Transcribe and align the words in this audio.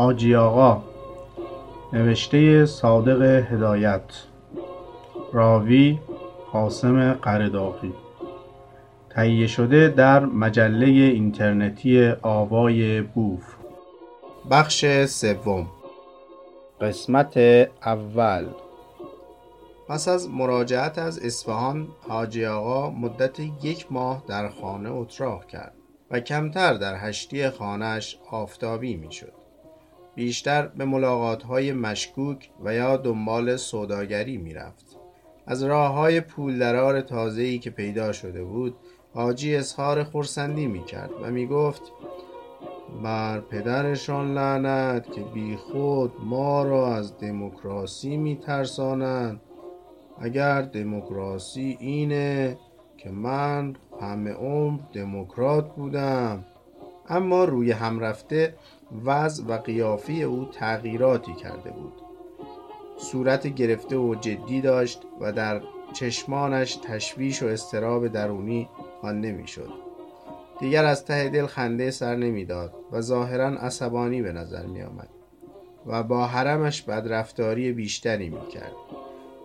حاجی 0.00 0.34
آقا 0.34 0.82
نوشته 1.92 2.66
صادق 2.66 3.22
هدایت 3.22 4.02
راوی 5.32 5.98
قاسم 6.52 7.12
قرداغی 7.12 7.94
تهیه 9.10 9.46
شده 9.46 9.88
در 9.88 10.24
مجله 10.24 10.86
اینترنتی 10.86 12.12
آوای 12.22 13.00
بوف. 13.00 13.54
بخش 14.50 15.04
سوم. 15.04 15.66
قسمت 16.80 17.36
اول. 17.84 18.46
پس 19.88 20.08
از 20.08 20.30
مراجعت 20.30 20.98
از 20.98 21.18
اصفهان 21.18 21.88
حاجی 22.08 22.46
آقا 22.46 22.90
مدت 22.90 23.40
یک 23.40 23.92
ماه 23.92 24.24
در 24.28 24.48
خانه 24.48 24.90
اتراق 24.92 25.46
کرد 25.46 25.74
و 26.10 26.20
کمتر 26.20 26.74
در 26.74 26.96
هشتی 26.96 27.50
خانهش 27.50 28.18
آفتابی 28.30 28.96
می‌شد. 28.96 29.39
بیشتر 30.14 30.66
به 30.66 30.84
ملاقات 30.84 31.42
های 31.42 31.72
مشکوک 31.72 32.50
و 32.64 32.74
یا 32.74 32.96
دنبال 32.96 33.56
سوداگری 33.56 34.36
می 34.36 34.54
رفت. 34.54 34.96
از 35.46 35.62
راه 35.62 35.92
های 35.92 36.20
پول 36.20 36.58
درار 36.58 37.00
تازه‌ای 37.00 37.58
که 37.58 37.70
پیدا 37.70 38.12
شده 38.12 38.44
بود 38.44 38.76
حاجی 39.14 39.56
اظهار 39.56 40.04
خورسندی 40.04 40.66
می 40.66 40.84
کرد 40.84 41.10
و 41.22 41.30
می 41.30 41.46
گفت 41.46 41.82
بر 43.02 43.40
پدرشان 43.40 44.34
لعنت 44.34 45.12
که 45.12 45.20
بی 45.20 45.56
خود 45.56 46.12
ما 46.24 46.62
را 46.62 46.94
از 46.94 47.18
دموکراسی 47.18 48.16
می 48.16 48.36
ترسانند 48.36 49.40
اگر 50.20 50.62
دموکراسی 50.62 51.76
اینه 51.80 52.58
که 52.96 53.10
من 53.10 53.76
همه 54.00 54.30
عمر 54.30 54.80
دموکرات 54.92 55.74
بودم 55.74 56.44
اما 57.08 57.44
روی 57.44 57.72
هم 57.72 58.00
رفته 58.00 58.54
وضع 59.04 59.44
و 59.44 59.56
قیافی 59.56 60.22
او 60.22 60.44
تغییراتی 60.44 61.34
کرده 61.34 61.70
بود 61.70 61.92
صورت 62.96 63.46
گرفته 63.46 63.96
و 63.96 64.14
جدی 64.14 64.60
داشت 64.60 65.02
و 65.20 65.32
در 65.32 65.60
چشمانش 65.92 66.76
تشویش 66.76 67.42
و 67.42 67.46
استراب 67.46 68.08
درونی 68.08 68.68
خوانده 69.00 69.32
می‌شد 69.32 69.70
دیگر 70.60 70.84
از 70.84 71.04
ته 71.04 71.28
دل 71.28 71.46
خنده 71.46 71.90
سر 71.90 72.16
نمی‌داد 72.16 72.74
و 72.92 73.00
ظاهرا 73.00 73.46
عصبانی 73.46 74.22
به 74.22 74.32
نظر 74.32 74.66
می 74.66 74.82
آمد 74.82 75.08
و 75.86 76.02
با 76.02 76.26
حرمش 76.26 76.82
بدرفتاری 76.82 77.72
بیشتری 77.72 78.30
می 78.30 78.46
کرد. 78.48 78.72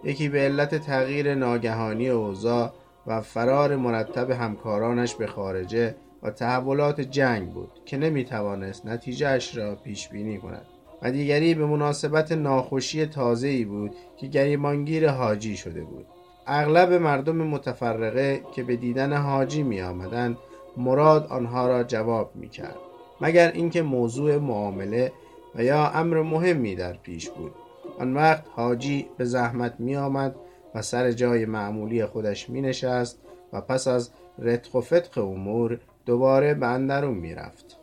یکی 0.03 0.29
به 0.29 0.39
علت 0.39 0.75
تغییر 0.75 1.35
ناگهانی 1.35 2.09
اوضاع 2.09 2.73
و 3.07 3.21
فرار 3.21 3.75
مرتب 3.75 4.31
همکارانش 4.31 5.15
به 5.15 5.27
خارجه 5.27 5.95
و 6.25 6.31
تحولات 6.31 7.01
جنگ 7.01 7.49
بود 7.49 7.71
که 7.85 7.97
نمی 7.97 8.25
توانست 8.25 8.87
اش 9.25 9.57
را 9.57 9.75
پیش 9.75 10.09
بینی 10.09 10.37
کند. 10.37 10.65
و 11.01 11.11
دیگری 11.11 11.53
به 11.53 11.65
مناسبت 11.65 12.31
ناخوشی 12.31 13.05
تازه‌ای 13.05 13.65
بود 13.65 13.95
که 14.17 14.27
گریمانگیر 14.27 15.09
حاجی 15.09 15.57
شده 15.57 15.81
بود. 15.81 16.05
اغلب 16.47 16.93
مردم 16.93 17.35
متفرقه 17.35 18.41
که 18.55 18.63
به 18.63 18.75
دیدن 18.75 19.13
حاجی 19.13 19.63
می 19.63 19.81
آمدن 19.81 20.37
مراد 20.77 21.27
آنها 21.27 21.67
را 21.67 21.83
جواب 21.83 22.31
می 22.35 22.49
کرد 22.49 22.75
مگر 23.21 23.51
اینکه 23.51 23.81
موضوع 23.81 24.37
معامله 24.37 25.11
و 25.55 25.63
یا 25.63 25.89
امر 25.89 26.21
مهمی 26.21 26.75
در 26.75 26.93
پیش 26.93 27.29
بود. 27.29 27.51
آن 27.99 28.13
وقت 28.13 28.43
حاجی 28.55 29.07
به 29.17 29.25
زحمت 29.25 29.75
می 29.79 29.95
آمد 29.95 30.35
و 30.75 30.81
سر 30.81 31.11
جای 31.11 31.45
معمولی 31.45 32.05
خودش 32.05 32.49
می 32.49 32.61
نشست 32.61 33.19
و 33.53 33.61
پس 33.61 33.87
از 33.87 34.11
رتق 34.39 34.75
و 34.75 34.81
فتق 34.81 35.17
امور 35.17 35.79
دوباره 36.05 36.53
به 36.53 36.67
اندرون 36.67 37.17
می 37.17 37.35
رفت 37.35 37.77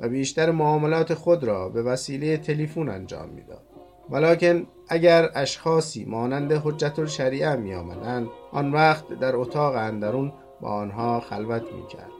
و 0.00 0.08
بیشتر 0.08 0.50
معاملات 0.50 1.14
خود 1.14 1.44
را 1.44 1.68
به 1.68 1.82
وسیله 1.82 2.36
تلفن 2.36 2.88
انجام 2.88 3.28
می‌داد. 3.28 3.62
ولیکن 4.10 4.66
اگر 4.88 5.30
اشخاصی 5.34 6.04
مانند 6.04 6.52
حجت 6.52 6.98
الشریعه 6.98 7.56
می 7.56 7.74
آمدند 7.74 8.28
آن 8.52 8.72
وقت 8.72 9.08
در 9.08 9.36
اتاق 9.36 9.74
اندرون 9.76 10.32
با 10.60 10.68
آنها 10.68 11.20
خلوت 11.20 11.62
می 11.62 11.86
کرد. 11.86 12.10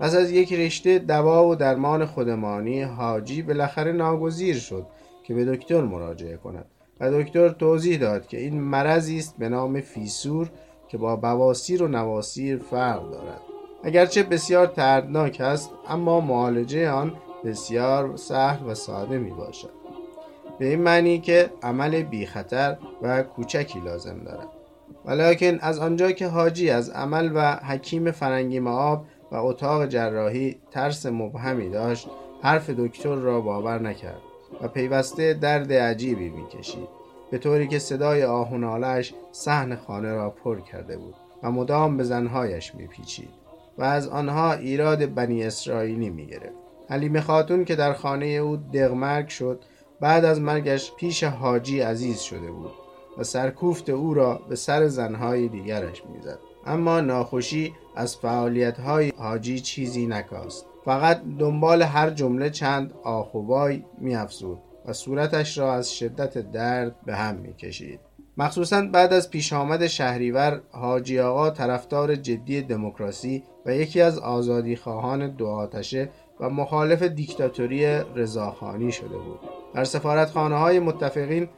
پس 0.00 0.14
از 0.14 0.30
یک 0.30 0.52
رشته 0.52 0.98
دوا 0.98 1.48
و 1.48 1.54
درمان 1.54 2.06
خودمانی 2.06 2.82
حاجی 2.82 3.42
بالاخره 3.42 3.92
ناگزیر 3.92 4.56
شد 4.56 4.86
که 5.22 5.34
به 5.34 5.44
دکتر 5.44 5.80
مراجعه 5.80 6.36
کند 6.36 6.66
و 7.00 7.22
دکتر 7.22 7.48
توضیح 7.48 7.98
داد 7.98 8.26
که 8.26 8.40
این 8.40 8.60
مرضی 8.60 9.18
است 9.18 9.38
به 9.38 9.48
نام 9.48 9.80
فیسور 9.80 10.50
که 10.88 10.98
با 10.98 11.16
بواسیر 11.16 11.82
و 11.82 11.88
نواسیر 11.88 12.58
فرق 12.58 13.10
دارد 13.10 13.40
اگرچه 13.84 14.22
بسیار 14.22 14.66
دردناک 14.66 15.40
است 15.40 15.70
اما 15.88 16.20
معالجه 16.20 16.90
آن 16.90 17.12
بسیار 17.44 18.16
سهل 18.16 18.70
و 18.70 18.74
ساده 18.74 19.18
می 19.18 19.30
باشد 19.30 19.70
به 20.58 20.66
این 20.66 20.82
معنی 20.82 21.18
که 21.18 21.50
عمل 21.62 22.02
بی 22.02 22.26
خطر 22.26 22.76
و 23.02 23.22
کوچکی 23.22 23.80
لازم 23.80 24.18
دارد. 24.18 24.48
ولیکن 25.04 25.58
از 25.60 25.78
آنجا 25.78 26.12
که 26.12 26.26
حاجی 26.26 26.70
از 26.70 26.90
عمل 26.90 27.30
و 27.34 27.56
حکیم 27.56 28.10
فرنگی 28.10 28.60
معاب 28.60 29.04
و 29.32 29.36
اتاق 29.36 29.86
جراحی 29.86 30.56
ترس 30.70 31.06
مبهمی 31.06 31.70
داشت 31.70 32.08
حرف 32.42 32.70
دکتر 32.70 33.14
را 33.14 33.40
باور 33.40 33.78
نکرد 33.78 34.20
و 34.62 34.68
پیوسته 34.68 35.34
درد 35.34 35.72
عجیبی 35.72 36.28
می‌کشید. 36.28 36.88
به 37.30 37.38
طوری 37.38 37.68
که 37.68 37.78
صدای 37.78 38.24
آهونالش 38.24 39.14
صحن 39.32 39.76
خانه 39.76 40.14
را 40.14 40.30
پر 40.30 40.60
کرده 40.60 40.96
بود 40.96 41.14
و 41.42 41.50
مدام 41.50 41.96
به 41.96 42.04
زنهایش 42.04 42.74
میپیچید. 42.74 43.47
و 43.78 43.82
از 43.82 44.08
آنها 44.08 44.52
ایراد 44.52 45.14
بنی 45.14 45.44
اسرائیلی 45.44 46.10
می‌گرفت. 46.10 46.58
حلیمه 46.88 47.20
خاتون 47.20 47.64
که 47.64 47.76
در 47.76 47.92
خانه 47.92 48.26
او 48.26 48.56
دغمرگ 48.56 49.28
شد 49.28 49.64
بعد 50.00 50.24
از 50.24 50.40
مرگش 50.40 50.92
پیش 50.94 51.24
حاجی 51.24 51.80
عزیز 51.80 52.20
شده 52.20 52.50
بود 52.50 52.70
و 53.18 53.24
سرکوفت 53.24 53.90
او 53.90 54.14
را 54.14 54.40
به 54.48 54.56
سر 54.56 54.88
زنهای 54.88 55.48
دیگرش 55.48 56.02
می‌زد. 56.14 56.38
اما 56.66 57.00
ناخوشی 57.00 57.74
از 57.96 58.16
فعالیتهای 58.16 59.12
حاجی 59.16 59.60
چیزی 59.60 60.06
نکاست. 60.06 60.66
فقط 60.84 61.22
دنبال 61.38 61.82
هر 61.82 62.10
جمله 62.10 62.50
چند 62.50 62.94
آخ 63.02 63.34
و 63.34 63.38
وای 63.38 63.84
میافزود 63.98 64.58
و 64.86 64.92
صورتش 64.92 65.58
را 65.58 65.74
از 65.74 65.94
شدت 65.94 66.38
درد 66.38 66.96
به 67.06 67.16
هم 67.16 67.34
می‌کشید. 67.34 68.00
مخصوصا 68.36 68.82
بعد 68.92 69.12
از 69.12 69.30
پیش 69.30 69.52
آمد 69.52 69.86
شهریور 69.86 70.60
حاجی 70.70 71.18
آقا 71.20 71.50
طرفدار 71.50 72.14
جدی 72.14 72.62
دموکراسی 72.62 73.42
و 73.68 73.70
یکی 73.70 74.00
از 74.00 74.18
آزادی 74.18 74.76
خواهان 74.76 75.30
دو 75.30 75.46
آتشه 75.46 76.10
و 76.40 76.50
مخالف 76.50 77.02
دیکتاتوری 77.02 77.86
رضاخانی 78.14 78.92
شده 78.92 79.16
بود. 79.16 79.38
در 79.74 79.84
سفارتخانه 79.84 80.56
های 80.56 80.78
متفقین 80.78 81.48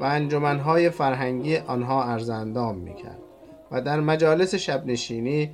و 0.00 0.04
انجمنهای 0.04 0.90
فرهنگی 0.90 1.56
آنها 1.56 2.04
ارزندام 2.04 2.78
می‌کرد 2.78 3.18
و 3.70 3.80
در 3.80 4.00
مجالس 4.00 4.54
شبنشینی 4.54 5.50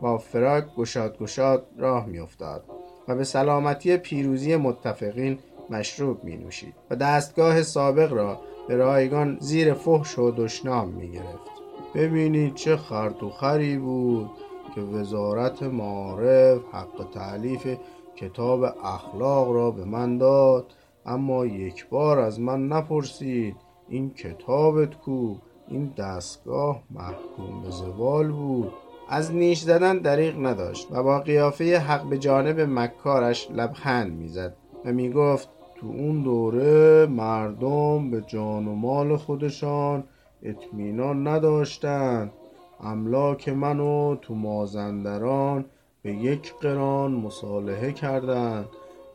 با 0.00 0.18
فراک 0.18 0.64
گشاد 0.76 1.18
گشاد 1.18 1.66
راه 1.78 2.06
میافتاد 2.06 2.64
و 3.08 3.14
به 3.14 3.24
سلامتی 3.24 3.96
پیروزی 3.96 4.56
متفقین 4.56 5.38
مشروب 5.70 6.24
می 6.24 6.36
نوشید 6.36 6.74
و 6.90 6.96
دستگاه 6.96 7.62
سابق 7.62 8.12
را 8.12 8.40
به 8.68 8.76
رایگان 8.76 9.36
زیر 9.40 9.74
فحش 9.74 10.18
و 10.18 10.30
دشنام 10.30 10.88
می 10.88 11.10
گرفت 11.12 11.50
ببینید 11.94 12.54
چه 12.54 12.76
خرطوخری 12.76 13.78
بود. 13.78 14.30
که 14.74 14.80
وزارت 14.80 15.62
معارف 15.62 16.60
حق 16.72 17.06
تعلیف 17.14 17.76
کتاب 18.16 18.64
اخلاق 18.84 19.52
را 19.52 19.70
به 19.70 19.84
من 19.84 20.18
داد. 20.18 20.66
اما 21.06 21.46
یک 21.46 21.88
بار 21.88 22.18
از 22.18 22.40
من 22.40 22.68
نپرسید 22.68 23.56
این 23.88 24.10
کتابت 24.10 24.94
کو؟ 24.94 25.34
این 25.68 25.92
دستگاه 25.96 26.82
محکوم 26.90 27.62
به 27.62 27.70
زوال 27.70 28.32
بود. 28.32 28.72
از 29.08 29.34
نیش 29.34 29.60
زدن 29.60 29.98
دریغ 29.98 30.46
نداشت 30.46 30.88
و 30.90 31.02
با 31.02 31.20
قیافه 31.20 31.78
حق 31.78 32.04
به 32.04 32.18
جانب 32.18 32.60
مکارش 32.60 33.50
لبخند 33.50 34.12
می‌زد 34.12 34.56
و 34.84 34.92
می‌گفت 34.92 35.48
تو 35.76 35.86
اون 35.86 36.22
دوره 36.22 37.06
مردم 37.06 38.10
به 38.10 38.20
جان 38.26 38.68
و 38.68 38.74
مال 38.74 39.16
خودشان 39.16 40.04
اطمینان 40.42 41.28
نداشتند. 41.28 42.32
املاک 42.80 43.48
منو 43.48 44.16
تو 44.16 44.34
مازندران 44.34 45.64
به 46.02 46.12
یک 46.12 46.54
قران 46.54 47.12
مصالحه 47.12 47.92
کردند 47.92 48.66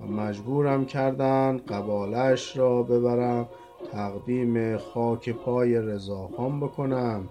و 0.01 0.05
مجبورم 0.05 0.85
کردند 0.85 1.65
قبالش 1.65 2.57
را 2.57 2.83
ببرم 2.83 3.49
تقدیم 3.91 4.77
خاک 4.77 5.29
پای 5.29 5.75
رضاخان 5.75 6.59
بکنم. 6.59 7.29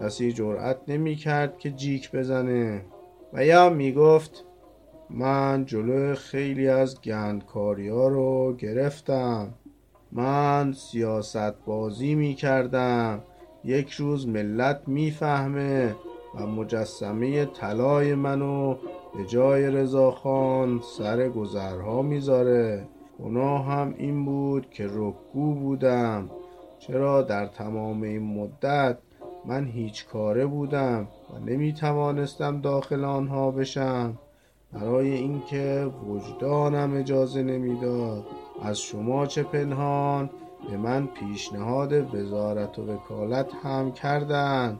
کسی 0.00 0.32
جرأت 0.32 0.78
نمی 0.88 1.16
کرد 1.16 1.58
که 1.58 1.70
جیک 1.70 2.12
بزنه. 2.12 2.84
و 3.32 3.44
یا 3.44 3.70
می 3.70 3.92
گفت 3.92 4.44
من 5.10 5.64
جلو 5.66 6.14
خیلی 6.14 6.68
از 6.68 7.00
گندکاری 7.00 7.88
ها 7.88 8.08
رو 8.08 8.56
گرفتم. 8.56 9.54
من 10.12 10.72
سیاست 10.72 11.64
بازی 11.66 12.14
می 12.14 12.34
کردم 12.34 13.22
یک 13.64 13.90
روز 13.90 14.28
ملت 14.28 14.80
می‌فهمه 14.86 15.94
و 16.34 16.46
مجسمه 16.46 17.44
طلای 17.44 18.14
منو 18.14 18.74
به 19.16 19.26
جای 19.26 19.70
رضاخان 19.70 20.80
سر 20.98 21.28
گذرها 21.28 22.02
می‌ذاره. 22.02 22.86
گناهم 23.24 23.94
این 23.98 24.24
بود 24.24 24.70
که 24.70 24.86
رکگو 24.86 25.54
بودم. 25.54 26.30
چرا 26.78 27.22
در 27.22 27.46
تمام 27.46 28.02
این 28.02 28.22
مدت 28.22 28.98
من 29.46 29.66
هیچ 29.66 30.06
کاره 30.06 30.46
بودم 30.46 31.06
و 31.34 31.50
نمی 31.50 31.72
توانستم 31.72 32.60
داخل 32.60 33.04
آنها 33.04 33.50
بشم؟ 33.50 34.18
برای 34.72 35.10
اینکه 35.10 35.90
وجدانم 36.08 36.96
اجازه 36.96 37.42
نمی‌داد. 37.42 38.26
از 38.62 38.80
شما 38.80 39.26
چه 39.26 39.42
پنهان؟ 39.42 40.30
به 40.70 40.76
من 40.76 41.06
پیشنهاد 41.06 42.14
وزارت 42.14 42.78
و 42.78 42.92
وکالت 42.92 43.52
هم 43.62 43.92
کردند 43.92 44.78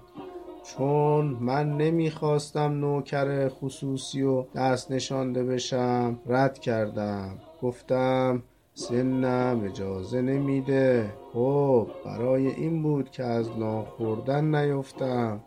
چون 0.64 1.24
من 1.40 1.76
نمی‌خواستم 1.76 2.72
نوکر 2.72 3.48
خصوصی 3.48 4.22
و 4.22 4.42
دست 4.42 4.90
نشانده 4.90 5.44
بشم 5.44 6.18
رد 6.26 6.58
کردم. 6.58 7.38
گفتم 7.62 8.42
سنم 8.74 9.62
اجازه 9.64 10.22
نمیده. 10.22 11.12
خب 11.32 11.86
برای 12.04 12.46
این 12.46 12.82
بود 12.82 13.10
که 13.10 13.24
از 13.24 13.58
ناخوردن 13.58 14.54
نیفتم. 14.54 15.40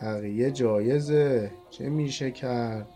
تقیه 0.00 0.50
جایزه. 0.50 1.50
چه 1.70 1.88
میشه 1.88 2.30
کرد؟ 2.30 2.88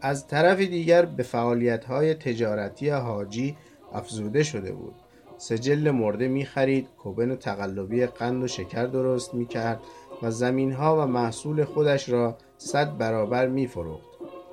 از 0.00 0.26
طرف 0.26 0.58
دیگر 0.58 1.04
به 1.04 1.22
فعالیت 1.22 1.84
های 1.84 2.14
تجارتی 2.14 2.88
حاجی 2.88 3.56
افزوده 3.92 4.42
شده 4.42 4.72
بود. 4.72 4.94
سجل 5.42 5.90
مرده 5.90 6.28
می 6.28 6.44
خرید 6.44 6.88
کوبن 6.98 7.36
تقلبی 7.36 8.06
قند 8.06 8.42
و 8.42 8.46
شکر 8.46 8.86
درست 8.86 9.34
می 9.34 9.46
کرد 9.46 9.80
و 10.22 10.30
زمین 10.30 10.72
ها 10.72 11.02
و 11.02 11.06
محصول 11.06 11.64
خودش 11.64 12.08
را 12.08 12.36
صد 12.58 12.98
برابر 12.98 13.48
می 13.48 13.66
فروخت. 13.66 14.10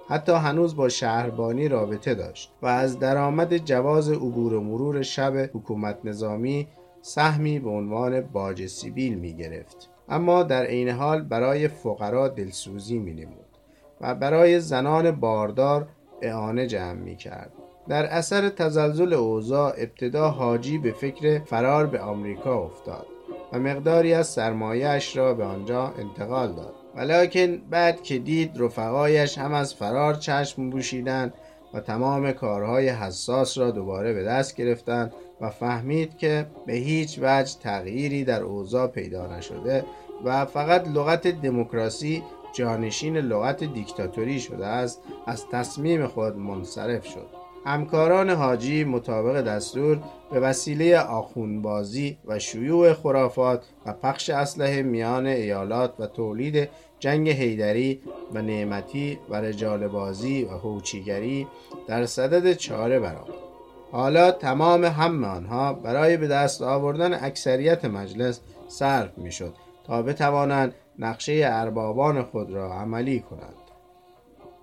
حتی 0.07 0.31
هنوز 0.31 0.75
با 0.75 0.89
شهربانی 0.89 1.67
رابطه 1.67 2.15
داشت 2.15 2.51
و 2.61 2.65
از 2.65 2.99
درآمد 2.99 3.57
جواز 3.57 4.09
عبور 4.11 4.53
و 4.53 4.61
مرور 4.61 5.01
شب 5.01 5.49
حکومت 5.53 5.97
نظامی 6.03 6.67
سهمی 7.01 7.59
به 7.59 7.69
عنوان 7.69 8.21
باج 8.21 8.65
سیبیل 8.65 9.15
می 9.15 9.33
گرفت. 9.33 9.89
اما 10.09 10.43
در 10.43 10.63
عین 10.63 10.89
حال 10.89 11.21
برای 11.21 11.67
فقرا 11.67 12.27
دلسوزی 12.27 12.99
می 12.99 13.13
نمود 13.13 13.57
و 14.01 14.15
برای 14.15 14.59
زنان 14.59 15.11
باردار 15.11 15.87
اعانه 16.21 16.67
جمع 16.67 16.93
می 16.93 17.15
کرد. 17.15 17.58
در 17.89 18.05
اثر 18.05 18.49
تزلزل 18.49 19.13
اوضاع 19.13 19.73
ابتدا 19.77 20.29
حاجی 20.29 20.77
به 20.77 20.91
فکر 20.91 21.39
فرار 21.39 21.87
به 21.87 21.99
آمریکا 21.99 22.63
افتاد 22.63 23.05
و 23.53 23.59
مقداری 23.59 24.13
از 24.13 24.27
سرمایهاش 24.27 25.17
را 25.17 25.33
به 25.33 25.43
آنجا 25.43 25.93
انتقال 25.99 26.53
داد. 26.53 26.73
ولیکن 26.95 27.57
بعد 27.57 28.03
که 28.03 28.19
دید 28.19 28.51
رفقایش 28.55 29.37
هم 29.37 29.53
از 29.53 29.73
فرار 29.73 30.13
چشم 30.13 30.69
بوشیدند 30.69 31.33
و 31.73 31.79
تمام 31.79 32.31
کارهای 32.31 32.89
حساس 32.89 33.57
را 33.57 33.71
دوباره 33.71 34.13
به 34.13 34.23
دست 34.23 34.55
گرفتند 34.55 35.13
و 35.41 35.49
فهمید 35.49 36.17
که 36.17 36.45
به 36.65 36.73
هیچ 36.73 37.19
وجه 37.21 37.59
تغییری 37.59 38.23
در 38.23 38.43
اوضاع 38.43 38.87
پیدا 38.87 39.37
نشده 39.37 39.85
و 40.25 40.45
فقط 40.45 40.87
لغت 40.87 41.27
دموکراسی 41.27 42.23
جانشین 42.53 43.17
لغت 43.17 43.63
دیکتاتوری 43.63 44.39
شده 44.39 44.65
است 44.65 45.01
از 45.27 45.45
تصمیم 45.51 46.07
خود 46.07 46.37
منصرف 46.37 47.05
شد. 47.05 47.38
همکاران 47.65 48.29
حاجی 48.29 48.83
مطابق 48.83 49.41
دستور 49.41 49.99
به 50.31 50.39
وسیله 50.39 50.99
آخونبازی 50.99 52.17
و 52.25 52.39
شیوع 52.39 52.93
خرافات 52.93 53.65
و 53.85 53.93
پخش 53.93 54.29
اسلحه 54.29 54.81
میان 54.81 55.25
ایالات 55.25 55.93
و 55.99 56.07
تولید 56.07 56.69
جنگ 56.99 57.29
هیدری 57.29 58.01
و 58.33 58.41
نعمتی 58.41 59.19
و 59.29 59.35
رجال 59.35 59.87
بازی 59.87 60.43
و 60.43 60.49
هوچیگری 60.49 61.47
در 61.87 62.05
صدد 62.05 62.53
چاره 62.53 62.99
برآمد 62.99 63.49
حالا 63.91 64.31
تمام 64.31 64.85
هم 64.85 65.23
آنها 65.23 65.73
برای 65.73 66.17
به 66.17 66.27
دست 66.27 66.61
آوردن 66.61 67.13
اکثریت 67.13 67.85
مجلس 67.85 68.39
صرف 68.67 69.17
می‌شد 69.17 69.53
تا 69.83 70.01
بتوانند 70.01 70.73
نقشه 70.99 71.41
اربابان 71.45 72.23
خود 72.23 72.51
را 72.51 72.73
عملی 72.73 73.19
کنند. 73.19 73.58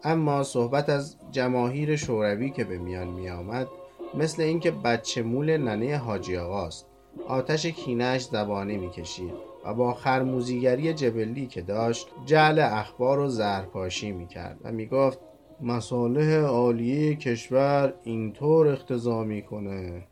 اما 0.08 0.42
صحبت 0.42 0.88
از 0.88 1.16
جماهیر 1.30 1.96
شوروی 1.96 2.50
که 2.50 2.64
به 2.64 2.78
میان 2.78 3.08
می 3.08 3.30
آمد 3.30 3.66
مثل 4.14 4.42
اینکه 4.42 4.70
بچه 4.70 5.22
مول 5.22 5.56
ننه 5.56 5.96
حاجی 5.96 6.36
آقاست 6.36 6.86
آتش 7.28 7.66
کینش 7.66 8.22
زبانه 8.24 8.76
می‌کشید 8.76 9.32
و 9.64 9.74
با 9.74 9.94
خرموزیگری 9.94 10.92
جبلی 10.92 11.46
که 11.46 11.62
داشت 11.62 12.08
جعل 12.26 12.58
اخبار 12.58 13.18
و 13.18 13.28
زهرپاشی 13.28 14.12
می‌کرد 14.12 14.60
و 14.64 14.72
می‌گفت 14.72 15.18
مصالح 15.60 16.34
عالیه 16.34 17.14
کشور 17.14 17.94
اینطور 18.02 18.68
اختضا 18.68 19.24
می‌کنه. 19.24 20.04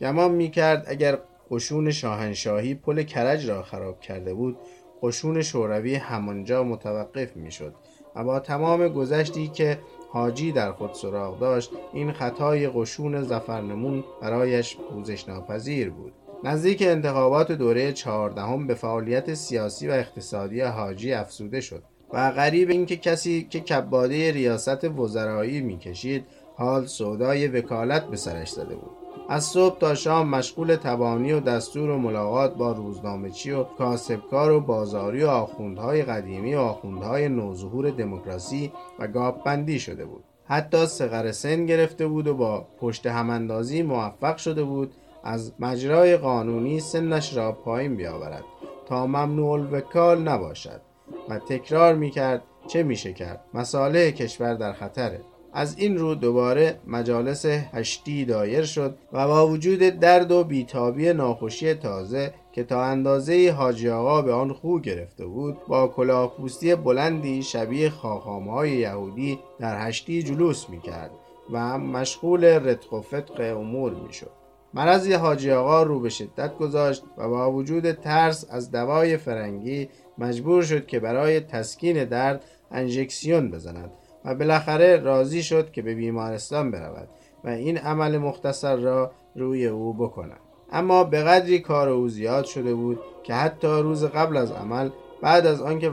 گمان 0.00 0.30
می‌کرد 0.30 0.84
اگر 0.88 1.18
قشون 1.50 1.90
شاهنشاهی 1.90 2.74
پل 2.74 3.02
کرج 3.02 3.50
را 3.50 3.62
خراب 3.62 4.00
کرده 4.00 4.34
بود 4.34 4.56
قشون 5.02 5.42
شوروی 5.42 5.94
همانجا 5.94 6.64
متوقف 6.64 7.36
می‌شد. 7.36 7.74
و 8.16 8.24
با 8.24 8.40
تمام 8.40 8.88
گذشتی 8.88 9.48
که 9.48 9.78
حاجی 10.10 10.52
در 10.52 10.72
خود 10.72 10.94
سراغ 10.94 11.38
داشت 11.38 11.70
این 11.92 12.12
خطای 12.12 12.68
قشون 12.68 13.22
زفرنمون 13.22 14.04
برایش 14.22 14.76
پوزش 14.76 15.28
ناپذیر 15.28 15.90
بود. 15.90 16.12
نزدیک 16.44 16.82
انتخابات 16.82 17.52
دوره 17.52 17.92
چهاردهم 17.92 18.66
به 18.66 18.74
فعالیت 18.74 19.34
سیاسی 19.34 19.88
و 19.88 19.90
اقتصادی 19.90 20.60
حاجی 20.60 21.12
افزوده 21.12 21.60
شد 21.60 21.82
و 22.12 22.30
غریب 22.30 22.70
اینکه 22.70 22.96
کسی 22.96 23.46
که 23.50 23.60
کباده 23.60 24.32
ریاست 24.32 24.84
وزرایی 24.84 25.60
می‌کشید 25.60 26.24
حال 26.56 26.86
سودای 26.86 27.48
وکالت 27.48 28.06
به 28.06 28.16
سرش 28.16 28.50
زده 28.50 28.74
بود. 28.74 29.05
از 29.28 29.44
صبح 29.44 29.78
تا 29.78 29.94
شام 29.94 30.28
مشغول 30.28 30.76
تبانی 30.76 31.32
و 31.32 31.40
دستور 31.40 31.90
و 31.90 31.98
ملاقات 31.98 32.54
با 32.54 32.72
روزنامهچی 32.72 33.50
و 33.50 33.62
کاسبکار 33.64 34.50
و 34.50 34.60
بازاری 34.60 35.22
و 35.22 35.28
آخوندهای 35.28 36.02
قدیمی 36.02 36.54
و 36.54 36.58
آخوندهای 36.58 37.28
نوظهور 37.28 37.90
دموکراسی 37.90 38.72
و 38.98 39.06
گاپبندی 39.06 39.78
شده 39.78 40.04
بود. 40.04 40.24
حتی 40.48 40.86
سقر 40.86 41.32
سن 41.32 41.66
گرفته 41.66 42.06
بود 42.06 42.26
و 42.26 42.34
با 42.34 42.66
پشت 42.80 43.06
هماندازی 43.06 43.82
موفق 43.82 44.36
شده 44.36 44.64
بود 44.64 44.94
از 45.24 45.52
مجرای 45.60 46.16
قانونی 46.16 46.80
سنش 46.80 47.36
را 47.36 47.52
پایین 47.52 47.96
بیاورد 47.96 48.44
تا 48.86 49.06
ممنوع 49.06 49.50
الوکال 49.50 50.22
نباشد 50.22 50.80
و 51.28 51.38
تکرار 51.38 51.94
می‌کرد 51.94 52.42
چه 52.66 52.82
میشه 52.82 53.12
کرد. 53.12 53.44
مساله 53.54 54.12
کشور 54.12 54.54
در 54.54 54.72
خطره. 54.72 55.20
از 55.58 55.78
این 55.78 55.98
رو 55.98 56.14
دوباره 56.14 56.78
مجالس 56.86 57.46
هشتی 57.46 58.24
دایر 58.24 58.64
شد 58.64 58.98
و 59.12 59.26
با 59.26 59.48
وجود 59.48 59.78
درد 59.78 60.32
و 60.32 60.44
بیتابی 60.44 61.12
ناخوشی 61.12 61.74
تازه 61.74 62.34
که 62.52 62.64
تا 62.64 62.84
اندازه 62.84 63.54
حاجی 63.58 63.88
آقا 63.88 64.22
به 64.22 64.32
آن 64.32 64.52
خو 64.52 64.78
گرفته 64.78 65.26
بود 65.26 65.56
با 65.68 65.88
کلاهپوستی 65.88 66.74
بلندی 66.74 67.42
شبیه 67.42 67.90
خاخامهای 67.90 68.70
یهودی 68.70 69.38
در 69.58 69.88
هشتی 69.88 70.22
جلوس 70.22 70.70
می‌کرد 70.70 71.10
و 71.52 71.78
مشغول 71.78 72.44
رتق 72.44 72.92
و 72.92 73.00
فتق 73.00 73.58
امور 73.58 73.94
می‌شد. 73.94 74.30
مرض 74.74 75.12
حاجی 75.12 75.50
آقا 75.50 75.82
رو 75.82 76.00
به 76.00 76.08
شدت 76.08 76.58
گذاشت 76.58 77.02
و 77.18 77.28
با 77.28 77.52
وجود 77.52 77.92
ترس 77.92 78.46
از 78.50 78.70
دوای 78.70 79.16
فرنگی 79.16 79.88
مجبور 80.18 80.62
شد 80.62 80.86
که 80.86 81.00
برای 81.00 81.40
تسکین 81.40 82.04
درد 82.04 82.44
انژکسیون 82.70 83.50
بزند. 83.50 83.90
و 84.26 84.34
بالاخره 84.34 84.96
راضی 84.96 85.42
شد 85.42 85.70
که 85.70 85.82
به 85.82 85.94
بیمارستان 85.94 86.70
برود 86.70 87.08
و 87.44 87.48
این 87.48 87.78
عمل 87.78 88.18
مختصر 88.18 88.76
را 88.76 89.10
روی 89.36 89.66
او 89.66 89.92
بکند. 89.92 90.40
اما 90.72 91.04
به 91.04 91.22
قدری 91.22 91.58
کار 91.58 91.88
او 91.88 92.08
زیاد 92.08 92.44
شده 92.44 92.74
بود 92.74 93.00
که 93.22 93.34
حتی 93.34 93.68
روز 93.68 94.04
قبل 94.04 94.36
از 94.36 94.52
عمل 94.52 94.90
بعد 95.22 95.46
از 95.46 95.62
آنکه 95.62 95.92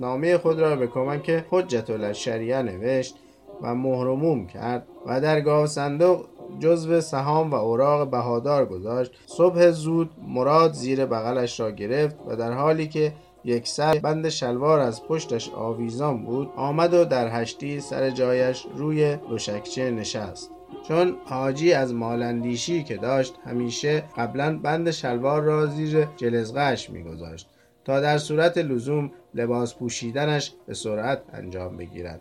نامه 0.00 0.38
خود 0.38 0.60
را 0.60 0.76
به 0.76 0.86
کمک 0.86 1.44
حجت 1.50 1.90
الشریعه 1.90 2.62
نوشت 2.62 3.16
و 3.62 3.74
مهرموم 3.74 4.46
کرد 4.46 4.86
و 5.06 5.20
در 5.20 5.40
گاو 5.40 5.66
صندوق 5.66 6.24
جزو 6.58 7.00
سهام 7.00 7.50
و 7.50 7.54
اوراق 7.54 8.10
بهادار 8.10 8.66
گذاشت 8.66 9.12
صبح 9.26 9.70
زود 9.70 10.10
مراد 10.28 10.72
زیر 10.72 11.06
بغلش 11.06 11.60
را 11.60 11.70
گرفت 11.70 12.16
و 12.26 12.36
در 12.36 12.52
حالی 12.52 12.88
که 12.88 13.12
یک 13.44 13.68
سر 13.68 13.98
بند 13.98 14.28
شلوار 14.28 14.80
از 14.80 15.04
پشتش 15.04 15.50
آویزان 15.50 16.24
بود 16.24 16.50
آمد 16.56 16.94
و 16.94 17.04
در 17.04 17.28
هشتی 17.28 17.80
سر 17.80 18.10
جایش 18.10 18.66
روی 18.76 19.16
دوشکچه 19.16 19.90
نشست. 19.90 20.50
چون 20.88 21.16
حاجی 21.24 21.72
از 21.72 21.94
مالندیشی 21.94 22.82
که 22.82 22.96
داشت 22.96 23.34
همیشه 23.44 24.04
قبلا 24.16 24.58
بند 24.58 24.90
شلوار 24.90 25.42
را 25.42 25.66
زیر 25.66 26.04
جلزغش 26.16 26.90
میگذاشت 26.90 27.48
تا 27.84 28.00
در 28.00 28.18
صورت 28.18 28.58
لزوم 28.58 29.12
لباس 29.34 29.74
پوشیدنش 29.74 30.52
به 30.66 30.74
سرعت 30.74 31.22
انجام 31.32 31.76
بگیرد. 31.76 32.20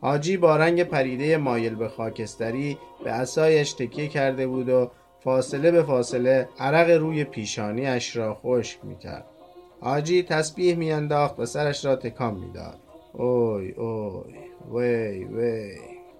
حاجی 0.00 0.36
با 0.36 0.56
رنگ 0.56 0.82
پریده 0.82 1.36
مایل 1.36 1.74
به 1.74 1.88
خاکستری 1.88 2.78
به 3.04 3.12
اسایش 3.12 3.72
تکیه 3.72 4.08
کرده 4.08 4.46
بود 4.46 4.68
و 4.68 4.90
فاصله 5.24 5.70
به 5.70 5.82
فاصله 5.82 6.48
عرق 6.58 6.90
روی 6.90 7.24
پیشانیش 7.24 8.16
را 8.16 8.34
خشک 8.34 8.84
می‌کرد. 8.84 9.24
حاجی 9.80 10.22
تسبیح 10.22 10.74
میانداخت 10.74 11.40
و 11.40 11.46
سرش 11.46 11.84
را 11.84 11.96
تکان 11.96 12.34
می‌داد. 12.34 12.78
اوی 13.12 13.70
اوی 13.70 14.34
وی 14.72 15.24
وی. 15.24 15.70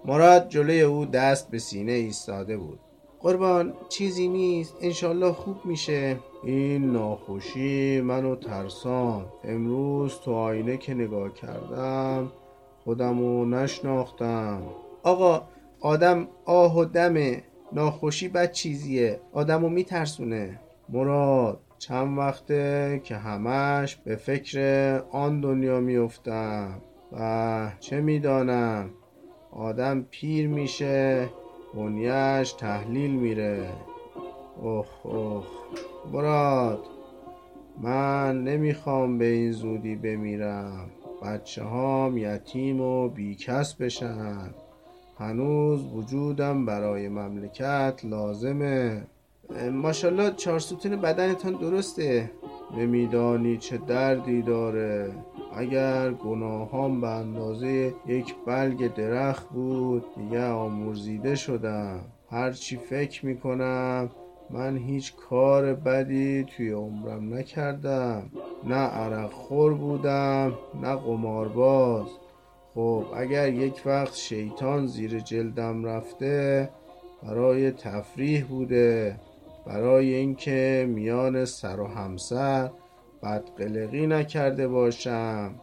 مراد 0.05 0.49
جلوی 0.49 0.81
او 0.81 1.05
دست 1.05 1.51
به 1.51 1.59
سینه 1.59 1.91
ایستاده 1.91 2.57
بود. 2.57 2.79
قربان 3.19 3.73
چیزی 3.89 4.27
نیست. 4.27 4.75
انشالله 4.81 5.31
خوب 5.31 5.57
میشه. 5.65 6.17
این 6.43 6.91
ناخوشی 6.91 8.01
منو 8.01 8.35
ترسان. 8.35 9.25
امروز 9.43 10.19
تو 10.19 10.33
آینه 10.33 10.77
که 10.77 10.93
نگاه 10.93 11.33
کردم 11.33 12.31
خودمو 12.83 13.45
نشناختم. 13.45 14.61
آقا 15.03 15.41
آدم 15.81 16.27
آه 16.45 16.77
و 16.77 16.85
دمه. 16.85 17.43
ناخوشی 17.73 18.27
بد 18.27 18.51
چیزیه. 18.51 19.19
آدمو 19.33 19.69
میترسونه. 19.69 20.59
مراد 20.89 21.59
چند 21.79 22.17
وقته 22.17 23.01
که 23.03 23.15
همش 23.15 23.95
به 23.95 24.15
فکر 24.15 24.59
آن 25.11 25.41
دنیا 25.41 25.79
میفتم 25.79 26.81
و 27.11 27.71
چه 27.79 28.01
می‌دانم؟ 28.01 28.89
آدم 29.51 30.05
پیر 30.11 30.47
میشه 30.47 31.29
بنیش 31.73 32.51
تحلیل 32.53 33.11
میره. 33.11 33.69
اوه 34.61 34.87
اوه 35.03 35.45
مراد 36.13 36.79
من 37.81 38.43
نمی‌خوام 38.43 39.17
به 39.17 39.25
این 39.25 39.51
زودی 39.51 39.95
بمیرم. 39.95 40.89
بچه 41.23 41.63
هام 41.63 42.17
یتیم 42.17 42.81
و 42.81 43.09
بیکس 43.09 43.73
بشن. 43.73 44.49
هنوز 45.19 45.93
وجودم 45.93 46.65
برای 46.65 47.09
مملکت 47.09 48.01
لازمه. 48.03 49.03
ماشالله 49.71 50.31
چهار 50.31 50.59
ستون 50.59 50.95
بدنتان 50.95 51.53
درسته. 51.53 52.31
نمیدانی 52.77 53.57
چه 53.57 53.77
دردی 53.77 54.41
داره. 54.41 55.11
اگر 55.55 56.11
گناهام 56.11 57.01
به 57.01 57.07
اندازه 57.07 57.93
یک 58.07 58.35
بلگ 58.47 58.93
درخت 58.93 59.49
بود 59.49 60.05
دیگه 60.15 60.45
آمرزیده 60.45 61.35
شدم. 61.35 61.99
هرچی 62.31 62.77
فکر 62.77 63.25
می‌کنم 63.25 64.09
من 64.49 64.77
هیچ 64.77 65.15
کار 65.15 65.73
بدی 65.73 66.43
توی 66.43 66.71
عمرم 66.71 67.33
نکردم. 67.33 68.31
نه 68.67 68.75
عرق 68.75 69.31
خور 69.31 69.73
بودم 69.73 70.53
نه 70.81 70.95
قمارباز. 70.95 72.07
خب 72.75 73.03
اگر 73.15 73.53
یک 73.53 73.81
وقت 73.85 74.15
شیطان 74.15 74.87
زیر 74.87 75.19
جلدم 75.19 75.85
رفته 75.85 76.69
برای 77.23 77.71
تفریح 77.71 78.45
بوده. 78.45 79.15
برای 79.69 80.13
اینکه 80.13 80.85
میان 80.89 81.45
سر 81.45 81.79
و 81.79 81.87
همسر 81.87 82.69
بدقلقی 83.23 84.07
نکرده 84.07 84.67
باشم. 84.67 85.55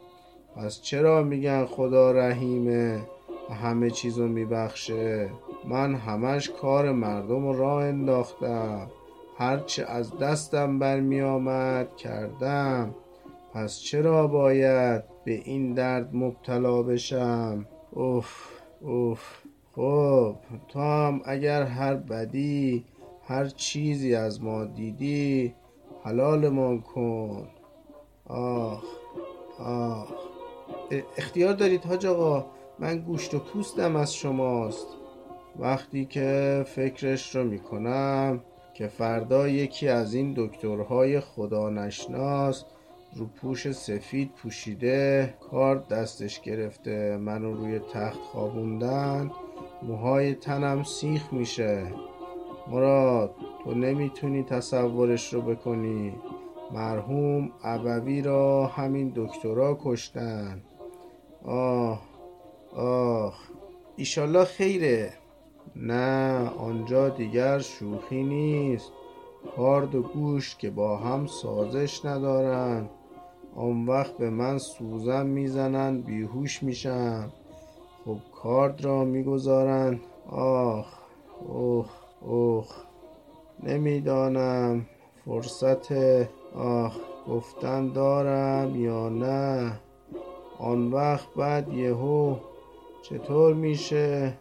پس 0.57 0.81
چرا 0.81 1.23
میگن 1.23 1.65
خدا 1.65 2.13
رحیمه 2.13 3.01
و 3.51 3.55
همه 3.55 3.91
چیزو 3.91 4.29
میبخشه؟ 4.29 5.29
من 5.69 5.95
همش 5.95 6.51
کار 6.51 6.93
مردم 6.93 7.47
رو 7.47 7.59
راه 7.59 7.85
انداختم. 7.85 8.91
هرچه 9.39 9.85
از 9.85 10.19
دستم 10.19 10.79
برمی 10.79 11.21
آمد 11.21 11.97
کردم. 11.97 12.95
پس 13.55 13.79
چرا 13.79 14.27
باید 14.27 15.03
به 15.25 15.33
این 15.33 15.75
درد 15.75 16.17
مبتلا 16.17 16.83
بشم؟ 16.83 17.67
اوف 17.91 18.49
اوف. 18.81 19.21
خب 19.77 20.37
تو 20.69 20.81
هم 20.81 21.21
اگر 21.25 21.63
هر 21.63 21.95
بدی 21.95 22.85
هر 23.29 23.47
چیزی 23.47 24.15
از 24.15 24.43
ما 24.43 24.65
دیدی 24.65 25.55
حلالمان 26.05 26.81
کن. 26.81 27.49
آخ 28.27 28.85
آخ. 29.59 30.13
اختیار 31.17 31.53
دارید 31.53 31.85
حاج 31.85 32.07
آقا؟ 32.07 32.47
من 32.79 32.99
گوشت 32.99 33.35
و 33.35 33.39
پوستم 33.39 33.97
از 33.97 34.15
شماست. 34.15 34.87
وقتی 35.59 36.05
که 36.05 36.65
فکرش 36.67 37.37
رو 37.37 37.45
می‌کنم 37.45 38.41
که 38.75 38.87
فردا 38.89 39.49
یکی 39.49 39.89
از 39.89 40.15
این 40.15 40.35
دکترهای 40.37 41.21
خدا 41.21 41.71
نشناس 41.71 42.65
رو 43.17 43.27
پوش 43.27 43.73
سفید 43.73 44.31
پوشیده 44.33 45.35
کار 45.51 45.77
دستش 45.91 46.41
گرفته 46.41 47.17
منو 47.17 47.55
روی 47.55 47.79
تخت 47.79 48.21
خوابوندن 48.21 49.31
موهای 49.83 50.35
تنم 50.35 50.83
سیخ 50.83 51.33
میشه. 51.33 51.87
مراد 52.71 53.35
تو 53.65 53.75
نمی‌تونی 53.75 54.43
تصورش 54.43 55.35
رو 55.35 55.41
بکنی. 55.41 56.15
مرحوم 56.73 57.51
ابوی 57.65 58.23
را 58.23 58.67
همین 58.67 59.13
دکترها 59.17 59.79
کشتن. 59.85 60.63
آه 61.45 62.01
آه 62.77 63.35
ایشالله 63.97 64.45
خیره. 64.45 65.13
نه 65.77 66.51
آنجا 66.59 67.09
دیگر 67.09 67.59
شوخی 67.59 68.23
نیست. 68.23 68.93
کارد 69.57 69.95
و 69.95 70.03
گوشت 70.03 70.59
که 70.59 70.71
با 70.71 70.97
هم 70.97 71.27
سازش 71.27 72.05
ندارن. 72.05 72.89
آن 73.57 73.87
وقت 73.87 74.17
به 74.17 74.31
من 74.31 74.59
سوزن 74.59 75.27
می‌زنن 75.27 76.01
بیهوش 76.01 76.63
میشم 76.63 77.33
خب 78.05 78.19
کارد 78.35 78.85
را 78.85 79.05
می‌گذارن. 79.05 80.01
آخ 80.31 80.87
اوه 81.49 81.87
اوه 82.27 82.67
نمی‌دانم 83.63 84.87
فرصت 85.25 85.93
آخ 86.55 86.97
گفتن 87.29 87.93
دارم 87.93 88.77
یا 88.77 89.09
نه. 89.09 89.73
آن 90.59 90.93
وقت 90.93 91.35
بعد 91.37 91.73
یهو 91.73 92.37
چطور 93.03 93.55
میشه؟ 93.55 94.35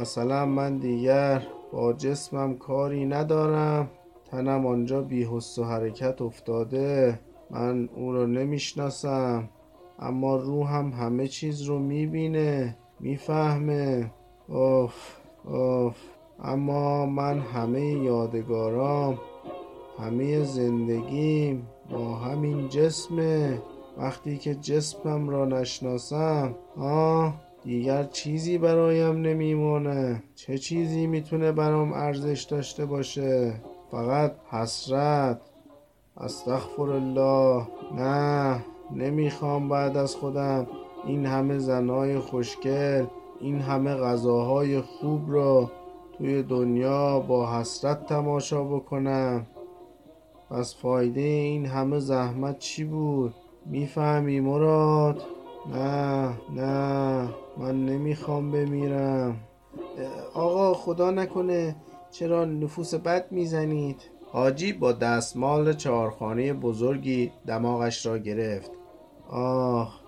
مثلا 0.00 0.46
من 0.46 0.78
دیگر 0.78 1.42
با 1.72 1.92
جسمم 1.92 2.56
کاری 2.56 3.06
ندارم. 3.06 3.90
تنم 4.30 4.66
آنجا 4.66 5.00
بی 5.02 5.24
و 5.24 5.64
حرکت 5.64 6.22
افتاده. 6.22 7.20
من 7.50 7.88
او 7.94 8.12
رو 8.12 8.26
نمی‌شناسم. 8.26 9.48
اما 9.98 10.36
روحم 10.36 10.90
همه 10.90 11.28
چیز 11.28 11.62
رو 11.62 11.78
می‌بینه 11.78 12.76
می‌فهمه. 13.00 14.10
اوف 14.48 15.16
اوف. 15.44 16.15
اما 16.42 17.06
من 17.06 17.38
همه 17.38 17.92
یادگارام 17.92 19.18
همه 19.98 20.44
زندگیم 20.44 21.66
با 21.90 22.14
همین 22.14 22.68
جسمه. 22.68 23.62
وقتی 23.98 24.38
که 24.38 24.54
جسمم 24.54 25.28
را 25.28 25.44
نشناسم 25.44 26.54
آه 26.76 27.34
دیگر 27.64 28.04
چیزی 28.04 28.58
برایم 28.58 29.20
نمیمونه. 29.20 30.22
چه 30.34 30.58
چیزی 30.58 31.06
می‌تونه 31.06 31.52
برام 31.52 31.92
ارزش 31.92 32.42
داشته 32.42 32.86
باشه؟ 32.86 33.54
فقط 33.90 34.32
حسرت. 34.50 35.40
استغفر 36.16 36.90
الله 36.90 37.66
نه 37.94 38.64
نمی‌خوام 38.94 39.68
بعد 39.68 39.96
از 39.96 40.16
خودم 40.16 40.66
این 41.06 41.26
همه 41.26 41.58
زنای 41.58 42.18
خوشگل 42.18 43.04
این 43.40 43.60
همه 43.60 43.94
غذاهای 43.94 44.80
خوب 44.80 45.32
را 45.32 45.70
توی 46.18 46.42
دنیا 46.42 47.20
با 47.20 47.52
حسرت 47.52 48.06
تماشا 48.06 48.64
بکنم. 48.64 49.46
پس 50.50 50.76
فایده 50.76 51.20
این 51.20 51.66
همه 51.66 51.98
زحمت 51.98 52.58
چی 52.58 52.84
بود؟ 52.84 53.34
می‌فهمی 53.66 54.40
مراد؟ 54.40 55.22
نه 55.74 56.32
نه 56.54 57.28
من 57.58 57.86
نمی‌خوام 57.86 58.50
بمیرم. 58.50 59.36
آقا 60.34 60.74
خدا 60.74 61.10
نکنه 61.10 61.76
چرا 62.10 62.44
نفوس 62.44 62.94
بد 62.94 63.32
می‌زنید؟ 63.32 64.02
حاجی 64.32 64.72
با 64.72 64.92
دستمال 64.92 65.72
چهارخانه 65.72 66.52
بزرگی 66.52 67.32
دماغش 67.46 68.06
را 68.06 68.18
گرفت. 68.18 68.70
آه 69.30 70.00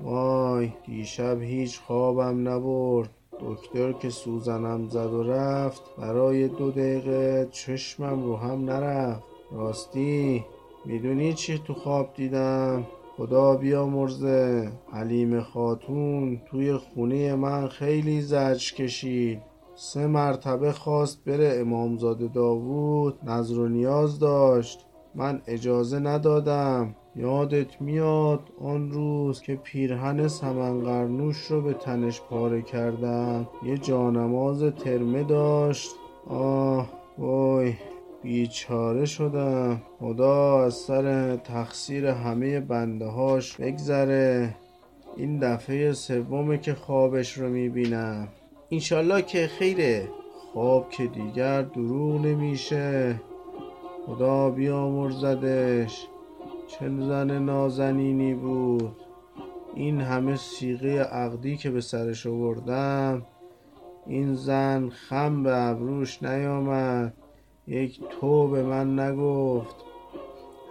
وای 0.00 0.72
دیشب 0.86 1.42
هیچ 1.42 1.80
خوابم 1.80 2.48
نبرد. 2.48 3.10
دکتر 3.40 3.92
که 3.92 4.10
سوزنم 4.10 4.88
زد 4.88 5.12
و 5.12 5.22
رفت 5.22 5.82
برای 5.98 6.48
دو 6.48 6.70
دقیقه 6.70 7.48
چشمم 7.50 8.22
رو 8.22 8.36
هم 8.36 8.64
نرفت. 8.64 9.22
راستی 9.52 10.44
می‌دونی 10.84 11.32
چی 11.32 11.58
تو 11.58 11.74
خواب 11.74 12.14
دیدم؟ 12.14 12.86
خدا 13.16 13.56
بیامرزه 13.56 14.72
حلیم 14.92 15.40
خاتون 15.40 16.40
توی 16.50 16.76
خونه 16.76 17.34
من 17.34 17.68
خیلی 17.68 18.20
زجر 18.20 18.74
کشید. 18.74 19.42
سه 19.74 20.06
مرتبه 20.06 20.72
خواست 20.72 21.24
بره 21.24 21.56
امامزاده 21.60 22.28
داوود 22.28 23.18
نظر 23.24 23.58
و 23.58 23.68
نیاز 23.68 24.18
داشت. 24.18 24.86
من 25.14 25.42
اجازه 25.46 25.98
ندادم. 25.98 26.94
یادت 27.16 27.80
میاد 27.82 28.40
آن 28.60 28.90
روز 28.90 29.40
که 29.42 29.56
پیرهن 29.56 30.28
سمنقرنوش 30.28 31.38
رو 31.38 31.62
به 31.62 31.72
تنش 31.72 32.20
پاره 32.20 32.62
کردم؟ 32.62 33.48
یه 33.62 33.78
جانماز 33.78 34.62
ترمه 34.62 35.22
داشت. 35.22 35.90
آه 36.26 36.88
وای 37.18 37.74
بیچاره 38.22 39.04
شدم. 39.04 39.82
خدا 39.98 40.64
از 40.64 40.74
سر 40.74 41.36
تقصیر 41.36 42.06
همه 42.06 42.60
بنده 42.60 43.06
هاش 43.06 43.56
بگذره. 43.56 44.56
این 45.16 45.38
دفعه 45.38 45.92
سومه 45.92 46.58
که 46.58 46.74
خوابش 46.74 47.38
رو 47.38 47.48
می‌بینم. 47.48 48.28
اینشالله 48.68 49.22
که 49.22 49.46
خیره. 49.46 50.08
خواب 50.52 50.90
که 50.90 51.06
دیگر 51.06 51.62
درو 51.62 52.18
نمیشه. 52.18 53.20
خدا 54.06 54.50
بیامرزدش. 54.50 56.06
چه 56.66 56.88
زن 56.88 57.38
نازنینی 57.38 58.34
بود. 58.34 58.96
این 59.74 60.00
همه 60.00 60.36
سیغه 60.36 61.02
عقدی 61.02 61.56
که 61.56 61.70
به 61.70 61.80
سرش 61.80 62.26
آوردم 62.26 63.22
این 64.06 64.34
زن 64.34 64.88
خم 64.88 65.42
به 65.42 65.56
ابروش 65.56 66.22
نیامد. 66.22 67.14
یک 67.66 68.00
تو 68.20 68.48
به 68.48 68.62
من 68.62 68.98
نگفت. 68.98 69.76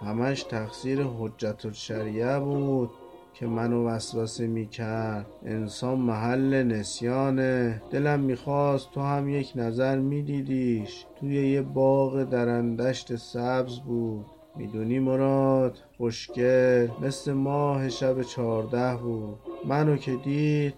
همش 0.02 0.42
تقصیر 0.42 1.02
حجت 1.02 1.66
الشریعه 1.66 2.40
بود 2.40 2.90
که 3.34 3.46
منو 3.46 3.86
وسوسه 3.86 4.46
می‌کرد. 4.46 5.26
انسان 5.44 5.98
محل 5.98 6.62
نسیانه. 6.62 7.82
دلم 7.90 8.20
می‌خواست 8.20 8.90
تو 8.90 9.00
هم 9.00 9.28
یک 9.28 9.52
نظر 9.56 9.98
میدیدیش. 9.98 11.06
توی 11.20 11.50
یه 11.50 11.62
باغ 11.62 12.24
درندشت 12.24 13.16
سبز 13.16 13.78
بود. 13.78 14.26
می‌دونی 14.56 14.98
مراد 14.98 15.78
خوشگل 15.96 16.88
مثل 17.00 17.32
ماه 17.32 17.88
شب 17.88 18.22
چهارده 18.22 18.96
بود. 18.96 19.38
منو 19.64 19.96
که 19.96 20.16
دید 20.16 20.74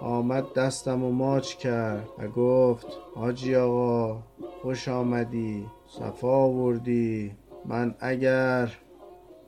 آمد 0.00 0.52
دستم 0.56 1.04
و 1.04 1.10
ماچ 1.10 1.54
کرد 1.54 2.08
و 2.18 2.28
گفت 2.28 2.86
حاجی 3.14 3.56
آقا 3.56 4.22
خوش 4.62 4.88
آمدی 4.88 5.66
صفا 5.86 6.28
آوردی. 6.28 7.32
من 7.64 7.94
اگر 8.00 8.72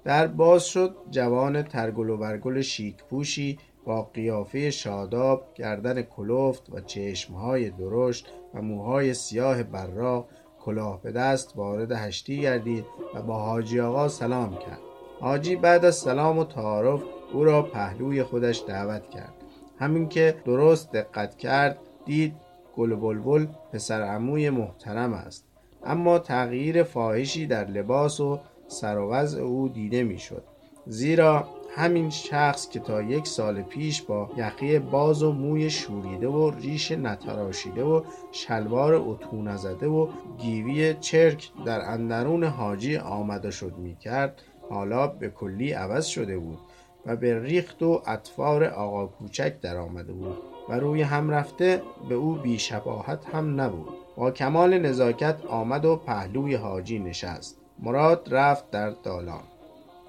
در 0.04 0.26
باز 0.26 0.64
شد 0.64 0.96
جوان 1.10 1.62
ترگل 1.62 2.10
و 2.10 2.16
برگل 2.16 2.60
شیک 2.60 3.04
پوشی 3.04 3.58
با 3.84 4.02
قیافه 4.02 4.70
شاداب 4.70 5.42
گردن 5.54 6.02
کلفت 6.02 6.72
و 6.72 6.80
چشمهای 6.80 7.70
درشت 7.70 8.28
و 8.54 8.62
موهای 8.62 9.14
سیاه 9.14 9.62
براق 9.62 10.28
کلاه 10.64 11.02
به 11.02 11.12
دست 11.12 11.56
وارد 11.56 11.92
هشتی 11.92 12.40
گردید 12.40 12.84
و 13.14 13.22
با 13.22 13.38
حاجی 13.38 13.80
آقا 13.80 14.08
سلام 14.08 14.56
کرد. 14.56 14.80
حاجی 15.20 15.56
بعد 15.56 15.84
از 15.84 15.96
سلام 15.96 16.38
و 16.38 16.44
تعارف 16.44 17.02
او 17.32 17.44
را 17.44 17.62
پهلوی 17.62 18.22
خودش 18.22 18.62
دعوت 18.68 19.10
کرد. 19.10 19.34
همین 19.78 20.08
که 20.08 20.34
درست 20.44 20.92
دقت 20.92 21.38
کرد 21.38 21.78
دید 22.04 22.34
گل 22.76 22.94
بلبل 22.94 23.46
پسر 23.72 24.02
عموی 24.02 24.50
محترم 24.50 25.12
است. 25.12 25.44
اما 25.84 26.18
تغییر 26.18 26.82
فاحشی 26.82 27.46
در 27.46 27.64
لباس 27.64 28.20
و 28.20 28.40
سر 28.68 28.98
و 28.98 29.10
وضع 29.10 29.40
او 29.40 29.68
دیده 29.68 30.02
می‌شد. 30.02 30.42
زیرا 30.86 31.48
همین 31.76 32.10
شخص 32.10 32.68
که 32.68 32.80
تا 32.80 33.02
یک 33.02 33.26
سال 33.26 33.62
پیش 33.62 34.02
با 34.02 34.30
یقی 34.36 34.78
باز 34.78 35.22
و 35.22 35.32
موی 35.32 35.70
شوریده 35.70 36.28
و 36.28 36.50
ریش 36.50 36.92
نتراشیده 36.92 37.84
و 37.84 38.02
شلوار 38.32 38.94
اتو 38.94 39.42
نزده 39.42 39.86
و 39.86 40.08
گیوی 40.38 40.94
چرک 40.94 41.50
در 41.64 41.80
اندرون 41.80 42.44
حاجی 42.44 42.96
آمده 42.96 43.50
شد 43.50 43.74
می‌کرد 43.78 44.42
حالا 44.70 45.06
به 45.06 45.28
کلی 45.28 45.72
عوض 45.72 46.06
شده 46.06 46.38
بود 46.38 46.58
و 47.06 47.16
به 47.16 47.42
ریخت 47.42 47.82
و 47.82 48.02
اطفار 48.06 48.64
آقا 48.64 49.06
کوچک 49.06 49.60
در 49.60 49.76
آمده 49.76 50.12
بود 50.12 50.38
و 50.68 50.72
روی 50.72 51.02
هم 51.02 51.30
رفته 51.30 51.82
به 52.08 52.14
او 52.14 52.34
بیشباهت 52.34 53.26
هم 53.34 53.60
نبود. 53.60 53.88
با 54.16 54.30
کمال 54.30 54.78
نزاکت 54.78 55.46
آمد 55.48 55.84
و 55.84 55.96
پهلوی 55.96 56.54
حاجی 56.54 56.98
نشست. 56.98 57.60
مراد 57.78 58.28
رفت 58.30 58.70
در 58.70 58.90
دالان. 58.90 59.42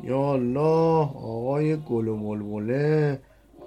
یا 0.03 0.33
الله 0.33 1.09
آقای 1.15 1.77
گل 1.77 2.07
و 2.07 2.15
ململه 2.15 3.19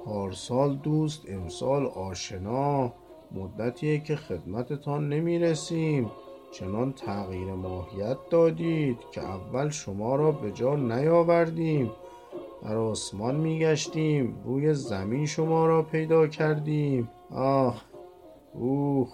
پارسال 0.05 0.77
دوست 0.77 1.23
امسال 1.29 1.87
آشنا. 1.87 2.93
مدتیه 3.33 4.01
که 4.01 4.17
خدمتتان 4.17 5.09
نمی‌رسیم. 5.09 6.11
چنان 6.53 6.93
تغییر 6.93 7.53
ماهیت 7.53 8.17
دادید 8.31 8.99
که 9.13 9.21
اول 9.23 9.69
شما 9.69 10.17
را 10.17 10.33
به 10.33 10.53
جا 10.53 10.77
نیاوردیم. 10.77 11.91
در 12.63 12.77
آسمان 12.77 13.35
میگشتیم 13.35 14.43
روی 14.45 14.75
زمین 14.75 15.27
شما 15.27 15.67
را 15.67 15.83
پیدا 15.83 16.27
کردیم. 16.27 17.09
آه 17.31 17.83
اوه 18.53 19.13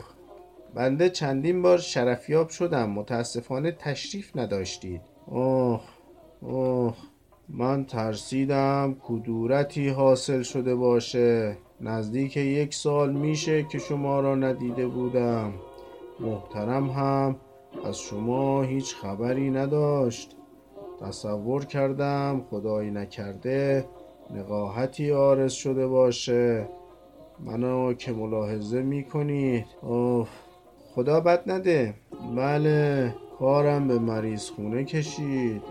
بنده 0.75 1.11
چندین 1.11 1.63
بار 1.63 1.79
شرفیاب 1.79 2.49
شدم. 2.49 2.91
متاسفانه 2.91 3.73
تشریف 3.73 4.37
نداشتید. 4.37 5.01
اوه 5.27 5.81
اوه 6.41 6.95
من 7.55 7.85
ترسیدم 7.85 8.97
کدورتی 9.03 9.89
حاصل 9.89 10.43
شده 10.43 10.75
باشه. 10.75 11.57
نزدیک 11.81 12.37
یک 12.37 12.75
سال 12.75 13.13
میشه 13.13 13.63
که 13.63 13.79
شما 13.79 14.21
را 14.21 14.35
ندیده 14.35 14.87
بودم. 14.87 15.53
محترم 16.21 16.91
هم 16.91 17.37
از 17.85 17.99
شما 17.99 18.63
هیچ 18.63 18.95
خبری 18.95 19.51
نداشت. 19.51 20.37
تصور 21.01 21.65
کردم 21.65 22.45
خدایی 22.51 22.91
نکرده 22.91 23.85
نقاهتی 24.35 25.13
آرز 25.13 25.53
شده 25.53 25.87
باشه. 25.87 26.69
منو 27.45 27.95
که 27.95 28.13
ملاحظه 28.13 28.83
می‌کنید. 28.83 29.67
اوه 29.83 30.29
خدا 30.95 31.21
بد 31.21 31.51
نده. 31.51 31.95
بله 32.37 33.15
کارم 33.39 33.89
به 33.89 33.99
مریض 33.99 34.51
خونه 34.51 34.85
کشید. 34.85 35.63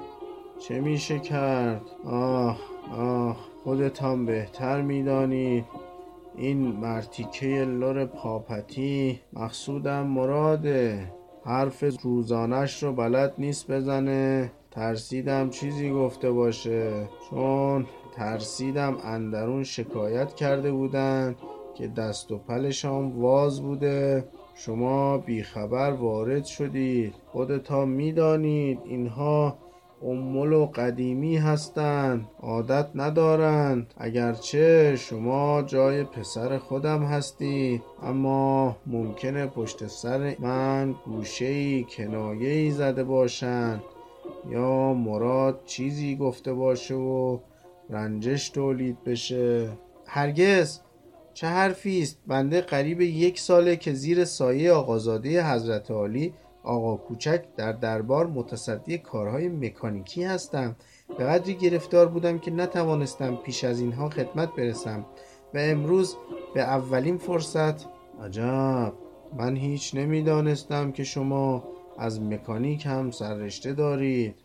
چه 0.60 0.80
میشه 0.80 1.20
کرد؟ 1.20 1.82
آه 2.06 2.60
آه 2.98 3.38
خودتان 3.64 4.26
بهتر 4.26 4.82
می‌دانید 4.82 5.66
این 6.36 6.58
مرتیکه 6.58 7.66
لور 7.66 8.06
پاپتی 8.06 9.20
مقصودم 9.34 10.08
مراده. 10.08 11.12
حرف 11.46 11.84
روزانش 12.04 12.84
رو 12.84 12.94
بلد 12.94 13.34
نیست 13.38 13.72
بزنه. 13.72 14.52
ترسیدم 14.72 15.50
چیزی 15.50 15.92
گفته 15.92 16.32
باشه. 16.32 17.08
چون 17.30 17.86
ترسیدم 18.16 18.98
اندرون 19.04 19.64
شکایت 19.64 20.34
کرده 20.36 20.72
بودن 20.72 21.36
که 21.76 21.88
دست 21.88 22.32
و 22.32 22.38
پلشان 22.38 23.12
واز 23.12 23.62
بوده. 23.62 24.28
شما 24.56 25.18
بیخبر 25.18 25.92
وارد 25.92 26.46
شدید. 26.46 27.14
خودتان 27.28 27.90
می‌دانید 27.90 28.80
اینها 28.86 29.58
امول 30.04 30.54
و 30.54 30.66
قدیمی 30.66 31.38
هستند. 31.38 32.28
عادت 32.42 32.88
ندارند. 32.96 33.94
اگرچه 33.98 34.96
شما 34.96 35.62
جای 35.62 36.04
پسر 36.04 36.58
خودم 36.58 37.04
هستید. 37.04 37.82
اما 38.04 38.78
ممکنه 38.88 39.46
پشت 39.46 39.88
سر 39.88 40.36
من 40.40 40.96
گوشه 41.06 41.84
کنایه 41.84 42.72
زده 42.72 43.04
باشند. 43.04 43.82
یا 44.52 44.94
مراد 44.94 45.62
چیزی 45.66 46.16
گفته 46.16 46.54
باشه 46.54 46.96
و 46.96 47.40
رنجش 47.90 48.50
تولید 48.50 49.04
بشه. 49.04 49.70
هرگز. 50.06 50.80
چه 51.34 51.48
حرفی 51.48 52.02
است؟ 52.02 52.18
بنده 52.28 52.62
قریب 52.62 53.02
یک 53.02 53.40
ساله 53.40 53.76
که 53.76 53.94
زیر 53.94 54.26
سایه 54.26 54.72
آقازاده 54.72 55.54
حضرت 55.54 55.92
عالی 55.92 56.34
آقا 56.70 56.96
کوچک 56.96 57.44
در 57.58 57.72
دربار 57.72 58.28
متصدی 58.28 58.98
کارهای 58.98 59.48
مکانیکی 59.48 60.24
هستم. 60.24 60.76
به 61.18 61.24
قدری 61.24 61.54
گرفتار 61.54 62.06
بودم 62.08 62.40
که 62.40 62.52
نتوانستم 62.52 63.36
پیش 63.36 63.64
از 63.64 63.80
اینها 63.80 64.10
خدمت 64.10 64.56
برسم 64.56 65.06
و 65.54 65.58
امروز 65.58 66.16
به 66.54 66.62
اولین 66.62 67.18
فرصت 67.18 67.86
عجب. 68.24 68.94
من 69.38 69.56
هیچ 69.56 69.96
نمی‌دانستم 69.96 70.92
که 70.92 71.04
شما 71.04 71.64
از 71.98 72.22
مکانیک 72.22 72.86
هم 72.86 73.12
سررشته 73.12 73.74
دارید. 73.74 74.36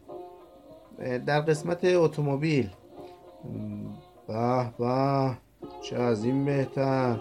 در 1.27 1.41
قسمت 1.41 1.85
اتومبیل. 1.85 2.71
به 4.29 4.71
به 4.79 5.31
چه 5.83 5.97
از 5.97 6.25
این 6.25 6.45
بهتر. 6.45 7.21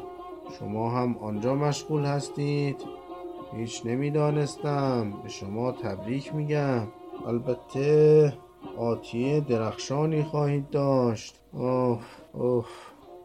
شما 0.60 0.90
هم 0.90 1.18
آنجا 1.18 1.56
مشغول 1.56 2.06
هستید. 2.06 2.93
هیچ 3.58 3.82
نمی‌دانستم. 3.86 5.14
به 5.24 5.30
شما 5.30 5.72
تبریک 5.72 6.36
میگم. 6.36 6.88
البته 7.28 8.34
آتیه 8.78 9.40
درخشانی 9.40 10.24
خواهید 10.24 10.70
داشت. 10.70 11.36
اوه 11.54 12.00
اوه 12.34 12.66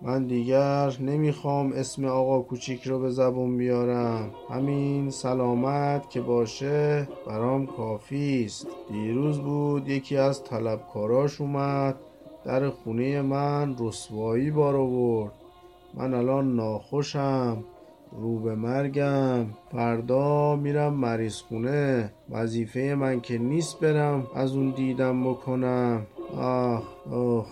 من 0.03 0.27
دیگر 0.27 0.93
نمی‌خوام 1.01 1.73
اسم 1.73 2.05
آقا 2.05 2.41
کوچیک 2.41 2.83
رو 2.83 2.99
به 2.99 3.11
زبون 3.11 3.57
بیارم. 3.57 4.31
همین 4.51 5.11
سلامت 5.11 6.11
که 6.11 6.21
باشه 6.21 7.09
برام 7.27 7.67
کافی 7.67 8.45
است. 8.47 8.67
دیروز 8.93 9.38
بود 9.38 9.88
یکی 9.88 10.17
از 10.17 10.45
طلبکاراش 10.45 11.41
اومد. 11.41 11.97
در 12.45 12.71
خونه 12.71 13.23
من 13.23 13.77
رسوایی 13.81 14.51
بار 14.51 14.77
آورد. 14.77 15.33
من 15.95 16.14
الان 16.14 16.57
ناخوشم. 16.57 17.64
رو 18.19 18.39
به 18.39 18.55
مرگم. 18.55 19.47
فردا 19.73 20.57
میرم 20.57 20.95
مریض 20.95 21.37
خونه 21.37 22.13
وظیفه 22.31 22.95
من 22.99 23.21
که 23.21 23.39
نیست 23.39 23.81
برم 23.81 24.27
از 24.35 24.53
اون 24.53 24.71
دیدم 24.71 25.31
بکنم. 25.31 26.07
آه 26.37 26.83
آه 27.11 27.47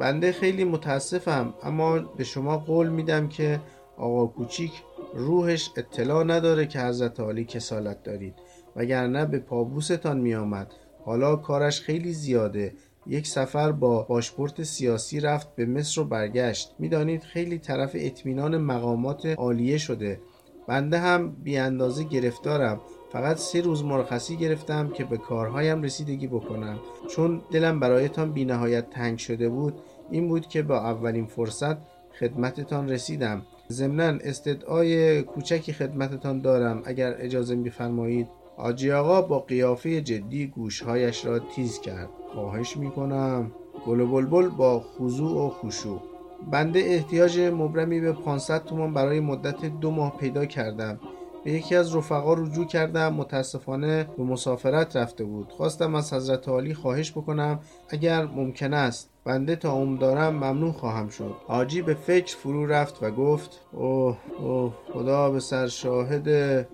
بنده 0.00 0.32
خیلی 0.32 0.64
متاسفم 0.64 1.54
اما 1.62 1.98
به 1.98 2.24
شما 2.24 2.58
قول 2.58 2.88
میدم 2.88 3.28
که 3.28 3.60
آقا 3.96 4.26
کوچیک 4.26 4.72
روحش 5.14 5.70
اطلاع 5.76 6.24
نداره 6.24 6.66
که 6.66 6.80
حضرت 6.80 7.20
علی 7.20 7.44
کسالت 7.44 8.02
دارید 8.02 8.34
وگرنه 8.76 9.26
به 9.26 9.38
پابوستان 9.38 10.20
می 10.20 10.34
آمد 10.34 10.72
حالا 11.04 11.36
کارش 11.36 11.80
خیلی 11.80 12.12
زیاده. 12.12 12.72
یک 13.08 13.26
سفر 13.26 13.72
با 13.72 14.02
باشپورت 14.02 14.62
سیاسی 14.62 15.20
رفت 15.20 15.54
به 15.54 15.66
مصر 15.66 16.00
و 16.00 16.04
برگشت. 16.04 16.74
می‌دانید 16.78 17.22
خیلی 17.22 17.58
طرف 17.58 17.90
اطمینان 17.94 18.58
مقامات 18.58 19.26
عالیه 19.26 19.78
شده. 19.78 20.20
بنده 20.68 20.98
هم 20.98 21.32
بی 21.32 21.58
اندازه 21.58 22.04
گرفتارم. 22.04 22.80
فقط 23.12 23.36
سه 23.36 23.60
روز 23.60 23.84
مرخصی 23.84 24.36
گرفتم 24.36 24.88
که 24.88 25.04
به 25.04 25.16
کارهایم 25.16 25.82
رسیدگی 25.82 26.26
بکنم. 26.26 26.78
چون 27.10 27.42
دلم 27.52 27.80
برایتان 27.80 28.32
بی 28.32 28.44
نهایت 28.44 28.90
تنگ 28.90 29.18
شده 29.18 29.48
بود 29.48 29.74
این 30.10 30.28
بود 30.28 30.46
که 30.46 30.62
با 30.62 30.78
اولین 30.78 31.26
فرصت 31.26 31.76
خدمتتان 32.20 32.88
رسیدم. 32.88 33.42
ضمنا 33.70 34.18
استدعای 34.24 35.22
کوچکی 35.22 35.72
خدمتتان 35.72 36.40
دارم 36.40 36.82
اگر 36.84 37.16
اجازه 37.18 37.54
میفرمایید. 37.54 38.28
آجی 38.56 38.92
آقا 38.92 39.22
با 39.22 39.38
قیافه 39.38 40.00
جدی 40.00 40.46
گوشهایش 40.46 41.26
را 41.26 41.38
تیز 41.38 41.80
کرد. 41.80 42.08
خواهش 42.34 42.76
می‌کنم. 42.76 43.52
گل 43.86 44.00
و 44.00 44.06
بلبل 44.06 44.48
با 44.48 44.80
خضوع 44.80 45.46
و 45.46 45.50
خشوع. 45.50 46.02
بنده 46.50 46.80
احتیاج 46.80 47.38
مبرمی 47.38 48.00
به 48.00 48.12
500 48.12 48.64
تومان 48.64 48.94
برای 48.94 49.20
مدت 49.20 49.64
دو 49.64 49.90
ماه 49.90 50.16
پیدا 50.16 50.46
کردم. 50.46 51.00
به 51.44 51.52
یکی 51.52 51.76
از 51.76 51.96
رفقا 51.96 52.34
رجوع 52.34 52.66
کردم. 52.66 53.14
متاسفانه 53.14 54.08
به 54.16 54.22
مسافرت 54.22 54.96
رفته 54.96 55.24
بود. 55.24 55.52
خواستم 55.52 55.94
از 55.94 56.12
حضرت 56.12 56.48
عالی 56.48 56.74
خواهش 56.74 57.12
بکنم. 57.12 57.60
اگر 57.88 58.24
ممکن 58.24 58.74
است. 58.74 59.10
بنده 59.24 59.56
تا 59.56 59.72
عمر 59.72 59.98
دارم 59.98 60.34
ممنون 60.34 60.72
خواهم 60.72 61.08
شد. 61.08 61.34
حاجی 61.46 61.82
به 61.82 61.94
فکر 61.94 62.36
فرو 62.36 62.66
رفت 62.66 63.02
و 63.02 63.10
گفت 63.10 63.60
اوه 63.72 64.16
اوه 64.40 64.72
خدا 64.92 65.30
به 65.30 65.40
سر 65.40 65.66
شاهده 65.66 66.68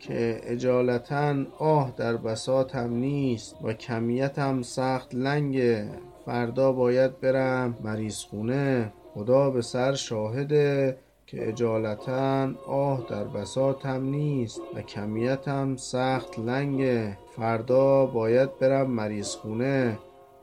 که 0.00 0.40
اجالتا 0.42 1.34
آه 1.58 1.92
در 1.96 2.16
بساتم 2.16 2.92
نیست 2.92 3.56
و 3.62 3.72
کمیتم 3.72 4.62
سخت 4.62 5.14
لنگه 5.14 5.88
فردا 6.26 6.72
باید 6.72 7.20
برم 7.20 7.78
مریض 7.84 8.18
خونه 8.18 8.92
خدا 9.14 9.50
به 9.50 9.62
سر 9.62 9.94
شاهده 9.94 10.98
که 11.26 11.48
اجالتا 11.48 12.50
آه 12.66 13.06
در 13.10 13.24
بساتم 13.24 14.04
نیست 14.04 14.60
و 14.74 14.82
کمیتم 14.82 15.76
سخت 15.76 16.38
لنگه 16.38 17.18
فردا 17.36 18.06
باید 18.06 18.58
برم 18.58 18.90
مریض 18.90 19.34
خونه 19.34 19.98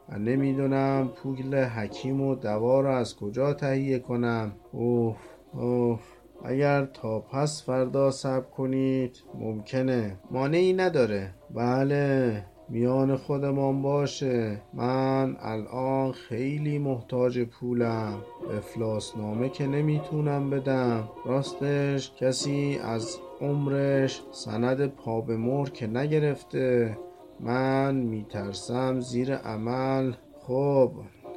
و 0.09 0.19
نمی‌دونم 0.19 1.07
پوگل 1.07 1.55
حکیم 1.55 2.21
و 2.21 2.35
دوا 2.35 2.81
را 2.81 2.97
از 2.97 3.15
کجا 3.15 3.53
تهیه 3.53 3.99
کنم. 3.99 4.51
اوه 4.71 5.15
اوه 5.53 5.99
اگر 6.45 6.85
تا 6.85 7.19
پس 7.19 7.63
فردا 7.63 8.11
صبر 8.11 8.45
کنید 8.45 9.23
ممکنه. 9.39 10.19
مانعی 10.31 10.73
نداره. 10.73 11.33
بله 11.53 12.43
میان 12.69 13.15
خودمان 13.15 13.81
باشه. 13.81 14.61
من 14.73 15.37
الان 15.39 16.11
خیلی 16.11 16.79
محتاج 16.79 17.39
پولم. 17.39 18.13
افلاس 18.57 19.17
نامه 19.17 19.49
که 19.49 19.67
نمی‌تونم 19.67 20.49
بدم. 20.49 21.09
راستش 21.25 22.11
کسی 22.19 22.79
از 22.83 23.17
عمرش 23.41 24.21
سند 24.31 24.85
پا 24.85 25.21
به 25.21 25.37
مهر 25.37 25.69
که 25.69 25.87
نگرفته. 25.87 26.97
من 27.39 27.95
میترسم 27.95 28.99
زیر 28.99 29.35
عمل. 29.35 30.13
خب 30.39 30.91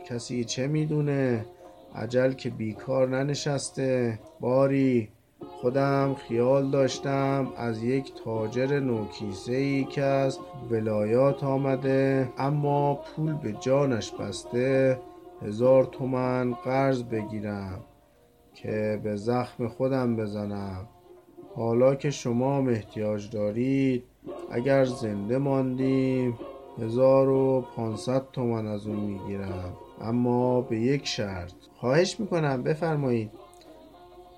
کسی 0.08 0.44
چه 0.44 0.66
می‌دونه؟ 0.66 1.46
عجل 1.94 2.32
که 2.32 2.50
بیکار 2.50 3.08
ننشسته. 3.08 4.18
باری 4.40 5.08
خودم 5.48 6.14
خیال 6.14 6.70
داشتم 6.70 7.48
از 7.56 7.82
یک 7.82 8.12
تاجر 8.24 8.80
نوکیسه 8.80 9.52
ای 9.52 9.84
که 9.84 10.02
از 10.02 10.38
ولایات 10.70 11.44
آمده 11.44 12.28
اما 12.38 12.94
پول 12.94 13.32
به 13.32 13.52
جانش 13.52 14.12
بسته 14.12 15.00
هزار 15.42 15.84
تومن 15.84 16.54
قرض 16.54 17.02
بگیرم 17.02 17.80
که 18.54 19.00
به 19.02 19.16
زخم 19.16 19.68
خودم 19.68 20.16
بزنم. 20.16 20.88
حالا 21.56 21.94
که 21.94 22.10
شما 22.10 22.58
احتیاج 22.58 23.30
دارید 23.30 24.04
اگر 24.50 24.84
زنده 24.84 25.38
ماندیم 25.38 26.38
هزار 26.78 27.28
و 27.28 27.64
پانصد 27.76 28.22
تومن 28.32 28.66
از 28.66 28.86
اون 28.86 28.96
می‌گیرم. 28.96 29.72
اما 30.00 30.60
به 30.60 30.80
یک 30.80 31.06
شرط. 31.06 31.52
خواهش 31.76 32.20
می‌کنم 32.20 32.62
بفرمایید. 32.62 33.30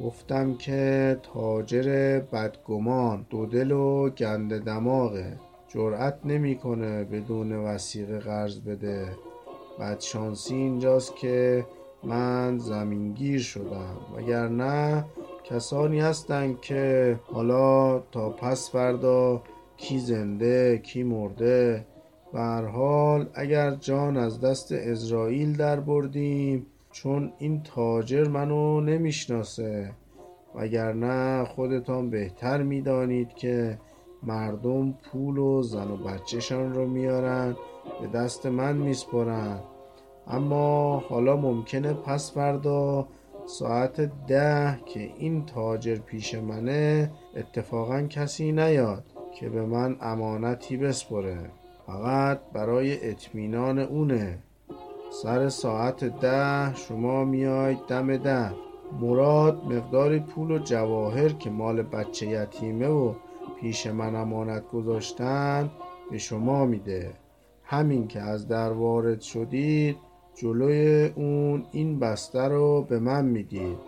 گفتم 0.00 0.54
که 0.54 1.16
تاجر 1.34 2.20
بدگمان 2.32 3.26
دودل 3.30 3.72
و 3.72 4.10
گنده 4.10 4.58
دماغه 4.58 5.36
جرأت 5.68 6.18
نمی‌کنه 6.24 7.04
بدون 7.04 7.52
وسیقه 7.52 8.18
قرض 8.18 8.60
بده. 8.60 9.06
بدشانسی 9.80 10.54
اینجاست 10.54 11.16
که 11.16 11.66
من 12.04 12.58
زمینگیر 12.58 13.40
شدم. 13.40 13.96
وگرنه 14.16 15.04
کسانی 15.44 16.00
هستند 16.00 16.60
که 16.60 17.18
حالا 17.32 17.98
تا 17.98 18.30
پس 18.30 18.70
فردا 18.70 19.42
کی 19.76 19.98
زنده 19.98 20.78
کی 20.78 21.02
مرده 21.02 21.86
به 22.32 22.40
حال 22.74 23.28
اگر 23.34 23.70
جان 23.70 24.16
از 24.16 24.40
دست 24.40 24.72
ازرائیل 24.72 25.56
در 25.56 25.80
بردیم 25.80 26.66
چون 26.92 27.32
این 27.38 27.62
تاجر 27.62 28.28
منو 28.28 28.80
نمی‌شناسه. 28.80 29.90
وگرنه 30.54 31.44
خودتان 31.44 32.10
بهتر 32.10 32.62
می‌دانید 32.62 33.34
که 33.34 33.78
مردم 34.22 34.92
پول 34.92 35.38
و 35.38 35.62
زن 35.62 35.90
و 35.90 35.96
بچهشان 35.96 36.74
رو 36.74 36.86
میارن 36.86 37.56
به 38.00 38.06
دست 38.06 38.46
من 38.46 38.76
میسپرن 38.76 39.60
اما 40.26 40.98
حالا 40.98 41.36
ممکنه 41.36 41.92
پس 41.92 42.32
فردا 42.32 43.08
ساعت 43.46 44.00
ده 44.26 44.80
که 44.86 45.10
این 45.18 45.46
تاجر 45.46 45.96
پیش 45.96 46.34
منه 46.34 47.10
اتفاقا 47.36 48.02
کسی 48.02 48.52
نیاد 48.52 49.04
که 49.40 49.48
به 49.48 49.66
من 49.66 49.96
امانتی 50.00 50.76
بسپره. 50.76 51.50
فقط 51.86 52.40
برای 52.52 53.10
اطمینان 53.10 53.78
اونه. 53.78 54.38
سر 55.22 55.48
ساعت 55.48 56.04
ده 56.04 56.74
شما 56.74 57.24
میاید 57.24 57.78
دم 57.88 58.16
در. 58.16 58.52
مراد 59.00 59.64
مقدار 59.64 60.18
پول 60.18 60.50
و 60.50 60.58
جواهر 60.58 61.28
که 61.28 61.50
مال 61.50 61.82
بچه 61.82 62.26
یتیمه 62.26 62.88
و 62.88 63.14
پیش 63.60 63.86
من 63.86 64.16
امانت 64.16 64.68
گذاشتن 64.68 65.70
به 66.10 66.18
شما 66.18 66.64
میده. 66.66 67.10
همین 67.64 68.08
که 68.08 68.20
از 68.20 68.48
در 68.48 68.72
وارد 68.72 69.20
شدید 69.20 69.96
جلوی 70.34 71.06
اون 71.06 71.66
این 71.72 71.98
بسته 71.98 72.42
رو 72.42 72.82
به 72.82 72.98
من 72.98 73.24
می‌دید 73.24 73.78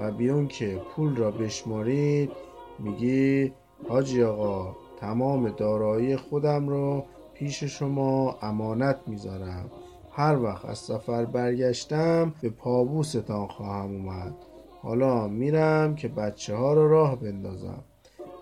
و 0.00 0.12
بیون 0.12 0.48
که 0.48 0.80
پول 0.96 1.16
را 1.16 1.30
بشمارید 1.30 2.30
میگی 2.78 3.52
حاجی 3.88 4.22
آقا 4.22 4.76
تمام 5.00 5.48
دارایی 5.48 6.16
خودم 6.16 6.68
رو 6.68 7.04
پیش 7.38 7.64
شما 7.64 8.38
امانت 8.42 8.96
می‌ذارم. 9.06 9.70
هر 10.12 10.42
وقت 10.42 10.64
از 10.64 10.78
سفر 10.78 11.24
برگشتم 11.24 12.34
به 12.42 12.50
پابوستان 12.50 13.46
خواهم 13.46 13.94
اومد. 13.94 14.34
حالا 14.82 15.28
میرم 15.28 15.94
که 15.94 16.08
بچه 16.08 16.56
ها 16.56 16.72
رو 16.72 16.88
راه 16.88 17.16
بندازم. 17.16 17.84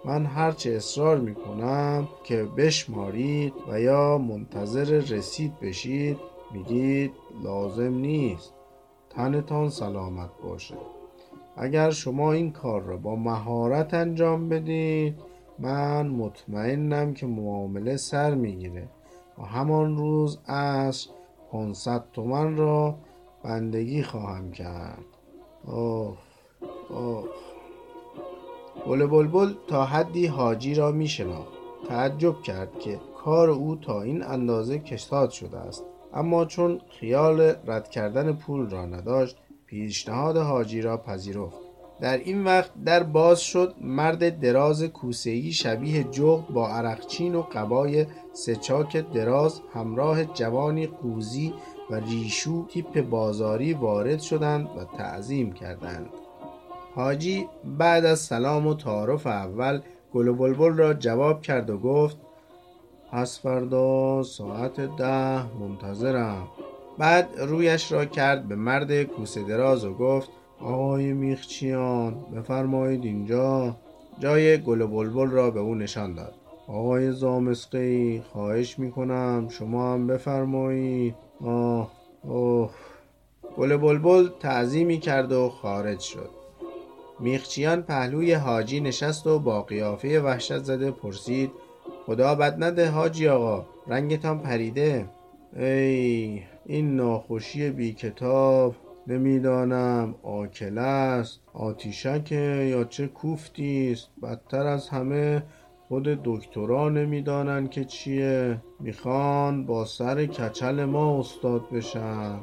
من 0.04 0.26
هرچه 0.26 0.70
اصرار 0.70 1.18
می‌کنم 1.18 2.08
که 2.24 2.42
بشمارید 2.56 3.52
و 3.68 3.80
یا 3.80 4.18
منتظر 4.18 4.84
رسید 4.84 5.60
بشید 5.60 6.18
میگید 6.52 7.12
لازم 7.44 7.94
نیست. 7.94 8.52
تنتان 9.10 9.70
سلامت 9.70 10.30
باشه. 10.42 10.74
اگر 11.56 11.90
شما 11.90 12.32
این 12.32 12.52
کار 12.52 12.82
را 12.82 12.96
با 12.96 13.16
مهارت 13.16 13.94
انجام 13.94 14.48
بدید 14.48 15.14
من 15.58 16.08
مطمئنم 16.08 17.14
که 17.14 17.26
معامله 17.26 17.96
سر 17.96 18.34
می‌گیره. 18.34 18.88
و 19.38 19.42
همان 19.42 19.96
روز 19.96 20.38
عصر 20.48 21.10
500 21.52 22.04
تومن 22.12 22.56
را 22.56 22.98
بندگی 23.44 24.02
خواهم 24.02 24.52
کرد. 24.52 25.04
اوه 25.64 26.16
اوه. 26.88 27.24
گل 28.86 29.06
بلبل 29.06 29.54
تا 29.68 29.84
حدی 29.84 30.26
حاجی 30.26 30.74
را 30.74 30.92
می 30.92 31.10
تعجب 31.88 32.42
کرد 32.42 32.78
که 32.78 33.00
کار 33.24 33.50
او 33.50 33.76
تا 33.76 34.02
این 34.02 34.22
اندازه 34.22 34.78
کشتاد 34.78 35.30
شده 35.30 35.58
است. 35.58 35.84
اما 36.14 36.44
چون 36.44 36.80
خیال 36.88 37.40
رد 37.40 37.90
کردن 37.90 38.32
پول 38.32 38.70
را 38.70 38.86
نداشت 38.86 39.36
پیشنهاد 39.66 40.36
حاجی 40.36 40.82
را 40.82 40.96
پذیرفت. 40.96 41.65
در 42.00 42.18
این 42.18 42.44
وقت 42.44 42.70
در 42.84 43.02
باز 43.02 43.40
شد 43.40 43.74
مرد 43.80 44.40
دراز 44.40 44.82
کوسه‌ای 44.82 45.52
شبیه 45.52 46.04
جغد 46.04 46.48
با 46.48 46.68
عرقچین 46.68 47.34
و 47.34 47.42
قبای 47.42 48.06
سچاک 48.32 48.96
دراز 48.96 49.60
همراه 49.74 50.24
جوانی 50.24 50.86
قوزی 50.86 51.54
و 51.90 51.94
ریشو 51.94 52.66
تیپ 52.66 53.00
بازاری 53.00 53.74
وارد 53.74 54.20
شدند 54.20 54.66
و 54.66 54.96
تعظیم 54.98 55.52
کردند. 55.52 56.10
حاجی 56.94 57.48
بعد 57.78 58.04
از 58.04 58.20
سلام 58.20 58.66
و 58.66 58.74
تعارف 58.74 59.26
اول 59.26 59.80
گل 60.12 60.32
بلبل 60.32 60.72
را 60.72 60.94
جواب 60.94 61.42
کرد 61.42 61.70
و 61.70 61.78
گفت 61.78 62.16
پس 63.12 63.40
فردا 63.40 64.22
ساعت 64.22 64.96
ده 64.96 65.58
منتظرم. 65.60 66.48
بعد 66.98 67.28
رویش 67.38 67.92
را 67.92 68.04
کرد 68.04 68.48
به 68.48 68.56
مرد 68.56 69.02
کوسه 69.02 69.42
دراز 69.42 69.84
و 69.84 69.94
گفت 69.94 70.30
آقای 70.60 71.12
میخچیان 71.12 72.14
بفرمایید 72.36 73.04
اینجا. 73.04 73.76
جای 74.18 74.58
گل 74.58 74.80
و 74.80 74.86
بلبل 74.86 75.30
را 75.30 75.50
به 75.50 75.60
او 75.60 75.74
نشان 75.74 76.14
داد. 76.14 76.34
آقای 76.68 77.12
زامسقی 77.12 78.22
خواهش 78.32 78.78
می‌کنم 78.78 79.48
شما 79.50 79.92
هم 79.92 80.06
بفرمایید. 80.06 81.14
آه 81.44 81.92
اوه. 82.22 82.70
گل 83.56 83.76
بلبل 83.76 84.28
تعظیمی 84.40 84.98
کرد 84.98 85.32
و 85.32 85.48
خارج 85.48 86.00
شد. 86.00 86.30
میخچیان 87.20 87.82
پهلوی 87.82 88.32
حاجی 88.32 88.80
نشست 88.80 89.26
و 89.26 89.38
با 89.38 89.62
قیافه 89.62 90.20
وحشت 90.20 90.58
زده 90.58 90.90
پرسید 90.90 91.50
خدا 92.06 92.34
بد 92.34 92.64
نده 92.64 92.90
حاجی 92.90 93.28
آقا 93.28 93.66
رنگتان 93.86 94.38
پریده؟ 94.38 95.06
ای 95.56 96.42
این 96.66 96.96
ناخوشی 96.96 97.70
بی 97.70 97.92
کتاب 97.92 98.74
نمی‌دانم. 99.08 100.14
آکل 100.22 100.78
است 100.78 101.40
آتیشکه 101.54 102.68
یا 102.70 102.84
چه 102.84 103.06
کوفتی 103.06 103.92
است 103.92 104.08
بدتر 104.22 104.66
از 104.66 104.88
همه 104.88 105.42
خود 105.88 106.02
دکترا 106.24 106.88
نمی‌دانند 106.88 107.70
که 107.70 107.84
چیه. 107.84 108.62
می‌خوان 108.80 109.66
با 109.66 109.84
سر 109.84 110.26
کچل 110.26 110.84
ما 110.84 111.18
استاد 111.20 111.62
بشن. 111.72 112.38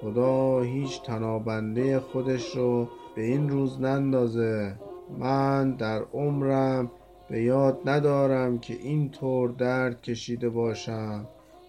خدا 0.00 0.60
هیچ 0.60 1.02
تنابنده 1.02 2.00
خودش 2.00 2.56
رو 2.56 2.88
به 3.16 3.22
این 3.22 3.48
روز 3.48 3.80
نندازه. 3.80 4.74
من 5.18 5.70
در 5.70 6.02
عمرم 6.12 6.90
به 7.30 7.42
یاد 7.42 7.78
ندارم 7.84 8.58
که 8.58 8.74
این 8.74 9.10
طور 9.10 9.50
درد 9.50 10.02
کشیده 10.02 10.48
باشم. 10.48 11.26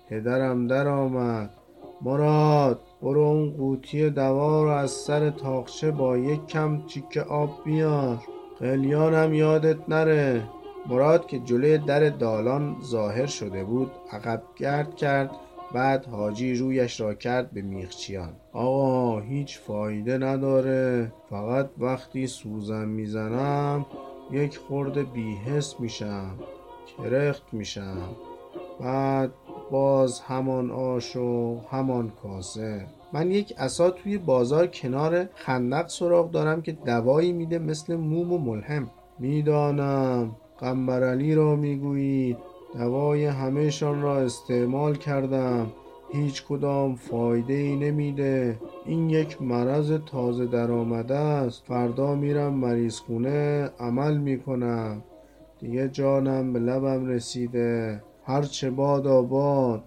پدرم 0.10 0.68
در 0.68 0.88
آمد 0.88 1.50
مراد! 2.02 2.80
برو 3.02 3.22
اون 3.22 3.52
قوطی 3.52 4.10
دوا 4.10 4.64
رو 4.64 4.70
از 4.70 4.92
سر 4.92 5.30
تاقچه 5.30 5.92
با 5.92 6.18
یک 6.18 6.48
کم 6.48 6.86
چیک 6.86 7.18
آب 7.18 7.64
بیار. 7.66 8.18
قلیانم 8.60 9.34
یادت 9.34 9.90
نره. 9.90 10.44
مراد 10.90 11.28
که 11.28 11.40
جلوی 11.40 11.78
در 11.78 12.10
دالان 12.10 12.76
ظاهر 12.84 13.26
شده 13.26 13.64
بود 13.64 13.92
عقب 14.12 14.44
گرد 14.56 14.96
کرد 14.96 15.32
بعد 15.74 16.06
حاجی 16.06 16.56
رویش 16.56 17.02
را 17.02 17.14
کرد 17.14 17.52
به 17.52 17.62
میخچیان. 17.62 18.34
آقا 18.54 19.20
هیچ 19.20 19.60
فایده 19.60 20.18
نداره. 20.18 21.12
فقط 21.30 21.70
وقتی 21.78 22.28
سوزن 22.28 22.86
می‌زنم 22.86 23.86
یک 24.32 24.58
خورده 24.58 25.04
بیهس 25.04 25.80
میشم. 25.80 26.36
کرخت 26.98 27.44
میشم. 27.52 28.10
بعد 28.80 29.32
باز 29.72 30.20
همان 30.20 30.72
آش 30.72 31.16
و 31.16 31.60
همان 31.72 32.12
کاسه 32.24 32.86
من 33.14 33.32
یک 33.32 33.54
عصا 33.58 33.90
توی 33.90 34.18
بازار 34.18 34.68
کنار 34.68 35.30
خندق 35.36 35.88
سراغ 35.88 36.32
دارم 36.32 36.62
که 36.62 36.72
دوایی 36.72 37.34
میده 37.34 37.60
مثل 37.60 37.96
موم 37.96 38.34
و 38.34 38.38
ملهم. 38.38 38.90
می‌دانم 39.20 40.36
قنبرعلی 40.58 41.36
را 41.36 41.56
می‌گویید. 41.56 42.38
دوای 42.74 43.26
همهشان 43.26 44.02
را 44.02 44.18
استعمال 44.18 44.96
کردم. 44.96 45.68
هیچ 46.14 46.44
کدام 46.48 46.96
فایده 46.96 47.54
ای 47.54 47.76
نمیده. 47.76 48.60
این 48.86 49.10
یک 49.10 49.42
مرض 49.42 49.92
تازه 50.06 50.46
در 50.46 50.72
آمده 50.72 51.16
است. 51.16 51.64
فردا 51.66 52.16
میرم 52.16 52.54
مریض 52.54 53.00
خونه 53.00 53.70
عمل 53.80 54.18
می‌کنم. 54.18 55.04
دیگه 55.60 55.90
جانم 55.90 56.54
به 56.54 56.60
لبم 56.60 57.06
رسیده. 57.06 58.04
هرچه 58.28 58.70
باد 58.70 59.08
آباد 59.08 59.84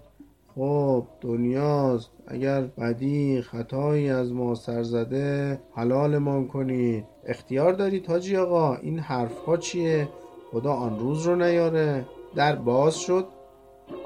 خب 0.55 1.03
دنیاست. 1.21 2.09
اگر 2.27 2.61
بدی 2.61 3.41
خطایی 3.41 4.09
از 4.09 4.33
ما 4.33 4.55
سر 4.55 4.83
زده 4.83 5.59
حلالمان 5.75 6.47
کنید. 6.47 7.05
اختیار 7.25 7.73
دارید 7.73 8.07
حاجی 8.07 8.37
آقا 8.37 8.75
این 8.75 8.99
حرفها 8.99 9.57
چیه؟ 9.57 10.07
خدا 10.51 10.73
آن 10.73 10.99
روز 10.99 11.25
رو 11.25 11.35
نیاره. 11.35 12.05
در 12.35 12.55
باز 12.55 12.95
شد. 12.95 13.25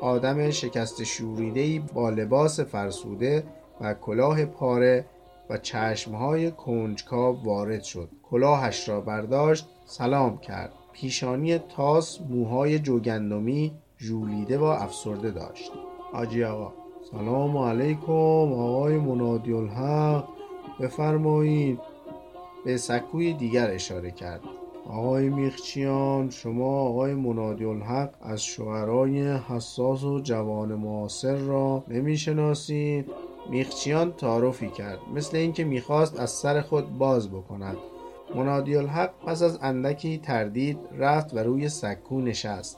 آدم 0.02 0.50
شکست 0.50 1.04
شوریدهی 1.04 1.80
با 1.80 2.10
لباس 2.10 2.60
فرسوده 2.60 3.44
و 3.82 3.94
کلاه 3.94 4.46
پاره 4.46 5.06
و 5.50 5.58
چشمهای 5.58 6.52
کنجکاو 6.52 7.44
وارد 7.44 7.84
شد. 7.84 8.10
کلاهش 8.24 8.90
را 8.90 9.02
برداشت 9.02 9.68
سلام 9.86 10.38
کرد. 10.38 10.72
پیشانی 10.94 11.58
تاس 11.58 12.22
موهای 12.22 12.80
جوگندمی 12.80 13.72
ژولیده 14.00 14.58
و 14.58 14.64
افسرده 14.64 15.32
داشت. 15.32 15.72
حاجی 16.14 16.44
آقا 16.44 16.74
سلام 17.12 17.58
علیکم 17.58 18.54
آقای 18.54 18.98
منادی 18.98 19.54
الحق. 19.54 20.24
بفرمایید. 20.80 21.80
به 22.66 22.78
سکوی 22.78 23.34
دیگر 23.34 23.72
اشاره 23.72 24.12
کرد. 24.12 24.42
آقای 24.90 25.30
میخچیان 25.30 26.30
شما 26.30 26.80
آقای 26.80 27.14
منادی 27.14 27.66
الحق 27.66 28.10
از 28.22 28.44
شعرای 28.44 29.32
حساس 29.32 30.04
و 30.04 30.20
جوان 30.20 30.76
معاصر 30.76 31.36
را 31.36 31.84
نمی‌شناسید؟ 31.88 33.12
میخچیان 33.50 34.12
تعارفی 34.12 34.70
کرد. 34.70 35.00
مثل 35.14 35.38
اینکه 35.38 35.64
می‌خواست 35.64 36.20
از 36.20 36.30
سر 36.30 36.62
خود 36.62 36.98
باز 36.98 37.30
بکند. 37.30 37.78
منادی 38.36 38.76
الحق 38.76 39.12
پس 39.26 39.42
از 39.42 39.60
اندکی 39.62 40.18
تردید 40.18 40.78
رفت 40.98 41.34
و 41.34 41.40
روی 41.40 41.70
سکو 41.70 42.22
نشست. 42.22 42.78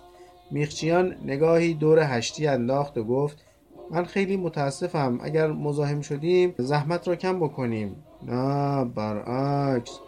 میخچیان 0.51 1.15
نگاهی 1.25 1.73
دور 1.73 1.99
هشتی 1.99 2.47
انداخت 2.47 2.97
و 2.97 3.03
گفت 3.03 3.45
من 3.91 4.03
خیلی 4.03 4.37
متاسفم 4.37 5.19
اگر 5.21 5.51
مزاحم 5.51 6.01
شدیم 6.01 6.55
زحمت 6.57 7.07
را 7.07 7.15
کم 7.15 7.39
بکنیم. 7.39 8.03
نه 8.27 8.85
برعکس 8.85 9.99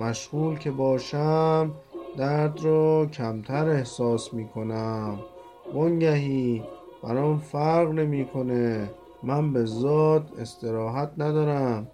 مشغول 0.00 0.58
که 0.58 0.70
باشم 0.70 1.72
درد 2.16 2.60
رو 2.60 3.06
کمتر 3.12 3.68
احساس 3.68 4.34
می‌کنم. 4.34 5.18
وانگهی 5.74 6.62
برام 7.02 7.38
فرق 7.38 7.90
نمی‌کنه 7.90 8.90
من 9.22 9.52
به 9.52 9.64
ذات 9.64 10.22
استراحت 10.40 11.10
ندارم 11.18 11.86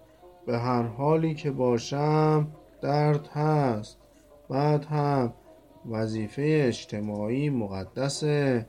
به 0.45 0.57
هر 0.57 0.83
حالی 0.83 1.33
که 1.33 1.51
باشم 1.51 2.47
درد 2.81 3.27
هست 3.27 3.97
بعد 4.49 4.85
هم 4.85 5.33
وظیفه 5.89 6.63
اجتماعی 6.67 7.49
مقدسه. 7.49 8.65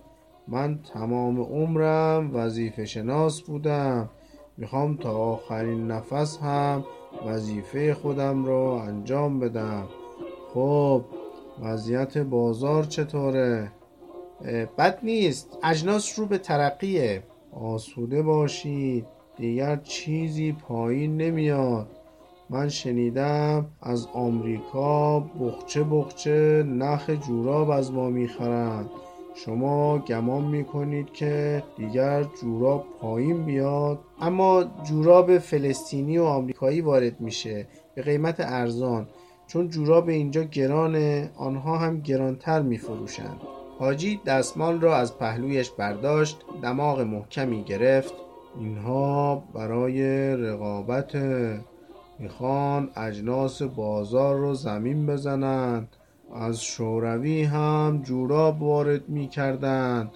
من 0.48 0.79
تمام 0.94 1.40
عمرم 1.40 2.31
وظیفه 2.35 2.85
شناس 2.85 3.40
بودم. 3.40 4.11
می‌خوام 4.57 4.96
تا 4.96 5.11
آخرین 5.11 5.87
نفس 5.87 6.38
هم 6.38 6.85
وظیفه 7.27 7.94
خودم 7.94 8.44
رو 8.44 8.61
انجام 8.61 9.40
بدم. 9.40 9.88
خب 10.55 11.05
وضعیت 11.62 12.18
بازار 12.18 12.85
چطوره؟ 12.85 13.72
بد 14.79 14.98
نیست. 15.03 15.59
اجناس 15.64 16.18
رو 16.18 16.27
به 16.27 16.38
ترقیه. 16.38 17.22
آسوده 17.61 18.22
باشید 18.22 19.07
دیگر 19.37 19.77
چیزی 19.77 20.53
پایین 20.53 21.16
نمیاد. 21.16 21.88
من 22.50 22.68
شنیدم 22.68 23.66
از 23.83 24.09
آمریکا 24.14 25.20
بخچه 25.20 25.85
بخچه 25.85 26.64
نخ 26.68 27.11
جوراب 27.11 27.70
از 27.70 27.92
ما 27.92 28.11
می‌خرند. 28.11 28.90
شما 29.35 29.98
گمان 29.98 30.44
می‌کنید 30.44 31.12
که 31.12 31.62
دیگر 31.76 32.24
جوراب 32.40 32.85
پایین 33.00 33.44
بیاد؟ 33.44 33.98
اما 34.20 34.64
جوراب 34.83 35.38
فلسطینی 35.38 36.18
و 36.18 36.24
آمریکایی 36.24 36.80
وارد 36.80 37.20
میشه. 37.20 37.66
به 37.94 38.02
قیمت 38.02 38.37
ارزان. 38.38 39.07
چون 39.46 39.68
جوراب 39.68 40.09
اینجا 40.09 40.42
گرانه 40.42 41.30
آنها 41.37 41.78
هم 41.78 42.00
گرانتر 42.00 42.62
میفروشند. 42.62 43.40
حاجی 43.78 44.20
دستمال 44.26 44.80
را 44.80 44.96
از 44.96 45.18
پهلویش 45.18 45.70
برداشت 45.70 46.44
دماغ 46.62 47.00
محکمی 47.00 47.62
گرفت. 47.62 48.14
اینها 48.61 49.42
برای 49.54 50.02
رقابت. 50.37 51.12
می‌خوان 52.18 52.90
اجناس 52.96 53.62
بازار 53.62 54.37
رو 54.37 54.55
زمین 54.55 55.07
بزنند 55.07 55.88
از 56.35 56.62
شوروی 56.62 57.42
هم 57.42 58.03
جوراب 58.05 58.62
وارد 58.62 59.09
می‌کردند. 59.09 60.11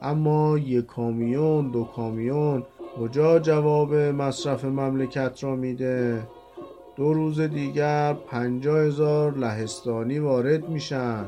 اما 0.00 0.58
یک 0.58 0.86
کامیون 0.86 1.70
دو 1.70 1.84
کامیون 1.84 2.62
کجا 2.98 3.38
جواب 3.38 3.94
مصرف 3.94 4.64
مملکت 4.64 5.44
را 5.44 5.56
میده؟ 5.56 6.22
دو 6.96 7.12
روز 7.12 7.40
دیگر 7.40 8.12
پنجاه 8.12 8.80
هزار 8.80 9.38
لهستانی 9.38 10.18
وارد 10.18 10.68
میشن. 10.68 11.24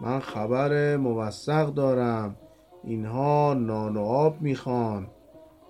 من 0.00 0.20
خبر 0.20 0.96
موثق 0.96 1.66
دارم. 1.66 2.36
اینها 2.84 3.54
نان 3.54 3.96
و 3.96 4.00
آب 4.00 4.36
می‌خوان. 4.40 5.06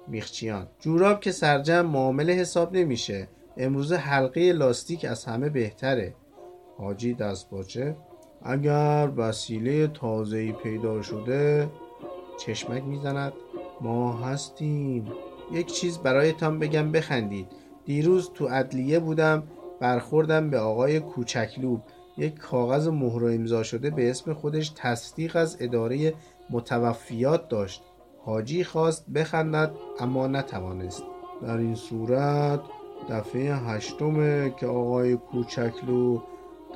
میخچیان. 0.09 0.67
جوراب 0.81 1.21
که 1.21 1.33
سرجم 1.33 1.87
معامله 1.87 2.33
حساب 2.33 2.77
نمیشه. 2.77 3.29
امروزه 3.57 3.97
حلقه 3.97 4.53
لاستیک 4.53 5.05
از 5.05 5.25
همه 5.25 5.49
بهتره. 5.49 6.14
حاجی 6.79 7.14
دست 7.14 7.51
باچه 7.51 7.97
اگر 8.42 9.11
وسیله 9.16 9.87
تازه‌ای 9.87 10.53
پیدا 10.53 11.03
شده 11.03 11.69
چشمک 12.38 12.85
می‌زند. 12.85 13.33
ما 13.81 14.12
هستیم. 14.12 15.12
یک 15.53 15.66
چیز 15.73 15.99
برایتان 15.99 16.59
بگم 16.59 16.92
بخندید. 16.92 17.47
دیروز 17.85 18.31
تو 18.35 18.49
ادلیه 18.51 18.99
بودم 18.99 19.42
برخوردم 19.81 20.51
به 20.51 20.59
آقای 20.59 21.01
کوچکلوب. 21.01 21.83
یک 22.19 22.35
کاغذ 22.38 22.88
مهر 22.88 23.25
و 23.25 23.27
امضا 23.27 23.62
شده 23.62 23.90
به 23.90 24.11
اسم 24.11 24.33
خودش 24.33 24.73
تصدیق 24.77 25.37
از 25.37 25.57
اداره 25.61 26.14
متوفیات 26.51 27.49
داشت. 27.49 27.83
حاجی 28.25 28.64
خواست 28.64 29.11
بخندد 29.11 29.73
اما 30.01 30.27
نتوانست. 30.27 31.03
در 31.42 31.57
این 31.57 31.75
صورت 31.75 32.61
دفعه 33.11 33.55
هشتمه 33.55 34.55
که 34.61 34.67
آقای 34.67 35.17
کوچکلو 35.17 36.19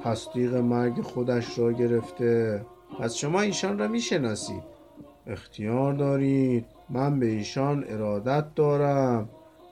تصدیق 0.04 0.54
مرگ 0.54 1.00
خودش 1.00 1.58
را 1.58 1.72
گرفته. 1.72 2.64
پس 3.00 3.14
شما 3.14 3.40
ایشان 3.40 3.78
را 3.78 3.88
می‌شناسید. 3.88 4.62
اختیار 5.26 5.92
دارید. 5.92 6.64
من 6.90 7.20
به 7.20 7.26
ایشان 7.26 7.84
ارادت 7.88 8.54
دارم. 8.54 9.28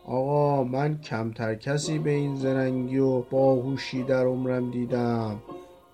آقا 0.07 0.65
من 0.65 1.01
کمتر 1.01 1.55
کسی 1.55 1.99
به 1.99 2.11
این 2.11 2.37
زرنگی 2.37 2.99
و 2.99 3.21
باهوشی 3.21 4.03
در 4.03 4.27
عمرم 4.27 4.71
دیدم. 4.71 5.37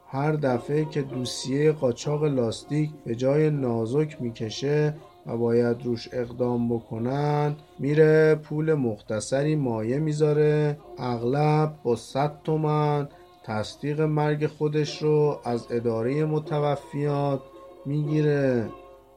هر 0.08 0.32
دفعه 0.32 0.84
که 0.84 1.02
دوسیه 1.02 1.72
قاچاق 1.72 2.24
لاستیک 2.24 2.90
به 3.06 3.14
جای 3.14 3.50
نازک 3.50 4.22
می‌کشه 4.22 4.94
و 5.26 5.36
باید 5.36 5.84
روش 5.84 6.08
اقدام 6.12 6.68
بکنند 6.68 7.56
میره 7.78 8.34
پول 8.34 8.74
مختصری 8.74 9.56
مایه 9.56 9.98
می‌ذاره. 9.98 10.78
اغلب 10.98 11.74
با 11.82 11.96
100 11.96 12.32
تومن 12.44 13.08
تصدیق 13.44 14.00
مرگ 14.00 14.46
خودش 14.46 15.02
رو 15.02 15.40
از 15.44 15.66
اداره 15.70 16.24
متوفیات 16.24 17.40
می‌گیره. 17.86 18.68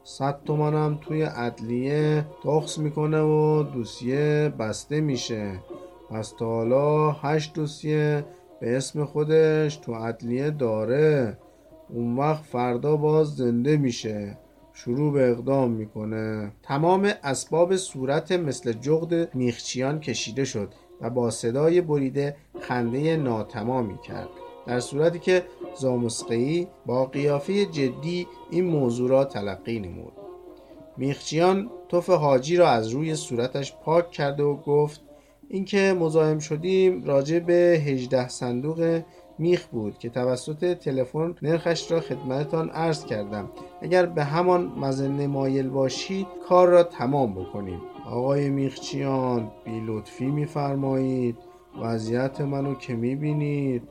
100 0.04 0.40
تومن 0.46 0.74
هم 0.74 1.00
توی 1.02 1.22
عدلیه 1.22 2.26
تخص 2.44 2.78
می‌کنه 2.78 3.22
و 3.22 3.64
دوسیه 3.64 4.54
بسته 4.60 5.02
میشه. 5.02 5.52
پس 6.10 6.34
تا 6.40 6.46
حالا 6.46 7.12
8 7.12 7.54
دوسیه 7.54 8.26
به 8.60 8.78
اسم 8.78 9.06
خودش 9.06 9.76
تو 9.76 9.94
عدلیه 9.94 10.52
داره. 10.52 11.38
اون 11.90 12.18
وقت 12.18 12.44
فردا 12.44 12.96
باز 12.96 13.36
زنده 13.36 13.78
میشه. 13.78 14.38
شروع 14.84 15.14
به 15.14 15.32
اقدام 15.32 15.72
می‌کنه. 15.72 16.52
تمام 16.64 17.12
اسباب 17.24 17.76
صورت 17.76 18.32
مثل 18.32 18.74
جغد 18.74 19.36
میخچیان 19.36 20.00
کشیده 20.00 20.46
شد 20.46 20.74
و 21.02 21.10
با 21.10 21.30
صدای 21.30 21.82
بریده 21.82 22.36
خنده 22.60 23.18
ناتمامی 23.18 23.98
کرد. 23.98 24.30
در 24.68 24.80
صورتی 24.80 25.20
که 25.20 25.44
زامسقی 25.80 26.68
با 26.86 27.06
قیافه 27.06 27.66
جدی 27.66 28.28
این 28.52 28.66
موضوع 28.66 29.10
را 29.10 29.26
تلقی 29.26 29.80
نمود. 29.80 30.14
میخچیان 30.98 31.70
توف 31.90 32.10
حاجی 32.10 32.58
را 32.58 32.70
از 32.70 32.88
روی 32.88 33.16
صورتش 33.16 33.76
پاک 33.84 34.12
کرده 34.12 34.44
و 34.44 34.56
گفت 34.56 35.02
اینکه 35.50 35.96
مزاحم 36.00 36.40
شدیم 36.40 37.04
راجع 37.04 37.40
به 37.40 37.54
18 37.54 38.28
صندوق 38.28 39.02
میخ 39.40 39.68
بود 39.68 39.98
که 39.98 40.10
توسط 40.10 40.74
تلفن 40.74 41.36
نرخش 41.42 41.92
را 41.92 42.00
خدمتتان 42.00 42.70
عرض 42.70 43.06
کردم. 43.06 43.50
اگر 43.82 44.06
به 44.06 44.24
همان 44.24 44.66
مزنه 44.66 45.28
مایل 45.28 45.70
باشید 45.70 46.28
کار 46.50 46.68
را 46.68 46.84
تمام 46.84 47.34
بکنیم. 47.34 47.82
آقای 48.06 48.50
میخچیان 48.50 49.52
بی 49.66 49.82
لطفی 49.88 50.26
میفرمایید. 50.26 51.38
وضعیت 51.82 52.42
منو 52.42 52.76
که 52.76 52.96
می‌بینید. 52.96 53.84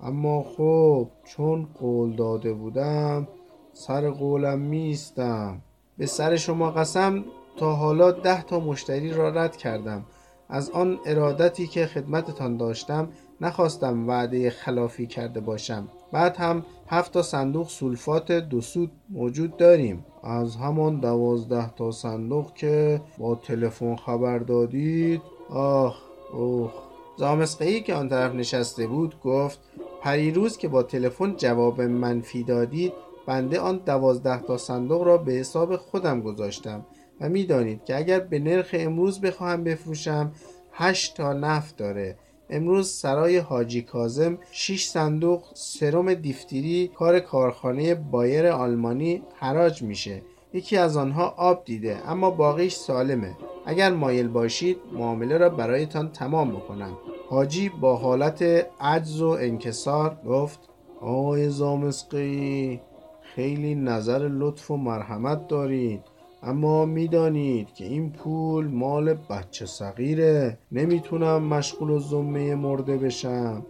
اما 0.00 0.42
خب 0.42 1.08
چون 1.24 1.68
قول 1.80 2.16
داده 2.16 2.52
بودم 2.52 3.28
سر 3.72 4.10
قولم 4.10 4.58
میستم 4.58 5.62
به 5.98 6.06
سر 6.06 6.36
شما 6.36 6.70
قسم 6.70 7.24
تا 7.56 7.72
حالا 7.72 8.10
ده 8.10 8.42
تا 8.42 8.60
مشتری 8.60 9.12
را 9.12 9.28
رد 9.28 9.56
کردم. 9.56 10.04
از 10.48 10.70
آن 10.70 10.98
ارادتی 11.06 11.66
که 11.66 11.86
خدمتتان 11.86 12.56
داشتم 12.56 13.08
نخواستم 13.42 14.08
وعده 14.08 14.50
خلافی 14.50 15.06
کرده 15.06 15.40
باشم. 15.40 15.88
بعد 16.12 16.36
هم 16.36 16.64
هفت 16.86 17.12
تا 17.12 17.22
صندوق 17.22 17.68
سولفات 17.68 18.32
دو 18.32 18.60
سود 18.60 18.90
موجود 19.10 19.56
داریم. 19.56 20.04
از 20.22 20.56
همان 20.56 21.00
دوازده 21.00 21.70
تا 21.74 21.90
صندوق 21.90 22.54
که 22.54 23.00
با 23.18 23.34
تلفن 23.34 23.96
خبر 23.96 24.38
دادید 24.38 25.20
آخ 25.50 25.96
اوه 26.34 26.72
زامسقهی 27.16 27.80
که 27.80 27.94
آن 27.94 28.08
طرف 28.08 28.34
نشسته 28.34 28.86
بود 28.86 29.20
گفت 29.20 29.58
پریروز 30.02 30.56
که 30.56 30.68
با 30.68 30.82
تلفن 30.82 31.34
جواب 31.36 31.80
منفی 31.80 32.42
دادید 32.42 32.92
بنده 33.26 33.60
آن 33.60 33.80
دوازده 33.86 34.42
تا 34.42 34.56
صندوق 34.56 35.02
را 35.02 35.18
به 35.18 35.32
حساب 35.32 35.76
خودم 35.76 36.20
گذاشتم. 36.20 36.86
و 37.20 37.28
می‌دانید 37.28 37.84
که 37.84 37.96
اگر 37.96 38.20
به 38.20 38.38
نرخ 38.38 38.70
امروز 38.72 39.20
بخواهم 39.20 39.64
بفروشم 39.64 40.32
هشت 40.72 41.16
تا 41.16 41.32
نفت 41.32 41.76
داره. 41.76 42.16
امروز 42.52 42.88
سرای 42.90 43.38
حاجی 43.38 43.82
کازم 43.82 44.38
6 44.50 44.84
صندوق 44.84 45.42
سرم 45.54 46.14
دیفتری 46.14 46.90
کار 46.94 47.20
کارخانه 47.20 47.94
بایر 47.94 48.46
آلمانی 48.46 49.22
حراج 49.34 49.82
میشه. 49.82 50.22
یکی 50.54 50.76
از 50.76 50.96
آنها 50.96 51.34
آب 51.36 51.64
دیده 51.64 52.10
اما 52.10 52.30
باقیش 52.30 52.74
سالمه. 52.74 53.36
اگر 53.66 53.90
مایل 53.90 54.28
باشید 54.28 54.76
معامله 54.92 55.38
را 55.38 55.48
برایتان 55.48 56.12
تمام 56.12 56.50
بکنم. 56.50 56.98
حاجی 57.28 57.68
با 57.68 57.96
حالت 57.96 58.42
عجز 58.80 59.20
و 59.20 59.28
انکسار 59.28 60.18
گفت 60.28 60.58
آقای 61.00 61.48
زامسقی 61.48 62.80
خیلی 63.22 63.74
نظر 63.74 64.28
لطف 64.28 64.70
و 64.70 64.76
مرحمت 64.76 65.48
دارید. 65.48 66.11
اما 66.42 66.84
می‌دانید 66.84 67.74
که 67.74 67.84
این 67.84 68.12
پول 68.12 68.66
مال 68.66 69.14
بچه 69.14 69.66
صغیره. 69.66 70.58
نمی‌تونم 70.72 71.42
مشغول 71.42 71.90
و 71.90 71.98
زمه 71.98 72.54
مرده 72.54 72.96
بشم. 72.96 73.66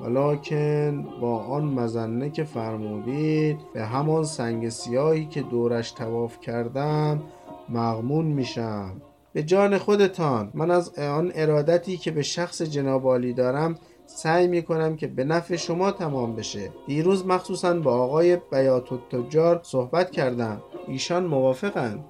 ولیکن 0.00 1.06
با 1.20 1.38
آن 1.38 1.64
مزنه 1.64 2.30
که 2.30 2.44
فرمودید 2.44 3.58
به 3.74 3.84
همان 3.84 4.24
سنگ 4.24 4.68
سیاهی 4.68 5.26
که 5.26 5.42
دورش 5.42 5.90
تواف 5.90 6.40
کردم 6.40 7.22
مغمون 7.68 8.26
میشم. 8.26 9.02
به 9.32 9.42
جان 9.42 9.78
خودتان 9.78 10.50
من 10.54 10.70
از 10.70 10.98
آن 10.98 11.32
ارادتی 11.34 11.96
که 11.96 12.10
به 12.10 12.22
شخص 12.22 12.62
جناب 12.62 13.32
دارم 13.32 13.74
سعی 14.06 14.46
می 14.46 14.62
کنم 14.62 14.96
که 14.96 15.06
به 15.06 15.24
نفع 15.24 15.56
شما 15.56 15.90
تمام 15.90 16.36
بشه. 16.36 16.70
دیروز 16.86 17.26
مخصوصا 17.26 17.74
با 17.74 17.92
آقای 17.92 18.36
بیات 18.36 18.92
التجار 18.92 19.60
صحبت 19.62 20.10
کردم. 20.10 20.62
ایشان 20.88 21.26
موافقند. 21.26 22.04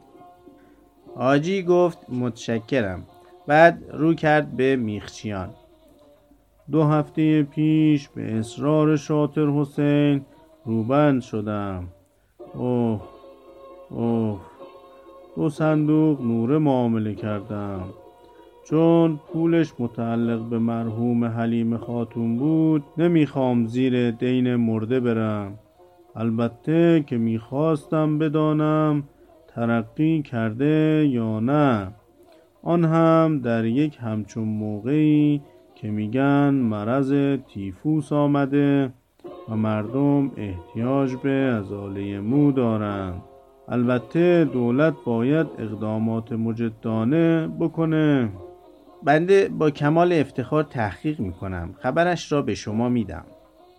آجی 1.17 1.63
گفت 1.63 2.11
متشکرم. 2.11 3.03
بعد 3.47 3.85
رو 3.93 4.15
کرد 4.15 4.57
به 4.57 4.77
میخچیان. 4.77 5.49
دو 6.73 6.83
هفته 6.83 7.43
پیش 7.43 8.09
به 8.09 8.39
اصرار 8.39 8.97
شاطر 8.97 9.47
حسین 9.47 10.25
روبند 10.65 11.23
شدم. 11.23 11.89
اوه 12.55 13.03
اوه 13.91 14.41
دو 15.37 15.49
صندوق 15.49 16.23
نوره 16.23 16.59
معامله 16.59 17.15
کردم. 17.15 17.85
چون 18.65 19.21
پولش 19.33 19.73
متعلق 19.79 20.41
به 20.41 20.59
مرحوم 20.59 21.25
حلیم 21.25 21.77
خاتون 21.77 22.37
بود 22.37 22.85
نمی‌خوام 22.99 23.67
زیر 23.67 24.11
دین 24.11 24.57
مرده 24.57 25.01
برم. 25.01 25.59
البته 26.17 27.05
که 27.07 27.17
می‌خواستم 27.17 28.19
بدانم 28.19 29.03
ترقی 29.55 30.23
کرده 30.23 31.07
یا 31.11 31.41
نه؟ 31.41 31.89
آن 32.63 32.85
هم 32.85 33.41
در 33.45 33.65
یک 33.65 33.99
همچون 34.01 34.49
موقعی 34.49 35.41
که 35.75 35.91
میگن 35.91 36.51
مرض 36.51 37.39
تیفوس 37.55 38.13
آمده 38.13 38.93
و 39.49 39.57
مردم 39.57 40.31
احتیاج 40.37 41.15
به 41.23 41.31
ازاله 41.31 42.21
مو 42.21 42.53
دارند. 42.53 43.23
البته 43.69 44.45
دولت 44.45 44.95
باید 45.05 45.47
اقدامات 45.59 46.33
مجدانه 46.33 47.49
بکنه. 47.61 48.29
بنده 49.03 49.49
با 49.49 49.71
کمال 49.71 50.13
افتخار 50.13 50.63
تحقیق 50.63 51.21
می‌کنم. 51.21 51.75
خبرش 51.79 52.33
را 52.33 52.43
به 52.43 52.55
شما 52.55 52.89
میدم. 52.89 53.25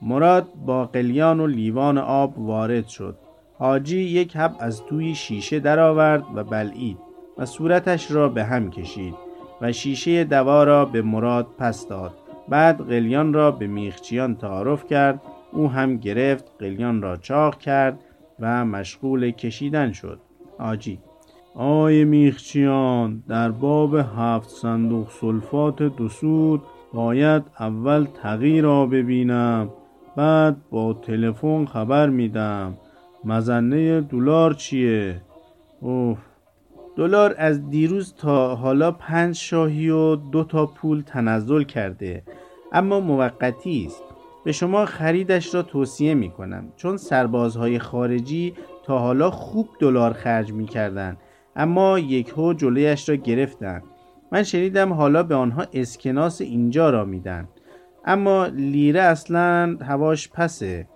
مراد 0.02 0.48
با 0.66 0.86
قلیان 0.86 1.40
و 1.40 1.48
لیوان 1.48 1.98
آب 1.98 2.40
وارد 2.40 2.88
شد. 2.88 3.18
حاجی 3.60 4.02
یک 4.02 4.38
حب 4.38 4.56
از 4.60 4.86
توی 4.86 5.16
شیشه 5.16 5.60
درآورد 5.60 6.24
و 6.36 6.44
بلعید 6.44 6.98
و 7.38 7.46
صورتش 7.46 8.12
را 8.12 8.30
به 8.30 8.44
هم 8.44 8.70
کشید 8.70 9.16
و 9.62 9.72
شیشه 9.72 10.24
دوا 10.24 10.64
را 10.64 10.86
به 10.86 11.02
مراد 11.02 11.48
پس 11.58 11.88
داد. 11.88 12.14
بعد 12.50 12.88
قلیان 12.88 13.34
را 13.34 13.52
به 13.52 13.68
میخچیان 13.68 14.36
تعارف 14.36 14.86
کرد. 14.86 15.22
او 15.52 15.70
هم 15.70 15.98
گرفت 15.98 16.52
قلیان 16.60 17.02
را 17.02 17.18
چاق 17.18 17.58
کرد 17.60 18.00
و 18.40 18.66
مشغول 18.66 19.32
کشیدن 19.32 19.92
شد. 19.92 20.20
آجی 20.60 21.00
آی 21.56 22.04
میخچیان 22.04 23.24
در 23.28 23.52
باب 23.52 23.96
هفت 23.96 24.50
صندوق 24.50 25.10
سلفات 25.10 25.84
دو 25.84 26.10
سود 26.10 26.62
باید 26.94 27.44
اول 27.60 28.08
تغییر 28.24 28.64
را 28.64 28.86
ببینم 28.86 29.70
بعد 30.16 30.58
با 30.70 30.94
تلفن 30.94 31.66
خبر 31.66 32.10
میدم. 32.10 32.78
مزنه 33.26 34.02
دلار 34.02 34.54
چیه؟ 34.54 35.22
اوه 35.82 36.18
دلار 36.96 37.36
از 37.38 37.70
دیروز 37.70 38.14
تا 38.14 38.56
حالا 38.56 38.92
پنج 38.92 39.36
شاهی 39.36 39.90
و 39.90 40.16
دو 40.16 40.44
تا 40.44 40.66
پول 40.66 41.02
تنزل 41.02 41.64
کرده 41.64 42.24
اما 42.72 43.00
موقتی 43.00 43.86
است. 43.86 44.04
به 44.46 44.52
شما 44.52 44.86
خریدش 44.86 45.56
را 45.56 45.62
توصیه 45.62 46.14
می 46.14 46.30
کنم 46.30 46.72
چون 46.76 46.98
سربازهای 46.98 47.80
خارجی 47.80 48.54
تا 48.84 49.00
حالا 49.00 49.32
خوب 49.32 49.70
دلار 49.80 50.14
خرج 50.14 50.52
می 50.54 50.66
کردن 50.66 51.18
اما 51.56 52.00
یک 52.00 52.30
هو 52.30 52.54
جلویش 52.54 53.10
را 53.10 53.16
گرفتن. 53.16 53.82
من 54.32 54.44
شنیدم 54.44 54.94
حالا 54.94 55.24
به 55.24 55.36
آنها 55.36 55.66
اسکناس 55.74 56.42
اینجا 56.42 56.90
را 56.90 57.06
میدن. 57.06 57.48
اما 58.06 58.46
لیره 58.46 59.02
اصلا 59.02 59.78
هواش 59.82 60.30
پسه. 60.30 60.88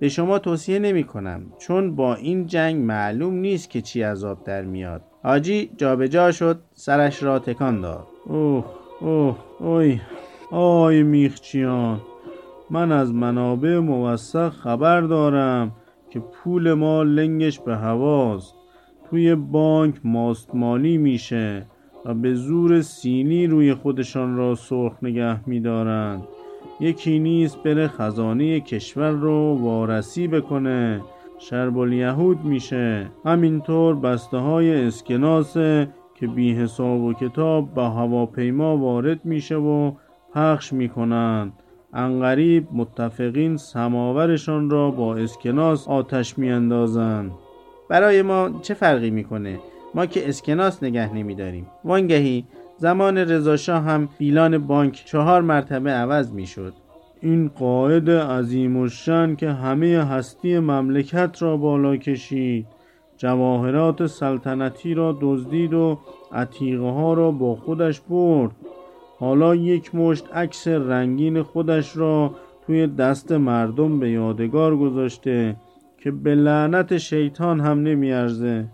به 0.00 0.08
شما 0.08 0.38
توصیه 0.38 0.78
نمی 0.78 1.04
کنم 1.04 1.46
چون 1.58 1.96
با 1.96 2.14
این 2.14 2.46
جنگ 2.46 2.84
معلوم 2.84 3.34
نیست 3.34 3.70
که 3.70 3.80
چی 3.80 4.02
عذاب 4.02 4.44
در 4.44 4.62
میاد. 4.62 5.02
حاجی 5.22 5.70
جابجا 5.76 6.32
شد 6.32 6.60
سرش 6.72 7.22
را 7.22 7.38
تکان 7.38 7.80
داد. 7.80 8.06
اوه 8.26 8.64
اوه 9.00 9.36
اوی 9.58 10.00
آی 10.50 11.02
میخچیان 11.02 12.00
من 12.70 12.92
از 12.92 13.14
منابع 13.14 13.78
موثق 13.78 14.48
خبر 14.48 15.00
دارم 15.00 15.72
که 16.10 16.20
پول 16.20 16.72
ما 16.72 17.02
لنگش 17.02 17.60
به 17.60 17.76
هواست. 17.76 18.54
توی 19.10 19.34
بانک 19.34 19.94
ماستمالی 20.04 20.98
میشه 20.98 21.66
و 22.04 22.14
به 22.14 22.34
زور 22.34 22.80
سینی 22.80 23.46
روی 23.46 23.74
خودشان 23.74 24.36
را 24.36 24.54
سرخ 24.54 24.92
نگه 25.02 25.48
میدارند. 25.48 26.22
یکی 26.80 27.18
نیست 27.18 27.62
بره 27.62 27.88
خزانه 27.88 28.60
کشور 28.60 29.10
رو 29.10 29.58
وارسی 29.60 30.28
بکنه. 30.28 31.00
شرب 31.38 31.92
یهود 31.92 32.44
میشه. 32.44 33.10
همینطور 33.24 33.94
بسته 33.94 34.36
های 34.36 34.86
اسکناسه 34.86 35.88
که 36.14 36.26
بی 36.26 36.54
حساب 36.54 37.00
و 37.00 37.12
کتاب 37.12 37.74
به 37.74 37.82
هواپیما 37.82 38.76
وارد 38.76 39.24
میشه 39.24 39.56
و 39.56 39.92
پخش 40.34 40.72
می‌کنند 40.72 41.52
انقریب 41.92 42.68
متفقین 42.72 43.56
سماورشان 43.56 44.70
را 44.70 44.90
با 44.90 45.16
اسکناس 45.16 45.88
آتش 45.88 46.38
میاندازند 46.38 47.30
برای 47.88 48.22
ما 48.22 48.50
چه 48.62 48.74
فرقی 48.74 49.10
می‌کنه؟ 49.10 49.58
ما 49.94 50.06
که 50.06 50.28
اسکناس 50.28 50.82
نگه 50.82 51.14
نمیداریم. 51.14 51.66
وانگهی 51.84 52.44
زمان 52.78 53.18
رضاشاه 53.18 53.82
هم 53.82 54.08
بیلان 54.18 54.58
بانک 54.58 55.02
چهار 55.04 55.42
مرتبه 55.42 55.90
عوض 55.90 56.32
می‌شد. 56.32 56.72
این 57.20 57.48
قاعد 57.48 58.10
عظیم 58.10 58.76
و 58.76 58.88
شن 58.88 59.34
که 59.34 59.50
همه 59.50 60.04
هستی 60.04 60.58
مملکت 60.58 61.42
را 61.42 61.56
بالا 61.56 61.96
کشید 61.96 62.66
جواهرات 63.16 64.06
سلطنتی 64.06 64.94
را 64.94 65.18
دزدید 65.20 65.74
و 65.74 65.98
عتیقه 66.32 66.90
ها 66.90 67.14
را 67.14 67.30
با 67.30 67.54
خودش 67.54 68.00
برد. 68.00 68.50
حالا 69.18 69.54
یک 69.54 69.94
مشت 69.94 70.24
عکس 70.34 70.68
رنگین 70.68 71.42
خودش 71.42 71.96
را 71.96 72.34
توی 72.66 72.86
دست 72.86 73.32
مردم 73.32 73.98
به 73.98 74.10
یادگار 74.10 74.76
گذاشته 74.76 75.56
که 75.98 76.10
به 76.10 76.34
لعنت 76.34 76.96
شیطان 76.96 77.60
هم 77.60 77.82
نمیارزه. 77.82 78.66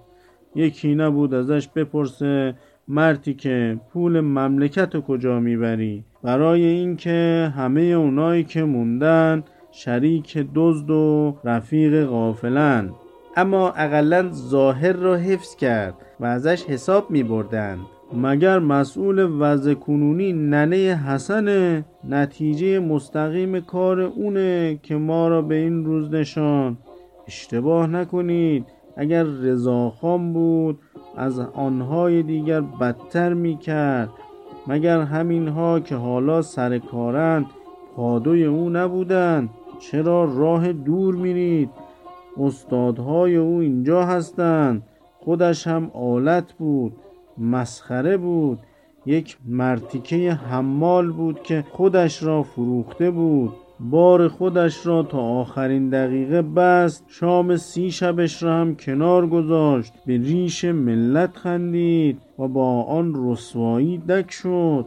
یکی 0.55 0.94
نبود 0.94 1.34
ازش 1.34 1.68
بپرسه 1.68 2.55
مرتی 2.89 3.35
که 3.35 3.80
پول 3.93 4.20
مملکت 4.20 5.01
کجا 5.01 5.41
می‌بری؟ 5.41 6.05
برای 6.22 6.64
اینکه 6.64 7.53
همه 7.57 7.80
اونایی 7.80 8.45
که 8.45 8.64
موندن 8.64 9.45
شریک 9.72 10.47
دزد 10.55 10.91
و 10.91 11.37
رفیق 11.45 12.07
غافلن. 12.07 12.91
اما 13.37 13.70
اقلا 13.70 14.30
ظاهر 14.32 14.93
را 14.93 15.16
حفظ 15.16 15.57
کرد 15.57 15.95
و 16.20 16.24
ازش 16.24 16.64
حساب 16.64 17.11
می 17.11 17.22
بردن 17.22 17.78
مگر 18.16 18.59
مسئول 18.59 19.28
وضع 19.39 19.74
کنونی 19.74 20.32
ننه 20.32 20.76
حسن 20.76 21.85
نتیجه 22.09 22.78
مستقیم 22.78 23.61
کار 23.61 24.01
اونه 24.01 24.78
که 24.82 24.97
ما 24.97 25.28
را 25.28 25.43
به 25.43 25.55
این 25.55 25.85
روز 25.85 26.11
نشان. 26.11 26.78
اشتباه 27.26 27.87
نکنید. 27.87 28.64
اگر 28.97 29.22
رضاخان 29.22 30.32
بود 30.32 30.78
از 31.16 31.38
آنهای 31.38 32.22
دیگر 32.22 32.60
بدتر 32.60 33.34
می 33.34 33.56
کرد 33.56 34.10
مگر 34.66 35.00
همینها 35.00 35.80
که 35.80 35.94
حالا 35.94 36.42
سر 36.42 36.78
کارند 36.78 37.46
پادوی 37.96 38.44
او 38.44 38.70
نبودند؟ 38.70 39.50
چرا 39.78 40.24
راه 40.24 40.72
دور 40.72 41.14
میرید؟ 41.14 41.70
استادهای 42.40 43.36
او 43.36 43.58
اینجا 43.58 44.04
هستند. 44.04 44.82
خودش 45.18 45.66
هم 45.66 45.90
آلت 45.94 46.52
بود 46.52 46.92
مسخره 47.38 48.16
بود. 48.16 48.58
یک 49.06 49.38
مرتیکه 49.46 50.32
حمال 50.32 51.12
بود 51.12 51.42
که 51.42 51.64
خودش 51.72 52.22
را 52.22 52.42
فروخته 52.42 53.10
بود. 53.10 53.52
بار 53.81 54.29
خودش 54.29 54.87
را 54.87 55.03
تا 55.03 55.18
آخرین 55.18 55.91
دقیقه 55.91 56.43
بست 56.43 57.05
شام 57.09 57.57
سی 57.57 57.91
شبش 57.91 58.43
را 58.43 58.55
هم 58.55 58.77
کنار 58.77 59.27
گذاشت 59.27 59.93
به 60.07 60.16
ریش 60.16 60.64
ملت 60.64 61.37
خندید 61.37 62.18
و 62.39 62.49
با 62.49 62.83
آن 62.83 63.12
رسوایی 63.16 63.99
دک 63.99 64.31
شد. 64.31 64.87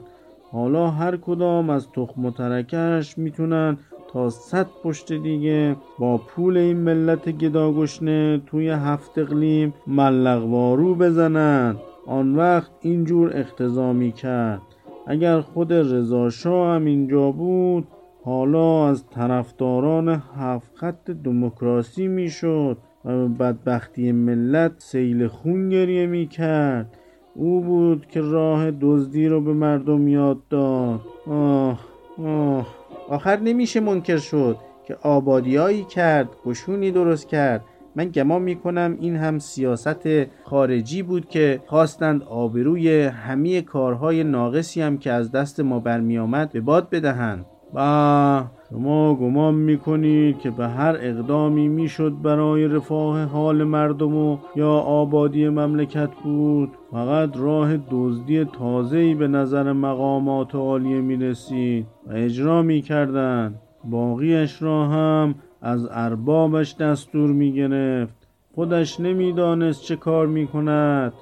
حالا 0.51 0.89
هر 0.89 1.17
کدام 1.17 1.69
از 1.69 1.91
تخم 1.91 2.25
و 2.25 2.31
ترکش 2.31 3.17
می‌تونن 3.17 3.77
تا 4.13 4.29
صد 4.29 4.67
پشت 4.83 5.13
دیگه 5.13 5.75
با 5.99 6.17
پول 6.17 6.57
این 6.57 6.77
ملت 6.77 7.29
گداگشنه 7.29 8.41
توی 8.45 8.69
هفت 8.69 9.17
اقلیم 9.17 9.73
ملقوارو 9.87 10.95
بزنن. 10.95 11.75
آن 12.07 12.35
وقت 12.35 12.71
اینجور 12.81 13.37
اختزامی 13.37 14.11
کرد 14.11 14.61
اگر 15.07 15.41
خود 15.41 15.73
رضا 15.73 16.29
هم 16.45 16.85
اینجا 16.85 17.31
بود 17.31 17.87
حالا 18.27 18.87
از 18.87 19.09
طرفداران 19.09 20.09
هفت 20.37 20.75
خط 20.75 21.11
دموکراسی 21.11 22.07
می‌شد 22.07 22.77
و 23.05 23.09
به 23.09 23.27
بدبختی 23.27 24.11
ملت 24.11 24.71
سیل 24.77 25.27
خون 25.27 25.69
گریه 25.69 26.07
می‌کرد. 26.07 26.97
او 27.35 27.61
بود 27.61 28.07
که 28.07 28.21
راه 28.21 28.71
دزدی 28.71 29.27
رو 29.27 29.41
به 29.41 29.53
مردم 29.53 30.07
یاد 30.07 30.37
داد. 30.49 31.01
آه 31.27 31.79
آه. 32.25 32.67
آخر 33.09 33.39
نمیشه 33.39 33.79
منکر 33.79 34.17
شد 34.17 34.57
که 34.87 34.95
آبادیایی 35.01 35.83
کرد 35.83 36.29
قشونی 36.45 36.91
درست 36.91 37.27
کرد. 37.27 37.65
من 37.95 38.05
گمان 38.05 38.41
می‌کنم 38.41 38.97
این 38.99 39.15
هم 39.15 39.39
سیاست 39.39 40.07
خارجی 40.43 41.03
بود 41.03 41.29
که 41.29 41.61
خواستند 41.65 42.23
آبروی 42.23 43.03
همه 43.03 43.61
کارهای 43.61 44.23
ناقصی 44.23 44.81
هم 44.81 44.97
که 44.97 45.11
از 45.11 45.31
دست 45.31 45.59
ما 45.59 45.79
برمیآمد 45.79 46.51
به 46.51 46.61
باد 46.61 46.89
بدهند. 46.89 47.45
و 47.73 48.43
شما 48.69 49.15
گمان 49.15 49.53
می‌کنید 49.53 50.39
که 50.39 50.51
به 50.51 50.67
هر 50.67 50.97
اقدامی 50.99 51.67
می‌شد 51.67 52.13
برای 52.23 52.67
رفاه 52.67 53.23
حال 53.23 53.63
مردم 53.63 54.15
و 54.15 54.37
یا 54.55 54.71
آبادی 54.71 55.49
مملکت 55.49 56.09
بود 56.23 56.69
فقط 56.91 57.37
راه 57.37 57.77
دزدی 57.91 58.45
تازه‌ای 58.45 59.15
به 59.15 59.27
نظر 59.27 59.73
مقامات 59.73 60.55
عالیه 60.55 61.01
می‌رسید 61.01 61.85
و 62.07 62.13
اجرا 62.13 62.61
می‌کردند. 62.61 63.61
باقیش 63.83 64.61
را 64.61 64.87
هم 64.87 65.35
از 65.61 65.87
اربابش 65.91 66.75
دستور 66.75 67.29
می‌گرفت. 67.29 68.27
خودش 68.55 68.99
نمی‌دانست 68.99 69.83
چه 69.83 69.95
کار 69.95 70.27
می‌کند. 70.27 71.13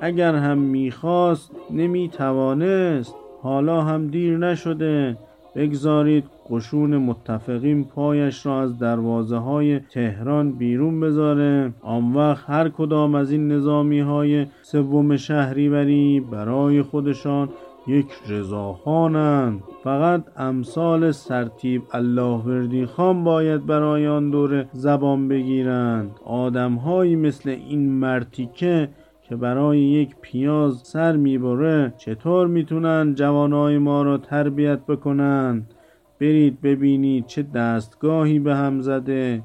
اگر 0.00 0.34
هم 0.34 0.58
می‌خواست 0.58 1.52
نمی‌توانست. 1.70 3.14
حالا 3.42 3.82
هم 3.82 4.06
دیر 4.06 4.38
نشده. 4.38 5.16
بگذارید 5.58 6.24
قشون 6.50 6.96
متفقین 6.96 7.84
پایش 7.84 8.46
را 8.46 8.62
از 8.62 8.78
دروازه 8.78 9.36
های 9.36 9.80
تهران 9.80 10.52
بیرون 10.52 11.00
بذاره. 11.00 11.72
آن 11.82 12.12
وقت 12.14 12.50
هر 12.50 12.68
کدام 12.68 13.14
از 13.14 13.30
این 13.30 13.52
نظامی 13.52 14.00
های 14.00 14.46
سوم 14.62 15.16
شهریوری 15.16 16.20
برای 16.20 16.82
خودشان 16.82 17.48
یک 17.86 18.06
رضاخانند. 18.28 19.62
فقط 19.84 20.24
امثال 20.36 21.12
سرتیب 21.12 21.82
الله 21.92 22.36
وردی 22.36 22.86
خان 22.86 23.24
باید 23.24 23.66
برای 23.66 24.06
آن 24.06 24.30
دوره 24.30 24.68
زبان 24.72 25.28
بگیرند. 25.28 26.10
آدمهایی 26.24 27.16
مثل 27.16 27.50
این 27.50 27.92
مرتیکه 27.92 28.88
که 29.28 29.36
برای 29.36 29.80
یک 29.80 30.16
پیاز 30.20 30.80
سر 30.84 31.16
می‌بره 31.16 31.94
چطور 31.98 32.46
می‌تونن 32.46 33.14
جوانای 33.14 33.78
ما 33.78 34.02
را 34.02 34.18
تربیت 34.18 34.78
بکنن؟ 34.86 35.62
برید 36.20 36.60
ببینید 36.60 37.26
چه 37.26 37.42
دستگاهی 37.42 38.38
به 38.38 38.56
هم 38.56 38.80
زده. 38.80 39.42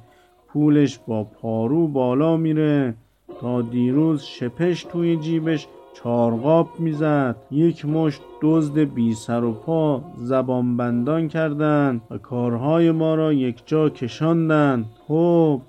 پولش 0.48 1.00
با 1.08 1.24
پارو 1.24 1.88
بالا 1.88 2.38
میره. 2.38 2.96
تا 3.40 3.62
دیروز 3.62 4.24
شپش 4.24 4.84
توی 4.84 5.18
جیبش 5.18 5.68
چارقاب 5.94 6.70
می‌زد. 6.80 7.36
یک 7.52 7.86
مشت 7.86 8.22
دزد 8.42 8.80
بی 8.80 9.14
سر 9.14 9.44
و 9.44 9.52
پا 9.52 10.04
زبان 10.18 10.78
بندان 10.78 11.28
کردند 11.28 12.02
و 12.12 12.18
کارهای 12.18 12.92
ما 12.92 13.16
را 13.16 13.34
یک 13.34 13.64
جا 13.66 13.90
کشاندند 13.90 14.86
خب 15.08 15.62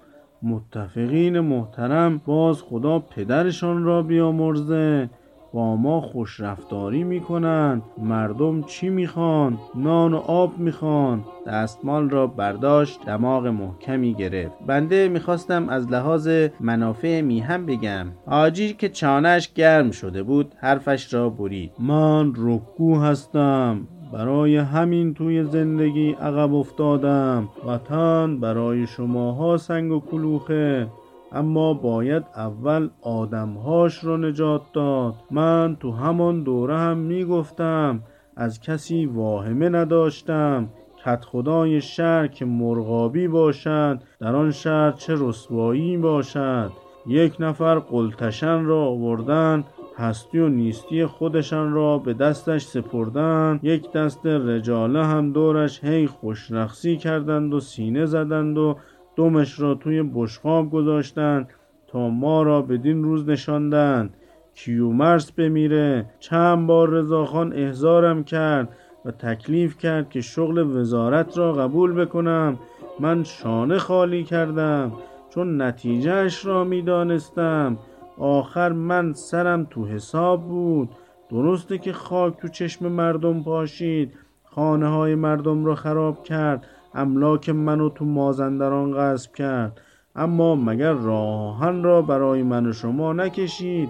متفقین 0.45 1.41
محترم 1.41 2.21
باز 2.27 2.63
خدا 2.63 2.99
پدرشان 2.99 3.85
را 3.85 4.03
بیامرزه. 4.03 5.11
با 5.53 5.77
ما 5.77 6.01
خوش 6.01 6.41
رفتاری 6.41 7.05
می‌کنند. 7.05 7.83
مردم 7.99 8.63
چی 8.63 8.89
می‌خوان؟ 8.89 9.59
نان 9.75 10.15
و 10.15 10.17
آب 10.17 10.59
می‌خوان. 10.59 11.25
دستمال 11.47 12.11
را 12.11 12.27
برداشت 12.27 13.05
دماغ 13.07 13.47
محکمی 13.47 14.15
گرفت. 14.15 14.55
بنده 14.67 15.09
می‌خواستم 15.09 15.69
از 15.69 15.91
لحاظ 15.93 16.29
منافع 16.61 17.21
میهم 17.21 17.67
بگم. 17.67 18.07
آجی 18.27 18.73
که 18.73 18.89
چانش 18.89 19.53
گرم 19.53 19.91
شده 19.91 20.23
بود 20.23 20.55
حرفش 20.57 21.15
را 21.15 21.31
برید. 21.31 21.73
من 21.79 22.33
رکو 22.37 23.01
هستم. 23.01 23.89
برای 24.15 24.57
همین 24.57 25.15
توی 25.15 25.45
زندگی 25.45 26.13
عقب 26.13 26.55
افتادم 26.55 27.49
وطن 27.67 28.41
برای 28.41 28.87
شماها 28.87 29.57
سنگ 29.57 29.93
و 29.93 30.01
کلوخه. 30.01 30.87
اما 31.33 31.75
باید 31.75 32.23
اول 32.37 32.89
آدمهاش 33.03 33.99
رو 33.99 34.17
نجات 34.17 34.63
داد. 34.73 35.15
من 35.31 35.77
تو 35.81 35.91
همان 35.91 36.43
دوره 36.43 36.79
هم 36.79 36.99
می‌گفتم 36.99 38.01
از 38.37 38.61
کسی 38.61 39.07
واهمه 39.07 39.69
نداشتم. 39.69 40.69
کت 41.05 41.25
خدای 41.25 41.81
شهر 41.81 42.27
که 42.27 42.45
مرغابی 42.45 43.29
باشد 43.29 44.01
در 44.21 44.37
آن 44.37 44.51
شهر 44.51 44.91
چه 44.91 45.15
رسوایی 45.19 45.97
باشد. 45.97 46.71
یک 47.07 47.37
نفر 47.41 47.79
قلتشن 47.79 48.65
را 48.65 48.85
آوردن 48.85 49.65
هستی 49.97 50.39
و 50.39 50.49
نیستی 50.49 51.07
خودشان 51.07 51.73
را 51.73 51.99
به 51.99 52.15
دستش 52.15 52.65
سپردن 52.65 53.61
یک 53.63 53.93
دست 53.93 54.27
رجاله 54.27 55.05
هم 55.05 55.33
دورش 55.33 55.85
هی 55.85 56.07
خوشرخصی 56.07 56.97
کردند 56.97 57.55
و 57.55 57.61
سینه 57.61 58.07
زدند 58.07 58.59
و 58.59 58.77
دمش 59.17 59.61
را 59.61 59.75
توی 59.75 60.03
بشقاب 60.03 60.71
گذاشتند 60.71 61.49
تا 61.87 62.09
ما 62.09 62.43
را 62.43 62.63
بدین 62.63 63.05
روز 63.05 63.29
نشاندند. 63.29 64.15
کیومرس 64.55 65.33
بمیره. 65.33 66.07
چند 66.21 66.67
بار 66.67 66.91
رضاخان 66.91 67.53
احزارم 67.53 68.25
کرد 68.25 68.69
و 69.05 69.11
تکلیف 69.11 69.79
کرد 69.79 70.11
که 70.11 70.21
شغل 70.21 70.59
وزارت 70.59 71.39
را 71.39 71.53
قبول 71.53 71.93
بکنم. 71.93 72.59
من 73.01 73.25
شانه 73.25 73.79
خالی 73.79 74.25
کردم. 74.25 74.93
چون 75.31 75.63
نتیجهش 75.63 76.47
را 76.47 76.65
می‌دانستم. 76.65 77.79
آخر 78.19 78.73
من 78.73 79.13
سرم 79.13 79.67
تو 79.71 79.87
حساب 79.87 80.49
بود. 80.49 80.89
درسته 81.31 81.79
که 81.79 81.93
خاک 81.93 82.37
تو 82.37 82.49
چشم 82.49 82.89
مردم 82.89 83.43
پاشید. 83.43 84.13
خانه 84.45 84.89
های 84.89 85.15
مردم 85.15 85.65
را 85.65 85.75
خراب 85.75 86.25
کرد. 86.25 86.67
املاک 86.95 87.49
منو 87.49 87.89
تو 87.89 88.05
مازندران 88.05 88.95
غصب 88.95 89.33
کرد. 89.33 89.81
اما 90.17 90.55
مگر 90.55 90.93
راهان 90.93 91.85
را 91.85 92.03
برای 92.03 92.43
من 92.43 92.67
و 92.67 92.73
شما 92.73 93.13
نکشید؟ 93.13 93.89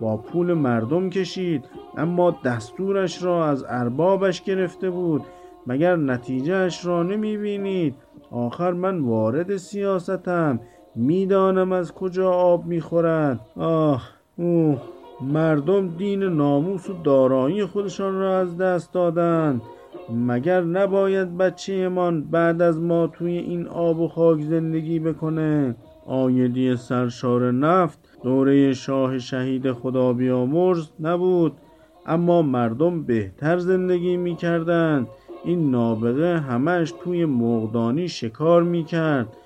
با 0.00 0.16
پول 0.16 0.52
مردم 0.52 1.10
کشید. 1.10 1.64
اما 1.96 2.36
دستورش 2.44 3.22
را 3.22 3.46
از 3.46 3.64
اربابش 3.68 4.42
گرفته 4.42 4.90
بود. 4.90 5.22
مگر 5.66 5.96
نتیجهش 5.96 6.86
را 6.86 7.02
نمی 7.02 7.36
بینید 7.36 7.94
آخر 8.30 8.72
من 8.72 9.00
وارد 9.00 9.56
سیاستم. 9.56 10.60
می‌دانم 10.96 11.72
از 11.72 11.92
کجا 11.92 12.30
آب 12.32 12.66
می‌خورد 12.66 13.40
آه 13.56 14.02
اوه 14.36 14.82
مردم 15.20 15.88
دین 15.88 16.22
ناموس 16.22 16.90
و 16.90 16.92
دارایی 17.04 17.64
خودشان 17.64 18.14
را 18.18 18.38
از 18.38 18.58
دست 18.58 18.92
دادند 18.92 19.62
مگر 20.26 20.60
نباید 20.60 21.36
بچهمان 21.36 22.22
بعد 22.24 22.62
از 22.62 22.80
ما 22.80 23.06
توی 23.06 23.38
این 23.38 23.66
آب 23.66 24.00
و 24.00 24.08
خاک 24.08 24.40
زندگی 24.40 24.98
بکنه؟ 24.98 25.76
آیدی 26.06 26.76
سرشار 26.76 27.52
نفت 27.52 27.98
دوره 28.22 28.72
شاه 28.72 29.18
شهید 29.18 29.72
خدا 29.72 30.12
بیامرز 30.12 30.88
نبود. 31.00 31.52
اما 32.06 32.42
مردم 32.42 33.02
بهتر 33.02 33.58
زندگی 33.58 34.16
می‌کردند. 34.16 35.06
این 35.44 35.70
نابغه 35.70 36.38
همش 36.38 36.94
توی 37.04 37.24
مقدانی 37.24 38.08
شکار 38.08 38.62
می‌کرد. 38.62 39.36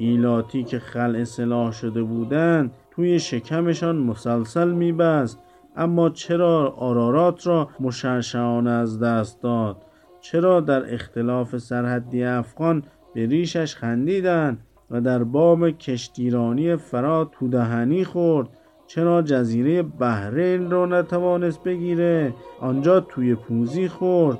ایلاتی 0.00 0.64
که 0.64 0.78
خلع 0.78 1.24
سلاح 1.24 1.72
شده 1.72 2.02
بودند 2.02 2.70
توی 2.90 3.18
شکمشان 3.18 3.96
مسلسل 3.96 4.70
میبست. 4.70 5.38
اما 5.76 6.10
چرا 6.10 6.74
آرارات 6.78 7.46
را 7.46 7.68
مشرشعانه 7.80 8.70
از 8.70 9.00
دست 9.00 9.42
داد؟ 9.42 9.76
چرا 10.20 10.60
در 10.60 10.94
اختلاف 10.94 11.56
سرحدی 11.56 12.24
افغان 12.24 12.82
به 13.14 13.26
ریشش 13.26 13.76
خندیدند 13.76 14.58
و 14.90 15.00
در 15.00 15.24
باب 15.24 15.70
کشتیرانی 15.70 16.76
فرات 16.76 17.30
تو 17.32 17.48
دهنی 17.48 18.04
خورد؟ 18.04 18.48
چرا 18.86 19.22
جزیره 19.22 19.82
بحرین 19.82 20.70
را 20.70 20.86
نتوانست 20.86 21.62
بگیره؟ 21.62 22.34
آنجا 22.60 23.00
توی 23.00 23.34
پوزی 23.34 23.88
خورد. 23.88 24.38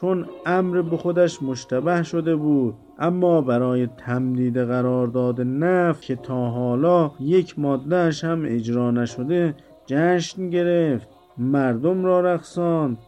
چون 0.00 0.26
امر 0.46 0.82
به 0.82 0.96
خودش 0.96 1.42
مشتبه 1.42 2.02
شده 2.02 2.36
بود 2.36 2.74
اما 2.98 3.40
برای 3.40 3.86
تمدید 3.86 4.58
قرارداد 4.58 5.40
نفت 5.40 6.02
که 6.02 6.16
تا 6.16 6.50
حالا 6.50 7.10
یک 7.20 7.58
مادهش 7.58 8.24
هم 8.24 8.42
اجرا 8.44 8.90
نشده 8.90 9.54
جشن 9.86 10.50
گرفت. 10.50 11.08
مردم 11.38 12.04
را 12.04 12.20
رقصاند. 12.20 12.98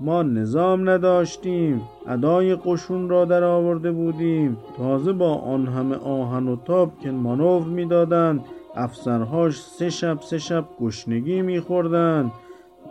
ما 0.00 0.22
نظام 0.22 0.90
نداشتیم. 0.90 1.82
ادای 2.06 2.56
قشون 2.56 3.08
را 3.08 3.24
در 3.24 3.44
آورده 3.44 3.92
بودیم. 3.92 4.56
تازه 4.78 5.12
با 5.12 5.34
آن 5.34 5.66
همه 5.66 5.96
آهن 5.96 6.48
و 6.48 6.56
تاب 6.56 6.98
که 7.00 7.10
مانور 7.10 7.62
می‌دادند 7.62 8.44
افسرهاش 8.74 9.60
سه 9.60 9.90
شب 9.90 10.18
سه 10.20 10.38
شب 10.38 10.64
گشنگی 10.80 11.42
میخوردند. 11.42 12.32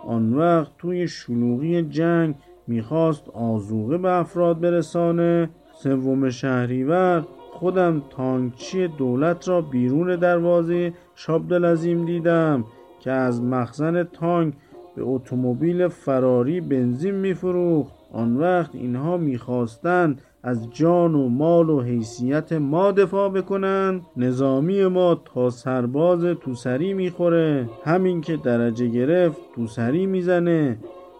آن 0.08 0.34
وقت 0.34 0.72
توی 0.78 1.08
شلوغی 1.08 1.82
جنگ 1.82 2.36
می‌خواست 2.68 3.30
آزوغه 3.30 3.98
به 3.98 4.12
افراد 4.12 4.60
برسانه. 4.60 5.50
سوم 5.74 6.30
شهریور 6.30 7.24
خودم 7.52 8.02
تانکچی 8.10 8.88
دولت 8.88 9.48
را 9.48 9.62
بیرون 9.62 10.16
دروازه 10.16 10.94
شابدلزیم 11.16 12.06
دیدم 12.06 12.66
که 13.00 13.12
از 13.12 13.42
مخزن 13.42 14.04
تانک 14.04 14.54
به 14.96 15.02
اتومبیل 15.04 15.88
فراری 15.88 16.62
بنزین 16.62 17.16
میفروخت. 17.16 17.94
آن 18.14 18.38
وقت 18.38 18.76
اینها 18.76 19.18
می‌خواستند 19.18 20.22
از 20.44 20.70
جان 20.74 21.16
و 21.16 21.30
مال 21.30 21.70
و 21.70 21.82
حیثیت 21.82 22.54
ما 22.54 22.92
دفاع 22.92 23.30
بکنند. 23.30 24.02
نظامی 24.18 24.86
ما 24.86 25.22
تا 25.26 25.50
سرباز 25.50 26.24
توسری 26.24 26.94
می‌خوره. 26.94 27.70
همین 27.84 28.22
که 28.22 28.38
درجه 28.38 28.88
گرفت 28.88 29.38
توسری 29.56 30.06
می‌زنه. 30.06 30.78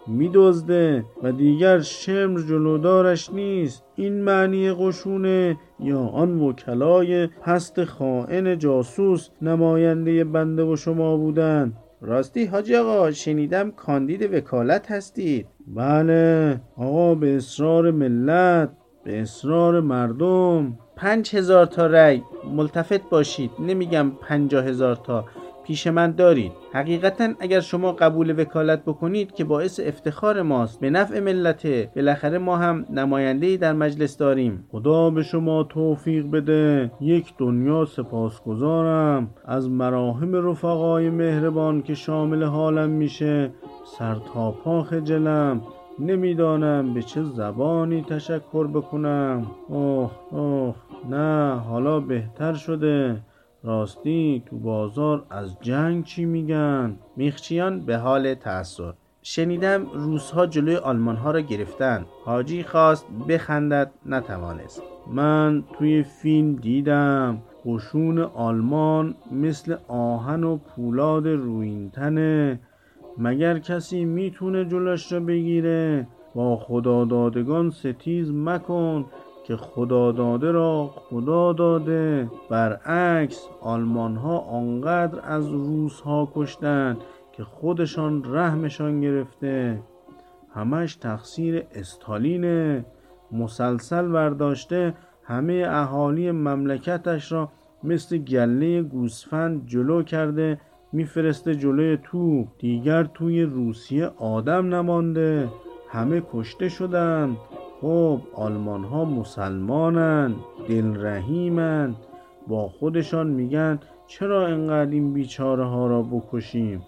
میدزده 0.08 1.04
و 1.22 1.32
دیگر 1.32 1.80
شمر 1.80 2.40
جلودارش 2.40 3.30
نیست. 3.30 3.84
این 3.94 4.22
معنی 4.22 4.72
قشونه 4.72 5.56
یا 5.80 6.00
آن 6.00 6.40
وکلای 6.40 7.26
پست 7.26 7.84
خائن 7.84 8.58
جاسوس 8.58 9.28
نماینده 9.42 10.24
بنده 10.24 10.64
و 10.64 10.76
شما 10.76 11.16
بودند 11.16 11.76
راستی 12.00 12.44
حاجی 12.44 12.76
آقا 12.76 13.10
شنیدم 13.10 13.70
کاندید 13.70 14.34
وکالت 14.34 14.90
هستید. 14.90 15.46
بله 15.66 16.60
آقا 16.76 17.14
به 17.14 17.36
اصرار 17.36 17.90
ملت 17.90 18.70
به 19.04 19.20
اصرار 19.20 19.80
مردم. 19.80 20.78
پنج 20.96 21.36
هزار 21.36 21.66
تا 21.66 21.86
رأی 21.86 22.22
ملتفت 22.56 23.10
باشید. 23.10 23.50
نمیگم 23.58 24.12
پنجاه 24.20 24.64
هزار 24.64 24.96
تا. 24.96 25.24
پیش 25.66 25.86
من 25.86 26.10
دارید. 26.10 26.52
حقیقتا 26.72 27.28
اگر 27.40 27.60
شما 27.60 27.92
قبول 27.92 28.40
وکالت 28.40 28.82
بکنید 28.84 29.34
که 29.34 29.44
باعث 29.44 29.80
افتخار 29.80 30.42
ماست 30.42 30.80
به 30.80 30.90
نفع 30.90 31.20
ملته 31.20 31.90
بالاخره 31.96 32.38
ما 32.38 32.56
هم 32.56 32.86
نماینده 32.90 33.56
در 33.56 33.72
مجلس 33.72 34.16
داریم. 34.16 34.64
خدا 34.70 35.10
به 35.10 35.22
شما 35.22 35.62
توفیق 35.62 36.30
بده. 36.30 36.90
یک 37.00 37.34
دنیا 37.38 37.84
سپاسگزارم. 37.84 39.30
از 39.44 39.70
مراهم 39.70 40.48
رفقای 40.50 41.10
مهربان 41.10 41.82
که 41.82 41.94
شامل 41.94 42.42
حالم 42.42 42.90
میشه 42.90 43.50
سر 43.98 44.16
تا 44.34 44.50
پا 44.50 44.82
خجلم 44.82 45.60
نمی‌دانم 45.98 46.94
به 46.94 47.02
چه 47.02 47.22
زبانی 47.22 48.02
تشکر 48.02 48.66
بکنم. 48.66 49.46
اوه 49.68 50.10
اوه 50.30 50.74
نه 51.10 51.54
حالا 51.54 52.00
بهتر 52.00 52.54
شده. 52.54 53.16
راستی 53.66 54.42
تو 54.46 54.58
بازار 54.58 55.26
از 55.30 55.56
جنگ 55.60 56.04
چی 56.04 56.24
میگن؟ 56.24 56.96
میخچیان 57.16 57.80
به 57.80 57.96
حال 57.96 58.34
تأثیر. 58.34 58.92
شنیدم 59.22 59.86
روسها 59.94 60.46
جلوی 60.46 60.76
آلمان 60.76 61.16
ها 61.16 61.30
را 61.30 61.40
گرفتن. 61.40 62.06
حاجی 62.24 62.62
خواست 62.62 63.06
بخندد 63.28 63.90
نتوانست. 64.06 64.82
من 65.12 65.64
توی 65.78 66.02
فیلم 66.02 66.54
دیدم 66.54 67.42
قشون 67.64 68.18
آلمان 68.18 69.14
مثل 69.32 69.76
آهن 69.88 70.44
و 70.44 70.56
پولاد 70.56 71.26
روینتنه 71.26 72.60
مگر 73.18 73.58
کسی 73.58 74.04
می‌تونه 74.04 74.64
جلوش 74.64 75.12
را 75.12 75.20
بگیره؟ 75.20 76.06
با 76.34 76.56
خدا 76.56 77.04
دادگان 77.04 77.70
ستیز 77.70 78.30
مکن. 78.34 79.06
که 79.46 79.56
خدا 79.56 80.12
داده 80.12 80.50
را 80.50 80.90
خدا 80.94 81.52
داده. 81.52 82.30
برعکس 82.50 83.48
آلمان 83.60 84.16
ها 84.16 84.38
آنقدر 84.38 85.20
از 85.24 85.48
روس 85.48 86.00
ها 86.00 86.32
کشتن 86.34 86.96
که 87.32 87.44
خودشان 87.44 88.34
رحمشان 88.34 89.00
گرفته. 89.00 89.80
همش 90.54 90.96
تقصیر 90.96 91.64
استالینه. 91.74 92.84
مسلسل 93.32 94.08
برداشته 94.08 94.94
همه 95.24 95.66
اهالی 95.68 96.30
مملکتش 96.30 97.32
را 97.32 97.48
مثل 97.84 98.18
گله 98.18 98.82
گوسفند 98.82 99.66
جلو 99.66 100.02
کرده 100.02 100.60
میفرسته 100.92 101.54
جلوی 101.54 101.98
تو 102.02 102.46
دیگر 102.58 103.04
توی 103.04 103.42
روسیه 103.42 104.06
آدم 104.06 104.74
نمانده. 104.74 105.48
همه 105.88 106.22
کشته 106.32 106.68
شدند. 106.68 107.36
خب 107.80 108.20
آلمان 108.34 108.84
ها 108.84 109.04
مسلمانن 109.04 110.34
دلرحیمن. 110.68 111.94
با 112.48 112.68
خودشان 112.68 113.26
میگن 113.26 113.78
چرا 114.06 114.46
انقدر 114.46 114.90
این 114.90 115.12
بیچاره 115.12 115.64
ها 115.64 115.86
را 115.86 116.02
بکشیم؟ 116.02 116.82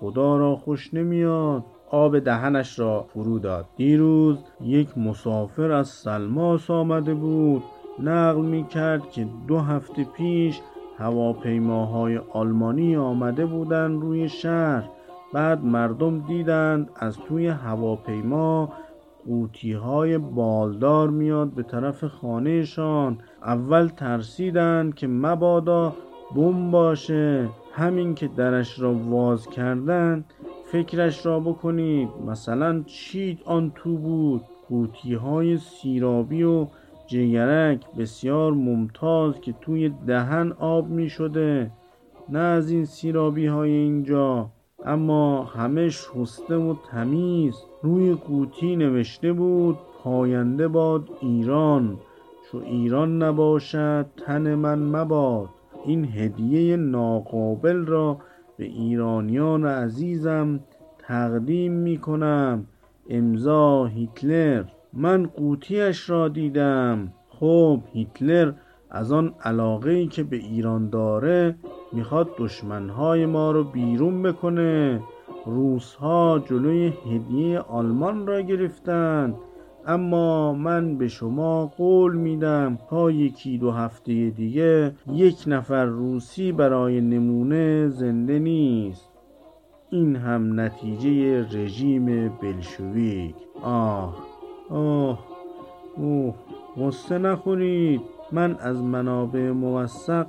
خدا 0.00 0.36
را 0.36 0.56
خوش 0.56 0.94
نمیاد. 0.94 1.64
آب 1.90 2.18
دهنش 2.18 2.78
را 2.78 3.02
فرو 3.02 3.38
داد. 3.38 3.66
دیروز 3.76 4.38
یک 4.60 4.98
مسافر 4.98 5.72
از 5.72 5.88
سلماس 5.88 6.70
آمده 6.70 7.14
بود. 7.14 7.62
نقل 8.02 8.40
می 8.40 8.66
کرد 8.66 9.10
که 9.10 9.26
دو 9.48 9.58
هفته 9.58 10.04
پیش 10.04 10.60
هواپیماهای 10.98 12.18
آلمانی 12.18 12.96
آمده 12.96 13.46
بودند 13.46 14.02
روی 14.02 14.28
شهر. 14.28 14.88
بعد 15.32 15.64
مردم 15.64 16.18
دیدند 16.18 16.90
از 16.96 17.18
توی 17.18 17.48
هواپیما 17.48 18.72
قوطی 19.26 19.72
های 19.72 20.18
بالدار 20.18 21.10
میاد 21.10 21.48
به 21.48 21.62
طرف 21.62 22.04
خانهشان. 22.04 23.18
اول 23.42 23.88
ترسیدند 23.88 24.94
که 24.94 25.06
مبادا 25.06 25.94
بم 26.36 26.70
باشه. 26.70 27.48
همین 27.72 28.14
که 28.14 28.28
درش 28.28 28.78
را 28.78 28.94
واز 28.94 29.46
کردند 29.46 30.24
فکرش 30.72 31.26
را 31.26 31.40
بکنید. 31.40 32.08
مثلا 32.26 32.82
چی 32.86 33.38
آن 33.44 33.72
تو 33.74 33.96
بود. 33.96 34.42
قوطی 34.68 35.14
های 35.14 35.58
سیرابی 35.58 36.42
و 36.42 36.66
جگرک 37.06 37.80
بسیار 37.98 38.52
ممتاز 38.52 39.40
که 39.40 39.54
توی 39.60 39.88
دهن 40.06 40.52
آب 40.52 40.88
می 40.88 41.08
شده 41.08 41.70
نه 42.28 42.38
از 42.38 42.70
این 42.70 42.84
سیرابی 42.84 43.46
های 43.46 43.70
اینجا. 43.70 44.50
اما 44.86 45.44
همه 45.44 45.88
شسته 45.88 46.56
و 46.56 46.74
تمیز. 46.90 47.54
روی 47.82 48.14
قوطی 48.14 48.76
نوشته 48.76 49.32
بود 49.32 49.78
پاینده 50.02 50.68
باد 50.68 51.08
ایران. 51.20 51.98
چو 52.46 52.58
ایران 52.58 53.22
نباشد 53.22 54.06
تن 54.26 54.54
من 54.54 54.78
مباد. 54.78 55.48
این 55.84 56.04
هدیه 56.04 56.76
ناقابل 56.76 57.86
را 57.86 58.18
به 58.56 58.64
ایرانیان 58.64 59.66
عزیزم 59.66 60.60
تقدیم 60.98 61.72
می 61.72 61.98
کنم. 61.98 62.66
امضا 63.08 63.84
هیتلر. 63.84 64.64
من 64.92 65.26
قوطیش 65.26 66.10
را 66.10 66.28
دیدم. 66.28 67.12
خب 67.28 67.80
هیتلر 67.92 68.52
از 68.90 69.12
آن 69.12 69.34
علاقه 69.44 69.90
ای 69.90 70.06
که 70.06 70.22
به 70.22 70.36
ایران 70.36 70.90
داره 70.90 71.56
می‌خواد 71.92 72.28
دشمنهای 72.38 73.26
ما 73.26 73.50
رو 73.50 73.64
بیرون 73.64 74.22
بکنه. 74.22 75.02
روسها 75.46 76.42
جلوی 76.46 76.86
هدیه 76.86 77.58
آلمان 77.58 78.26
را 78.26 78.40
گرفتند 78.40 79.34
اما 79.86 80.52
من 80.52 80.98
به 80.98 81.08
شما 81.08 81.66
قول 81.66 82.16
میدم 82.16 82.78
تا 82.90 83.10
یکی 83.10 83.58
دو 83.58 83.70
هفته 83.70 84.30
دیگه 84.30 84.94
یک 85.12 85.44
نفر 85.46 85.84
روسی 85.84 86.52
برای 86.52 87.00
نمونه 87.00 87.88
زنده 87.88 88.38
نیست. 88.38 89.10
این 89.90 90.16
هم 90.16 90.60
نتیجه 90.60 91.42
رژیم 91.42 92.28
بلشویک. 92.28 93.34
آه 93.62 94.16
آه 94.70 95.18
اوه 95.96 96.34
غصه 96.76 97.18
نخورید. 97.18 98.00
من 98.32 98.56
از 98.60 98.82
منابع 98.82 99.50
موثق 99.50 100.26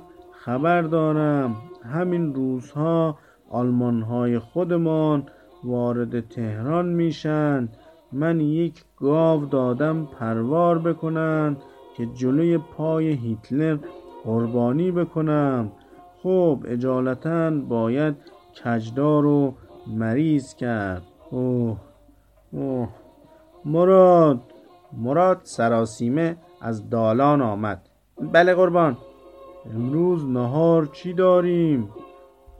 خبر 0.48 0.82
دارم. 0.82 1.56
همین 1.92 2.34
روزها 2.34 3.18
آلمان 3.50 4.02
های 4.02 4.38
خودمان 4.38 5.26
وارد 5.64 6.28
تهران 6.28 6.86
میشن. 6.86 7.68
من 8.12 8.40
یک 8.40 8.84
گاو 8.96 9.46
دادم 9.46 10.04
پروار 10.04 10.78
بکنن 10.78 11.56
که 11.96 12.06
جلوی 12.06 12.58
پای 12.58 13.08
هیتلر 13.08 13.78
قربانی 14.24 14.90
بکنم. 14.90 15.72
خب 16.22 16.58
اجالتا 16.68 17.50
باید 17.50 18.14
کجدار 18.64 19.26
و 19.26 19.54
مریض 19.86 20.54
کرد. 20.54 21.02
اوه 21.30 21.76
اوه. 22.52 22.88
مراد 23.64 24.40
مراد 24.92 25.40
سراسیمه 25.42 26.36
از 26.60 26.90
دالان 26.90 27.42
آمد. 27.42 27.88
بله 28.32 28.54
قربان. 28.54 28.96
امروز 29.74 30.26
نهار 30.26 30.86
چی 30.86 31.12
داریم؟ 31.12 31.88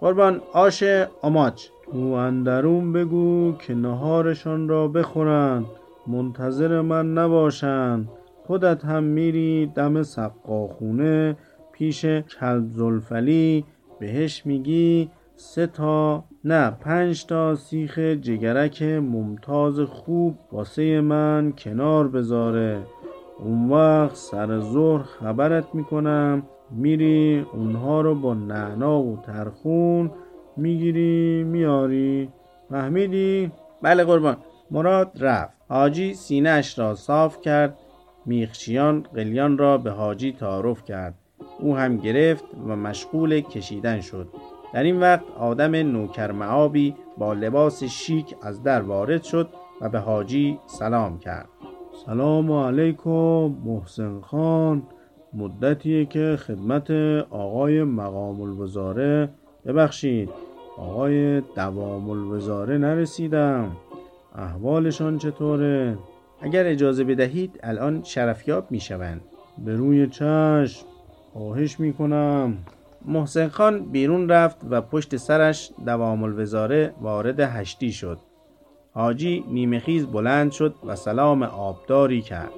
قربان 0.01 0.41
آش 0.53 0.83
آماج. 1.23 1.69
تو 1.93 1.99
اندرون 1.99 2.93
بگو 2.93 3.53
که 3.53 3.75
نهارشان 3.75 4.69
را 4.69 4.89
بخورند. 4.89 5.67
منتظر 6.07 6.81
من 6.81 7.13
نباشند. 7.13 8.09
خودت 8.47 8.85
هم 8.85 9.03
میری 9.03 9.67
دم 9.67 10.03
سقاخونه 10.03 11.37
پیش 11.73 12.05
کلب 12.05 12.73
زلفلی. 12.73 13.65
بهش 14.01 14.47
میگی 14.47 15.11
سه 15.37 15.67
تا 15.67 16.25
نه 16.45 16.71
پنج 16.71 17.27
تا 17.27 17.55
سیخ 17.55 17.99
جگرک 17.99 18.83
ممتاز 18.83 19.81
خوب 19.81 20.39
واسه 20.53 21.01
من 21.01 21.53
کنار 21.59 22.09
بذاره. 22.09 22.83
اون 23.39 23.71
وقت 23.71 24.17
سر 24.17 24.61
ظهر 24.61 25.03
خبرت 25.03 25.75
می‌کنم. 25.75 26.43
میری 26.71 27.47
اونها 27.53 28.01
رو 28.01 28.15
با 28.15 28.35
نعنا 28.35 29.03
و 29.03 29.19
ترخون 29.27 30.11
می‌گیری 30.57 31.45
میاری 31.45 32.29
فهمیدی؟ 32.71 33.53
بله 33.83 34.05
قربان. 34.05 34.37
مراد 34.71 35.13
رفت. 35.21 35.55
حاجی 35.69 36.15
سینهش 36.15 36.79
را 36.79 36.95
صاف 36.95 37.41
کرد 37.41 37.79
میخچیان 38.27 39.07
قلیان 39.15 39.59
را 39.59 39.79
به 39.79 39.91
حاجی 39.91 40.33
تعارف 40.33 40.85
کرد. 40.85 41.15
او 41.61 41.77
هم 41.77 41.97
گرفت 41.97 42.45
و 42.67 42.77
مشغول 42.77 43.41
کشیدن 43.41 44.01
شد. 44.01 44.29
در 44.73 44.83
این 44.83 45.01
وقت 45.01 45.25
آدم 45.39 45.75
نوکر 45.75 46.33
معابی 46.33 46.95
با 47.19 47.33
لباس 47.33 47.85
شیک 47.85 48.35
از 48.43 48.63
در 48.63 48.83
وارد 48.83 49.23
شد 49.23 49.49
و 49.81 49.89
به 49.89 49.99
حاجی 49.99 50.59
سلام 50.67 51.19
کرد. 51.19 51.49
سلام 52.07 52.53
علیکم 52.53 53.55
محسن 53.65 54.21
خان. 54.21 54.83
مدتیه 55.35 56.05
که 56.05 56.39
خدمت 56.47 56.91
آقای 57.31 57.83
مقام 57.83 58.41
الوزاره 58.41 59.29
ببخشید 59.67 60.31
آقای 60.79 61.41
دوام 61.41 62.11
الوزاره 62.11 62.79
نرسیدم. 62.79 63.77
احوالشان 64.35 65.19
چطوره؟ 65.19 65.99
اگر 66.41 66.67
اجازه 66.67 67.05
بدهید 67.05 67.61
الان 67.63 68.03
شرفیاب 68.03 68.67
می‌شوند. 68.71 69.21
به 69.65 69.77
روی 69.77 70.07
چشم. 70.07 70.87
خواهش 71.33 71.81
می‌کنم. 71.81 72.57
محسن 73.05 73.49
خان 73.49 73.81
بیرون 73.81 74.29
رفت 74.29 74.57
و 74.71 74.81
پشت 74.81 75.17
سرش 75.17 75.71
دوام 75.87 76.23
الوزاره 76.23 76.95
وارد 77.01 77.41
هشتی 77.41 77.93
شد. 77.93 78.19
حاجی 78.93 79.45
نیمخیز 79.51 80.07
بلند 80.07 80.51
شد 80.53 80.75
و 80.87 80.97
سلام 80.97 81.43
آبداری 81.43 82.23
کرد. 82.23 82.51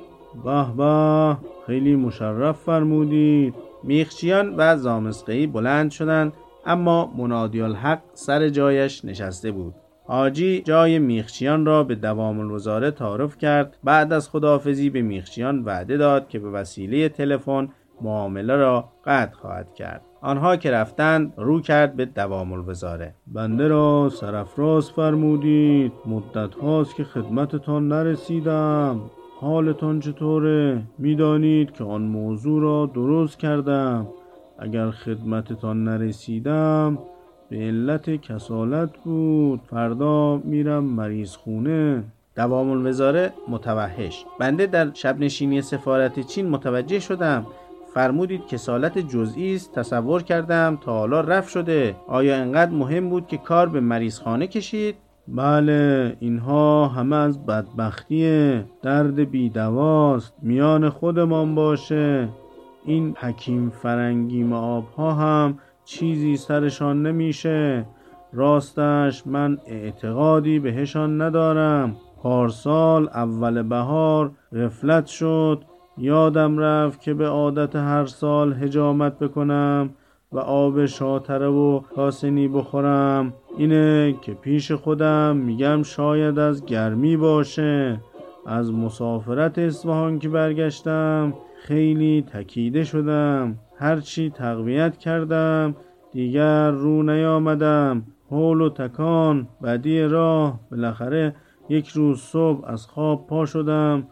به 0.44 0.66
به 0.76 1.36
خیلی 1.66 1.96
مشرف 1.96 2.56
فرمودید. 2.56 3.54
میخچیان 3.82 4.54
و 4.56 4.76
زامسقهی 4.76 5.46
بلند 5.46 5.90
شدند 5.90 6.32
اما 6.66 7.12
منادی 7.16 7.60
الحق 7.60 8.00
سر 8.14 8.48
جایش 8.48 9.04
نشسته 9.04 9.50
بود. 9.50 9.74
حاجی 10.04 10.62
جای 10.62 10.98
میخچیان 10.98 11.66
را 11.66 11.84
به 11.84 11.94
دوام 11.94 12.40
الوزاره 12.40 12.90
تعارف 12.90 13.38
کرد. 13.38 13.76
بعد 13.84 14.12
از 14.12 14.28
خداحافظی 14.28 14.90
به 14.90 15.02
میخچیان 15.02 15.64
وعده 15.64 15.96
داد 15.96 16.28
که 16.28 16.38
به 16.38 16.50
وسیله 16.50 17.08
تلفن 17.08 17.68
معامله 18.00 18.56
را 18.56 18.88
قطع 19.04 19.34
خواهد 19.34 19.74
کرد. 19.74 20.02
آنها 20.22 20.56
که 20.56 20.70
رفتند 20.70 21.32
رو 21.36 21.60
کرد 21.60 21.96
به 21.96 22.04
دوام 22.04 22.52
الوزاره. 22.52 23.14
بنده 23.26 23.68
را 23.68 24.08
سرفراز 24.08 24.90
فرمودید. 24.90 25.92
مدت 26.06 26.54
هاست 26.54 26.96
که 26.96 27.04
خدمتتان 27.04 27.88
نرسیدم. 27.88 29.00
حالتان 29.40 30.00
چطوره؟ 30.00 30.82
می‌دانید 30.98 31.72
که 31.72 31.84
آن 31.84 32.02
موضوع 32.02 32.62
را 32.62 32.90
درست 32.94 33.38
کردم. 33.38 34.06
اگر 34.58 34.90
خدمتتان 34.90 35.84
نرسیدم 35.84 36.98
به 37.50 37.56
علت 37.56 38.10
کسالت 38.10 38.90
بود. 39.04 39.60
فردا 39.70 40.36
میرم 40.36 40.84
مریض 40.84 41.36
خونه 41.36 42.04
دوام 42.36 42.70
الوزاره 42.70 43.32
متوحش. 43.48 44.24
بنده 44.40 44.66
در 44.66 44.92
شب 44.94 45.18
نشینی 45.20 45.62
سفارت 45.62 46.20
چین 46.20 46.48
متوجه 46.48 46.98
شدم. 46.98 47.46
فرمودید 47.94 48.46
کسالت 48.46 48.98
جزئی 48.98 49.54
است 49.54 49.74
تصور 49.74 50.22
کردم 50.22 50.78
تا 50.84 50.92
حالا 50.92 51.20
رفت 51.20 51.48
شده. 51.48 51.96
آیا 52.08 52.36
انقدر 52.36 52.70
مهم 52.70 53.08
بود 53.10 53.26
که 53.26 53.36
کار 53.36 53.68
به 53.68 53.80
مریض 53.80 54.20
خانه 54.20 54.46
کشید؟ 54.46 54.94
بله 55.28 56.16
اینها 56.20 56.88
همه 56.88 57.16
از 57.16 57.46
بدبختیه. 57.46 58.64
درد 58.82 59.30
بیدواست 59.30 60.34
میان 60.42 60.88
خودمان 60.88 61.54
باشه. 61.54 62.28
این 62.84 63.16
حکیم 63.20 63.70
فرنگی 63.70 64.42
معاب 64.42 64.84
ها 64.96 65.12
هم 65.12 65.58
چیزی 65.84 66.36
سرشان 66.36 67.02
نمیشه. 67.02 67.86
راستش 68.32 69.26
من 69.26 69.58
اعتقادی 69.66 70.58
بهشان 70.58 71.22
ندارم. 71.22 71.96
پارسال 72.22 73.08
اول 73.08 73.62
بهار 73.62 74.30
غفلت 74.56 75.06
شد. 75.06 75.64
یادم 75.98 76.58
رفت 76.58 77.00
که 77.00 77.14
به 77.14 77.28
عادت 77.28 77.76
هر 77.76 78.06
سال 78.06 78.52
هجامت 78.52 79.18
بکنم. 79.18 79.90
و 80.32 80.38
آب 80.38 80.86
شاتره 80.86 81.48
و 81.48 81.80
کاسنی 81.80 82.48
بخورم. 82.48 83.34
اینه 83.56 84.14
که 84.22 84.34
پیش 84.34 84.72
خودم 84.72 85.36
میگم 85.36 85.82
شاید 85.82 86.38
از 86.38 86.64
گرمی 86.64 87.16
باشه. 87.16 88.00
از 88.46 88.72
مسافرت 88.72 89.58
اصفهان 89.58 90.18
که 90.18 90.28
برگشتم 90.28 91.34
خیلی 91.62 92.24
تکیده 92.32 92.84
شدم. 92.84 93.58
هرچی 93.76 94.30
تقویت 94.30 94.96
کردم 94.96 95.76
دیگر 96.12 96.70
رو 96.70 97.02
نیامدم. 97.02 98.02
حول 98.30 98.60
و 98.60 98.68
تکان 98.68 99.48
بدی 99.64 100.02
راه 100.02 100.60
بالاخره 100.70 101.34
یک 101.68 101.88
روز 101.88 102.20
صبح 102.20 102.64
از 102.66 102.86
خواب 102.86 103.26
پا 103.26 103.46
شدم. 103.46 104.06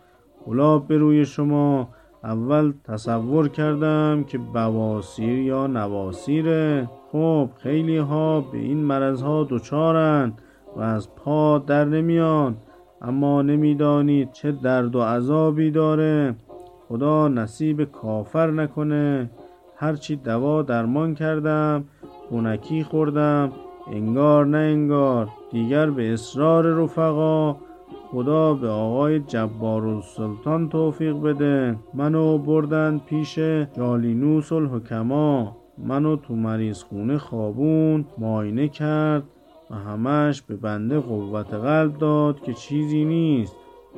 گلاب 0.47 0.89
به 0.89 0.99
روی 0.99 1.25
شما. 1.25 1.89
اول 2.29 2.73
تصور 2.85 3.49
کردم 3.49 4.25
که 4.25 4.39
بواسیر 4.39 5.39
یا 5.39 5.67
نواسیره. 5.67 6.89
خب 7.13 7.49
خیلی 7.57 7.97
ها 7.97 8.41
به 8.41 8.59
این 8.59 8.79
مرض 8.79 9.23
ها 9.23 9.47
دچارند 9.51 10.43
و 10.77 10.81
از 10.81 11.15
پا 11.15 11.59
در 11.59 11.85
نمیان. 11.85 12.57
اما 13.03 13.43
نمی‌دانید 13.43 14.33
چه 14.33 14.53
درد 14.53 14.97
و 14.97 15.03
عذابی 15.03 15.71
داره. 15.71 16.35
خدا 16.89 17.29
نصیب 17.29 17.85
کافر 17.85 18.51
نکنه. 18.51 19.31
هرچی 19.77 20.17
دوا 20.17 20.63
درمان 20.63 21.15
کردم 21.15 21.85
خونکی 22.29 22.85
خوردم 22.85 23.53
انگار 23.93 24.47
نه 24.47 24.59
انگار. 24.59 25.29
دیگر 25.51 25.91
به 25.91 26.13
اصرار 26.13 26.65
رفقا 26.65 27.57
خدا 28.11 28.55
به 28.55 28.69
آقای 28.69 29.21
جبار 29.21 30.03
سلطان 30.03 30.69
توفیق 30.69 31.17
بده. 31.17 31.77
منو 31.95 32.39
بردن 32.39 33.01
پیش 33.07 33.39
جالینوس 33.77 34.53
الحکما 34.53 35.57
منو 35.79 36.17
تو 36.17 36.35
مریض 36.35 36.83
خونه 36.83 37.19
خوابون 37.19 38.05
ماینه 38.19 38.69
کرد 38.69 39.23
و 39.71 39.75
همش 39.75 40.43
به 40.43 40.57
بنده 40.57 40.99
قوت 40.99 41.55
قلب 41.55 41.99
داد 41.99 42.41
که 42.41 42.55
چیزی 42.55 43.05
نیست 43.05 43.57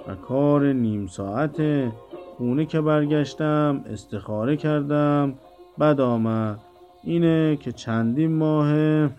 و 0.09 0.15
کار 0.15 0.73
نیم 0.73 1.07
ساعته 1.07 1.93
خونه 2.37 2.67
که 2.67 2.81
برگشتم 2.81 3.85
استخاره 3.87 4.57
کردم. 4.57 5.35
بد 5.81 6.01
آمد. 6.01 6.59
اینه 7.05 7.57
که 7.57 7.73
چندین 7.73 8.37
ماهه. 8.37 9.11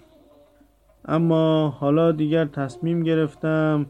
اما 1.05 1.69
حالا 1.69 2.11
دیگر 2.11 2.45
تصمیم 2.45 3.03
گرفتم 3.03 3.85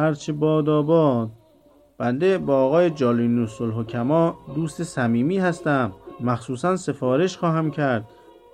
هرچه 0.00 0.32
باد 0.32 0.68
آباد. 0.68 1.30
بنده 1.98 2.38
با 2.38 2.64
آقای 2.64 2.90
جالینوس 2.90 3.60
الحکما 3.60 4.38
دوست 4.54 4.82
صمیمی 4.82 5.38
هستم. 5.38 5.92
مخصوصا 6.20 6.76
سفارش 6.76 7.36
خواهم 7.36 7.70
کرد. 7.70 8.04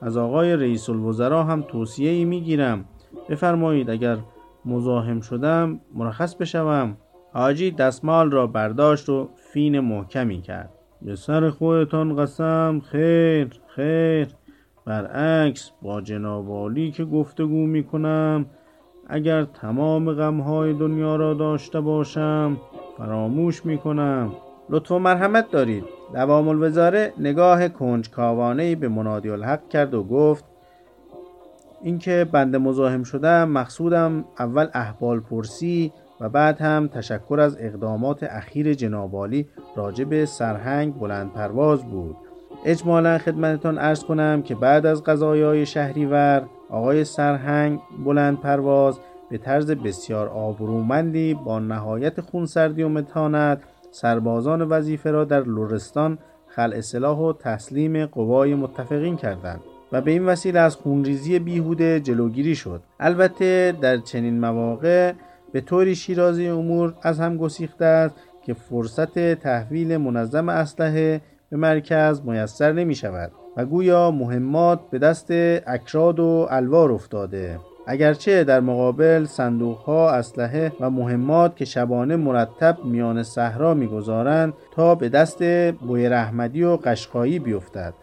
از 0.03 0.17
آقای 0.17 0.57
رئیس 0.57 0.91
الوزراء 0.91 1.43
هم 1.45 1.63
توصیه 1.63 2.11
ای 2.11 2.25
می‌گیرم. 2.25 2.85
بفرمایید 3.29 3.91
اگر 3.91 4.19
مزاحم 4.65 5.21
شدم 5.21 5.81
مرخص 5.95 6.35
بشوم. 6.35 6.97
حاجی 7.33 7.71
دستمال 7.71 8.31
را 8.31 8.47
برداشت 8.47 9.09
و 9.09 9.29
فین 9.53 9.81
محکمی 9.81 10.41
کرد. 10.41 10.71
به 11.03 11.17
سر 11.17 11.51
خودتان 11.51 12.17
قسم. 12.17 12.81
خیر 12.91 13.49
خیر. 13.67 14.29
برعکس 14.85 15.71
با 15.83 16.01
جنابالی 16.01 16.91
که 16.91 17.05
گفتگو 17.05 17.67
می‌کنم 17.67 18.47
اگر 19.09 19.45
تمام 19.45 20.13
غمهای 20.13 20.73
دنیا 20.73 21.17
را 21.17 21.35
داشته 21.35 21.81
باشم 21.81 22.57
فراموش 22.99 23.67
می‌کنم. 23.67 24.33
لطف 24.71 24.91
و 24.91 24.99
مرحمت 24.99 25.51
دارید. 25.51 25.85
دوام 26.15 26.49
الوزاره 26.49 27.13
نگاه 27.19 27.69
کنجکاوانه 27.69 28.77
به 28.77 28.89
منادی 28.89 29.31
الحق 29.31 29.69
کرد 29.69 29.95
و 29.95 30.05
گفت 30.05 30.45
اینکه 31.83 32.27
بنده 32.33 32.59
مزاحم 32.59 33.03
شدم 33.03 33.49
مقصودم 33.49 34.25
اول 34.39 34.69
احوال 34.75 35.21
پرسی 35.21 35.93
و 36.21 36.29
بعد 36.29 36.61
هم 36.61 36.89
تشکر 36.89 37.41
از 37.41 37.57
اقدامات 37.61 38.23
اخیر 38.23 38.75
جنابالی 38.75 39.49
راجع 39.77 40.05
به 40.05 40.27
سرهنگ 40.27 40.99
بلند 40.99 41.33
پرواز 41.33 41.85
بود. 41.85 42.17
اجمالا 42.65 43.19
خدمتتان 43.19 43.79
ارز 43.79 44.05
کنم 44.05 44.43
که 44.43 44.55
بعد 44.55 44.87
از 44.87 45.05
قضایای 45.05 45.67
شهریور 45.67 46.43
آقای 46.71 47.05
سرهنگ 47.05 47.81
بلند 48.05 48.41
پرواز 48.41 48.99
به 49.31 49.39
طرز 49.39 49.71
بسیار 49.71 50.29
آبرومندی 50.29 51.35
با 51.35 51.59
نهایت 51.59 52.21
خونسردی 52.21 52.83
و 52.83 52.89
متانت 52.89 53.63
سربازان 53.91 54.63
وظیفه 54.63 55.11
را 55.11 55.25
در 55.25 55.41
لورستان 55.41 56.19
خلع 56.49 56.81
سلاح 56.81 57.19
و 57.19 57.33
تسلیم 57.33 58.07
قوای 58.07 58.55
متفقین 58.55 59.17
کردند 59.17 59.61
و 59.93 60.01
به 60.01 60.11
این 60.11 60.27
وسیله 60.27 60.61
از 60.61 60.77
خونریزی 60.77 61.39
بیهوده 61.39 62.01
جلوگیری 62.01 62.55
شد. 62.55 62.83
البته 63.01 63.75
در 63.81 63.97
چنین 63.99 64.41
مواقع 64.41 65.13
به 65.53 65.61
طوری 65.61 65.95
شیرازی 65.95 66.49
امور 66.49 66.95
از 67.03 67.21
هم 67.21 67.37
گسیخته 67.37 67.85
است 67.85 68.15
که 68.43 68.55
فرصت 68.55 69.35
تحویل 69.35 69.97
منظم 69.97 70.49
اسلحه 70.49 71.21
به 71.51 71.57
مرکز 71.57 72.21
میسر 72.25 72.73
نمی 72.73 72.95
شود 72.95 73.33
و 73.57 73.65
گویا 73.65 74.11
مهمات 74.11 74.81
به 74.91 74.99
دست 74.99 75.27
اکراد 75.67 76.21
و 76.21 76.47
الوار 76.51 76.93
افتاده. 76.93 77.61
اگرچه 77.87 78.45
در 78.45 78.61
مقابل 78.61 79.25
صندوق 79.25 79.79
ها 79.79 80.11
اسلحه 80.11 80.73
و 80.81 80.91
مهمات 80.91 81.57
که 81.57 81.65
شبانه 81.65 82.17
مرتب 82.17 82.77
میان 82.85 83.23
صحرا 83.23 83.75
می‌گذارند 83.75 84.55
تا 84.75 84.95
به 84.95 85.09
دست 85.09 85.43
بوی 85.73 86.09
رحمدی 86.09 86.63
و 86.63 86.77
قشقایی 86.77 87.39
بیفتد. 87.39 87.95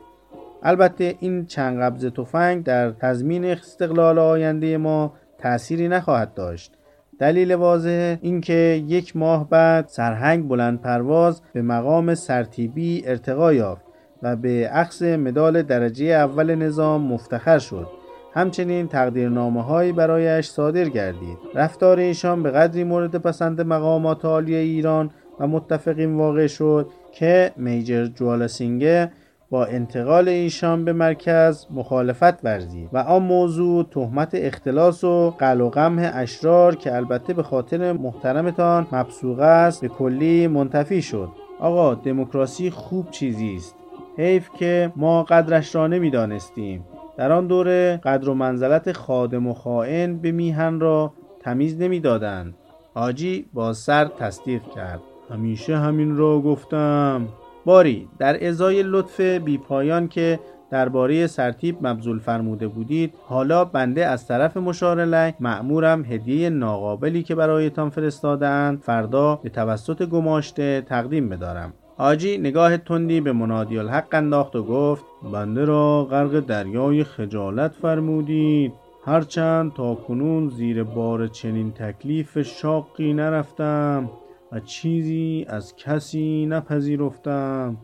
البته 0.64 1.16
این 1.20 1.46
چند 1.46 1.80
قبض 1.82 2.06
تفنگ 2.06 2.64
در 2.64 2.92
تضمین 2.92 3.46
استقلال 3.46 4.20
آینده 4.20 4.78
ما 4.78 5.14
تأثیری 5.38 5.88
نخواهد 5.88 6.34
داشت. 6.34 6.72
دلیل 7.20 7.56
واضح 7.56 8.18
اینکه 8.22 8.84
یک 8.88 9.18
ماه 9.18 9.50
بعد 9.50 9.88
سرهنگ 9.88 10.48
بلند 10.48 10.82
پرواز 10.82 11.42
به 11.54 11.62
مقام 11.62 12.16
سرتیبی 12.16 13.04
ارتقا 13.06 13.54
یافت. 13.54 13.83
و 14.24 14.36
به 14.36 14.70
عکس 14.74 15.02
مدال 15.02 15.62
درجه 15.62 16.06
اول 16.06 16.56
نظام 16.56 17.02
مفتخر 17.02 17.60
شد. 17.60 17.88
همچنین 18.34 18.88
تقدیرنامه 18.88 19.64
هایی 19.64 19.92
برایش 19.92 20.48
صادر 20.48 20.90
گردید. 20.90 21.38
رفتار 21.56 22.00
ایشان 22.00 22.44
به 22.44 22.52
قدری 22.52 22.84
مورد 22.84 23.16
پسند 23.16 23.62
مقامات 23.62 24.26
عالی 24.26 24.56
ایران 24.56 25.10
و 25.40 25.48
متفقین 25.48 26.18
واقع 26.18 26.48
شد 26.48 26.90
که 27.12 27.52
میجر 27.58 28.06
جوالسینگه 28.06 29.12
با 29.50 29.66
انتقال 29.66 30.30
ایشان 30.30 30.86
به 30.86 30.94
مرکز 30.94 31.66
مخالفت 31.72 32.46
ورزید 32.46 32.90
و 32.94 32.98
آن 32.98 33.24
موضوع 33.24 33.86
تهمت 33.92 34.30
اختلاس 34.34 35.04
و 35.04 35.30
قل 35.30 35.62
و 35.62 35.70
قمه 35.70 36.12
اشرار 36.14 36.76
که 36.76 36.96
البته 36.96 37.34
به 37.34 37.44
خاطر 37.44 37.94
محترمتان 37.94 38.88
مبسوغه 38.92 39.46
است 39.46 39.82
به 39.82 39.88
کلی 39.88 40.48
منتفی 40.48 41.02
شد. 41.02 41.30
آقا 41.60 41.94
دموکراسی 41.94 42.70
خوب 42.70 43.12
چیزی 43.12 43.56
است. 43.56 43.83
حیف 44.18 44.50
که 44.60 44.94
ما 44.96 45.24
قدرش 45.24 45.76
را 45.76 45.88
نمی‌دانستیم. 45.88 46.86
در 47.18 47.32
آن 47.32 47.48
دوره 47.48 48.02
قدر 48.04 48.30
و 48.30 48.34
منزلت 48.34 48.92
خادم 48.92 49.48
و 49.48 49.54
خائن 49.54 50.18
به 50.18 50.32
میهن 50.32 50.80
را 50.80 51.14
تمیز 51.40 51.82
نمی‌دادند. 51.82 52.54
حاجی 52.94 53.46
با 53.54 53.74
سر 53.74 54.06
تصدیق 54.06 54.62
کرد. 54.76 55.02
همیشه 55.34 55.78
همین 55.78 56.18
را 56.18 56.42
گفتم. 56.42 57.28
باری 57.66 58.10
در 58.20 58.48
ازای 58.48 58.84
لطف 58.84 59.22
بیپایان 59.22 60.08
که 60.08 60.40
درباره 60.70 61.28
سرتیب 61.28 61.88
مبذول 61.88 62.20
فرموده 62.20 62.68
بودید 62.68 63.14
حالا 63.26 63.66
بنده 63.66 64.06
از 64.06 64.28
طرف 64.28 64.58
مشارله 64.58 65.34
مأمورم 65.40 66.06
هدیه 66.06 66.50
ناقابلی 66.50 67.24
که 67.24 67.36
برایتان 67.36 67.90
فرستادهاند 67.90 68.80
فردا 68.80 69.36
به 69.36 69.50
توسط 69.50 70.04
گماشته 70.04 70.82
تقدیم 70.82 71.30
بدارم. 71.30 71.74
حاجی 71.98 72.38
نگاه 72.38 72.78
تندی 72.78 73.22
به 73.22 73.34
منادی 73.34 73.78
الحق 73.78 74.08
انداخت 74.12 74.56
و 74.56 74.64
گفت 74.64 75.06
بنده 75.34 75.66
را 75.66 76.06
غرق 76.06 76.40
دریای 76.40 77.04
خجالت 77.04 77.72
فرمودید. 77.72 78.74
هرچند 79.06 79.74
تا 79.74 79.96
کنون 79.96 80.50
زیر 80.50 80.84
بار 80.84 81.28
چنین 81.28 81.72
تکلیف 81.72 82.42
شاقی 82.42 83.14
نرفتم 83.14 84.10
و 84.52 84.60
چیزی 84.60 85.46
از 85.50 85.76
کسی 85.76 86.46
نپذیرفتم. 86.46 87.78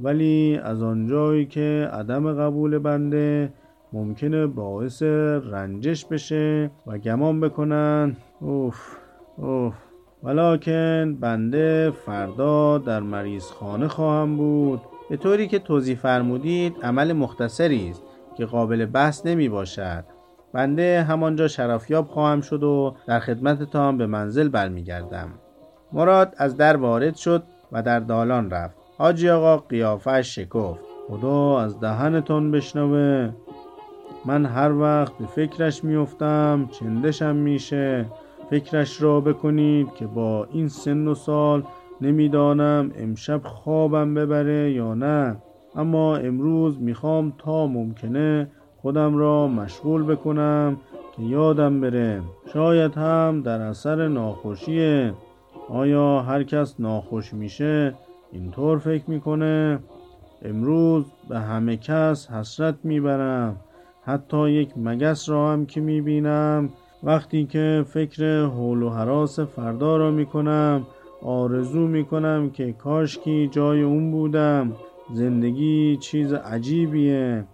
ولی 0.00 0.60
از 0.62 0.82
آنجایی 0.82 1.46
که 1.46 1.88
عدم 1.92 2.32
قبول 2.32 2.78
بنده 2.78 3.52
ممکنه 3.92 4.46
باعث 4.46 5.02
رنجش 5.02 6.04
بشه 6.04 6.70
و 6.86 6.98
گمان 6.98 7.40
بکنن 7.40 8.16
اوف 8.40 8.96
اوف. 9.36 9.89
ولیکن 10.22 11.14
بنده 11.14 11.90
فردا 12.06 12.78
در 12.78 13.00
مریض 13.00 13.44
خانه 13.44 13.88
خواهم 13.88 14.36
بود. 14.36 14.80
به 15.10 15.16
طوری 15.16 15.48
که 15.48 15.58
توضیح 15.58 15.96
فرمودید 15.96 16.76
عمل 16.82 17.12
مختصری 17.12 17.90
است 17.90 18.02
که 18.36 18.46
قابل 18.46 18.86
بحث 18.86 19.26
نمی 19.26 19.48
باشد. 19.48 20.04
بنده 20.52 21.02
همانجا 21.02 21.48
شرافیاب 21.48 22.08
خواهم 22.08 22.40
شد 22.40 22.62
و 22.62 22.94
در 23.06 23.20
خدمتتان 23.20 23.98
به 23.98 24.06
منزل 24.06 24.48
برمیگردم. 24.48 25.28
مراد 25.92 26.34
از 26.36 26.56
در 26.56 26.76
وارد 26.76 27.16
شد 27.16 27.42
و 27.72 27.82
در 27.82 28.00
دالان 28.00 28.50
رفت. 28.50 28.76
حاجی 28.98 29.30
آقا 29.30 29.56
قیافش 29.56 30.34
شکفت. 30.34 30.80
خدا 31.08 31.60
از 31.60 31.80
دهنتان 31.80 32.50
بشنوه. 32.50 33.30
من 34.24 34.46
هر 34.46 34.72
وقت 34.72 35.18
به 35.18 35.26
فکرش 35.26 35.84
میفتم 35.84 36.68
چندشم 36.72 37.36
میشه. 37.36 38.06
فکرش 38.50 39.02
را 39.02 39.20
بکنید 39.20 39.94
که 39.94 40.06
با 40.06 40.48
این 40.52 40.68
سن 40.68 41.08
و 41.08 41.14
سال 41.14 41.62
نمی‌دانم 42.00 42.90
امشب 42.98 43.40
خوابم 43.44 44.14
ببره 44.14 44.72
یا 44.72 44.94
نه. 44.94 45.36
اما 45.76 46.16
امروز 46.16 46.80
می‌خوام 46.80 47.32
تا 47.38 47.66
ممکنه 47.66 48.50
خودم 48.76 49.16
را 49.16 49.48
مشغول 49.48 50.02
بکنم 50.02 50.76
که 51.16 51.22
یادم 51.22 51.80
بره. 51.80 52.22
شاید 52.52 52.94
هم 52.94 53.42
در 53.44 53.60
اثر 53.60 54.08
ناخوشیه. 54.08 55.14
آیا 55.68 56.22
هر 56.22 56.42
کس 56.42 56.80
ناخوش 56.80 57.34
میشه؟ 57.34 57.94
اینطور 58.32 58.78
فکر 58.78 59.04
می‌کنه. 59.10 59.78
امروز 60.42 61.04
به 61.28 61.38
همه 61.38 61.76
کس 61.76 62.30
حسرت 62.30 62.74
می‌برم. 62.84 63.56
حتی 64.04 64.50
یک 64.50 64.70
مگس 64.76 65.28
را 65.28 65.52
هم 65.52 65.66
که 65.66 65.80
می‌بینم 65.80 66.68
وقتی 67.02 67.44
که 67.44 67.84
فکر 67.86 68.44
حول 68.44 68.82
و 68.82 68.90
حراس 68.90 69.40
فردا 69.40 69.96
را 69.96 70.10
می‌کنم 70.10 70.86
آرزو 71.22 71.80
می‌کنم 71.80 72.50
که 72.50 72.72
کاشکی 72.72 73.48
جای 73.48 73.82
اون 73.82 74.10
بودم. 74.10 74.72
زندگی 75.12 75.96
چیز 75.96 76.32
عجیبیه. 76.32 77.44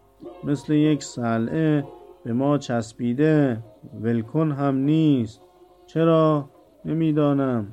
مثل 0.44 0.74
یک 0.74 1.05
سلعه 1.05 1.84
به 2.24 2.32
ما 2.32 2.59
چسبیده. 2.59 3.59
ولکن 4.01 4.53
هم 4.53 4.76
نیست. 4.76 5.40
چرا؟ 5.86 6.49
نمی‌دانم. 6.84 7.66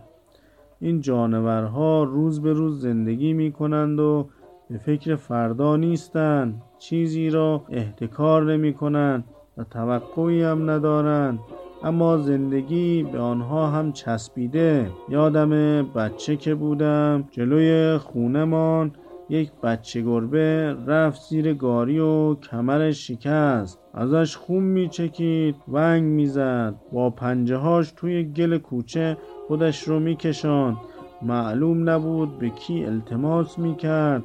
این 0.80 1.02
جانورها 1.02 2.04
روز 2.04 2.42
به 2.42 2.54
روز 2.54 2.82
زندگی 2.82 3.34
می 3.34 3.52
کنند 3.52 4.00
و 4.00 4.28
به 4.70 4.78
فکر 4.78 5.16
فردا 5.16 5.76
نیستند 5.76 6.62
چیزی 6.80 7.30
را 7.30 7.64
احتکار 7.70 8.44
نمی 8.44 8.74
کنند 8.74 9.24
و 9.58 9.64
توقعی 9.64 10.44
هم 10.44 10.70
ندارند. 10.70 11.40
اما 11.84 12.18
زندگی 12.18 13.04
به 13.04 13.20
آنها 13.20 13.68
هم 13.68 13.92
چسبیده. 13.92 14.92
یادم 15.10 15.50
بچه 15.82 16.36
که 16.36 16.56
بودم 16.56 17.24
جلوی 17.32 17.98
خونمان 17.98 18.92
یک 19.30 19.52
بچه 19.64 20.02
گربه 20.02 20.76
رفت 20.88 21.22
زیر 21.22 21.54
گاری 21.54 22.00
و 22.00 22.36
کمرش 22.36 23.08
شکست. 23.08 23.80
ازش 23.94 24.38
خون 24.38 24.64
میچکید 24.64 25.56
ونگ 25.72 26.04
می‌زد. 26.04 26.76
با 26.92 27.10
پنجه 27.10 27.58
هاش 27.58 27.92
توی 27.92 28.24
گل 28.24 28.58
کوچه 28.58 29.18
خودش 29.48 29.88
رو 29.88 30.00
میکشاند. 30.00 30.78
معلوم 31.22 31.90
نبود 31.90 32.40
به 32.40 32.50
کی 32.50 32.86
التماس 32.86 33.60
می‌کرد. 33.60 34.24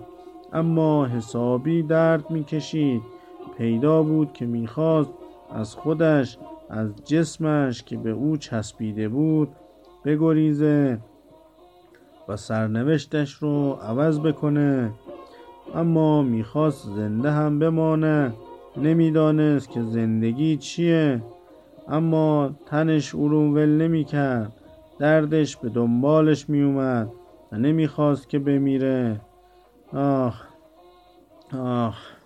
اما 0.53 1.07
حسابی 1.07 1.83
درد 1.83 2.31
می‌کشید. 2.31 3.03
پیدا 3.59 4.03
بود 4.03 4.33
که 4.33 4.47
می‌خواست 4.47 5.11
از 5.55 5.75
خودش 5.75 6.39
از 6.71 7.05
جسمش 7.05 7.83
که 7.83 7.97
به 7.97 8.11
او 8.11 8.37
چسبیده 8.37 9.09
بود 9.09 9.49
بگریزه 10.05 10.99
و 12.29 12.37
سرنوشتش 12.37 13.35
رو 13.35 13.73
عوض 13.73 14.21
بکنه. 14.21 14.91
اما 15.75 16.23
می‌خواست 16.23 16.89
زنده 16.89 17.31
هم 17.31 17.59
بمانه. 17.59 18.33
نمی‌دانست 18.77 19.71
که 19.71 19.83
زندگی 19.83 20.57
چیه. 20.57 21.23
اما 21.89 22.51
تنش 22.67 23.15
او 23.15 23.29
رو 23.29 23.55
ول 23.55 23.69
نمی‌کرد. 23.69 24.53
دردش 24.99 25.57
به 25.57 25.69
دنبالش 25.69 26.49
میومد 26.49 27.09
و 27.53 27.57
نمی‌خواست 27.57 28.29
که 28.29 28.39
بمیره. 28.39 29.21
آخ 29.93 30.43
آخ. 31.59 32.18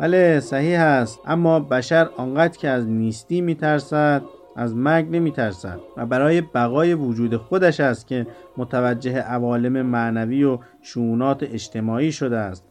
بله 0.00 0.40
صحیح 0.40 0.80
است. 0.80 1.20
اما 1.26 1.60
بشر 1.60 2.08
آنقدر 2.16 2.58
که 2.58 2.68
از 2.68 2.86
نیستی 2.86 3.40
میترسد 3.40 4.22
از 4.56 4.76
مرگ 4.76 5.06
نمیترسد 5.10 5.80
و 5.96 6.06
برای 6.06 6.40
بقای 6.40 6.94
وجود 6.94 7.36
خودش 7.36 7.80
است 7.80 8.06
که 8.06 8.26
متوجه 8.56 9.18
عوالم 9.18 9.82
معنوی 9.82 10.44
و 10.44 10.58
شونات 10.82 11.42
اجتماعی 11.42 12.12
شده 12.12 12.36
است. 12.38 12.64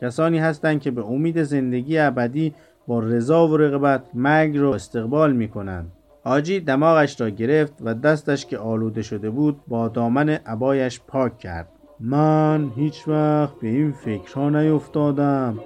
کسانی 0.00 0.38
هستند 0.38 0.80
که 0.80 0.90
به 0.90 1.04
امید 1.04 1.42
زندگی 1.42 1.98
ابدی 1.98 2.54
با 2.86 3.00
رضا 3.00 3.48
و 3.48 3.56
رغبت 3.56 4.02
مرگ 4.14 4.56
را 4.56 4.74
استقبال 4.74 5.32
می 5.32 5.48
کنند 5.48 5.92
آجی 6.24 6.60
دماغش 6.60 7.20
را 7.20 7.28
گرفت 7.28 7.74
و 7.80 7.94
دستش 7.94 8.46
که 8.46 8.58
آلوده 8.58 9.02
شده 9.02 9.30
بود 9.30 9.60
با 9.68 9.88
دامن 9.88 10.28
عبایش 10.28 11.00
پاک 11.06 11.38
کرد. 11.38 11.68
من 12.00 12.70
هیچ 12.76 13.08
وقت 13.08 13.54
به 13.60 13.68
این 13.68 13.92
فکرها 13.92 14.50
نیفتادم. 14.50 15.58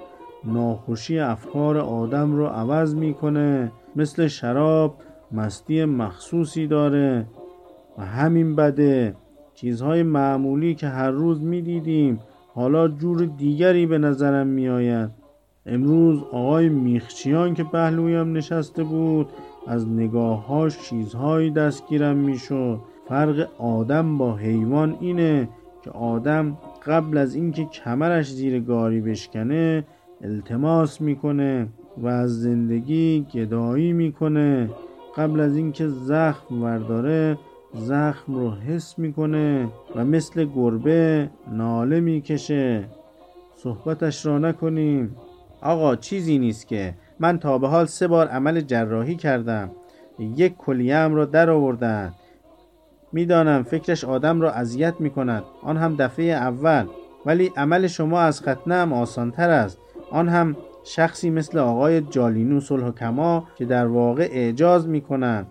ناخوشی 0.45 1.19
افکار 1.19 1.77
آدم 1.77 2.35
رو 2.35 2.45
عوض 2.45 2.95
می‌کنه. 2.95 3.71
مثل 3.95 4.27
شراب 4.27 4.95
مستی 5.31 5.85
مخصوصی 5.85 6.67
داره 6.67 7.25
و 7.97 8.05
همین 8.05 8.55
بده. 8.55 9.15
چیزهای 9.53 10.03
معمولی 10.03 10.75
که 10.75 10.87
هر 10.87 11.11
روز 11.11 11.41
می‌دیدیم 11.43 12.19
حالا 12.53 12.87
جور 12.87 13.25
دیگری 13.25 13.85
به 13.85 13.97
نظرم 13.97 14.47
میآید. 14.47 15.09
امروز 15.65 16.23
آقای 16.31 16.69
میخچیان 16.69 17.53
که 17.53 17.63
پهلویم 17.63 18.33
نشسته 18.33 18.83
بود 18.83 19.27
از 19.67 19.87
نگاههاش 19.89 20.89
چیزهایی 20.89 21.51
دستگیرم 21.51 22.17
می‌شد. 22.17 22.79
فرق 23.07 23.47
آدم 23.59 24.17
با 24.17 24.35
حیوان 24.35 24.97
اینه 24.99 25.49
که 25.83 25.91
آدم 25.91 26.57
قبل 26.85 27.17
از 27.17 27.35
اینکه 27.35 27.65
کمرش 27.65 28.31
زیر 28.31 28.59
گاری 28.59 29.01
بشکنه 29.01 29.83
التماس 30.21 31.01
می‌کنه 31.01 31.67
و 31.97 32.07
از 32.07 32.41
زندگی 32.41 33.27
گدایی 33.33 33.93
می‌کنه. 33.93 34.69
قبل 35.17 35.39
از 35.39 35.55
اینکه 35.55 35.87
زخم 35.87 36.63
ورداره 36.63 37.37
زخم 37.73 38.35
رو 38.35 38.51
حس 38.51 38.99
می‌کنه 38.99 39.67
و 39.95 40.05
مثل 40.05 40.45
گربه 40.45 41.29
ناله 41.51 41.99
می‌کشه. 41.99 42.83
صحبتش 43.55 44.25
را 44.25 44.39
نکنیم. 44.39 45.15
آقا 45.61 45.95
چیزی 45.95 46.37
نیست 46.37 46.67
که 46.67 46.93
من 47.19 47.39
تا 47.39 47.57
به 47.57 47.67
حال 47.67 47.85
سه 47.85 48.07
بار 48.07 48.27
عمل 48.27 48.61
جراحی 48.61 49.15
کردم. 49.15 49.71
یک 50.19 50.57
کلیه‌ام 50.57 51.15
را 51.15 51.25
در 51.25 51.49
آوردن. 51.49 52.13
می‌دانم 53.11 53.63
فکرش 53.63 54.03
آدم 54.03 54.41
را 54.41 54.51
اذیت 54.51 54.93
می 54.99 55.09
کند 55.09 55.43
آن 55.63 55.77
هم 55.77 55.95
دفعه 55.95 56.25
اول. 56.25 56.85
ولی 57.25 57.51
عمل 57.57 57.87
شما 57.87 58.19
از 58.19 58.41
ختنه 58.41 58.75
هم 58.75 58.93
آسانتر 58.93 59.49
است. 59.49 59.77
آن 60.15 60.29
هم 60.29 60.57
شخصی 60.83 61.29
مثل 61.29 61.57
آقای 61.57 62.01
جالینو 62.01 62.59
صلح 62.59 62.91
کما 62.91 63.47
که 63.55 63.65
در 63.65 63.87
واقع 63.87 64.27
اعجاز 64.31 64.87
می 64.87 65.01
کنند 65.01 65.47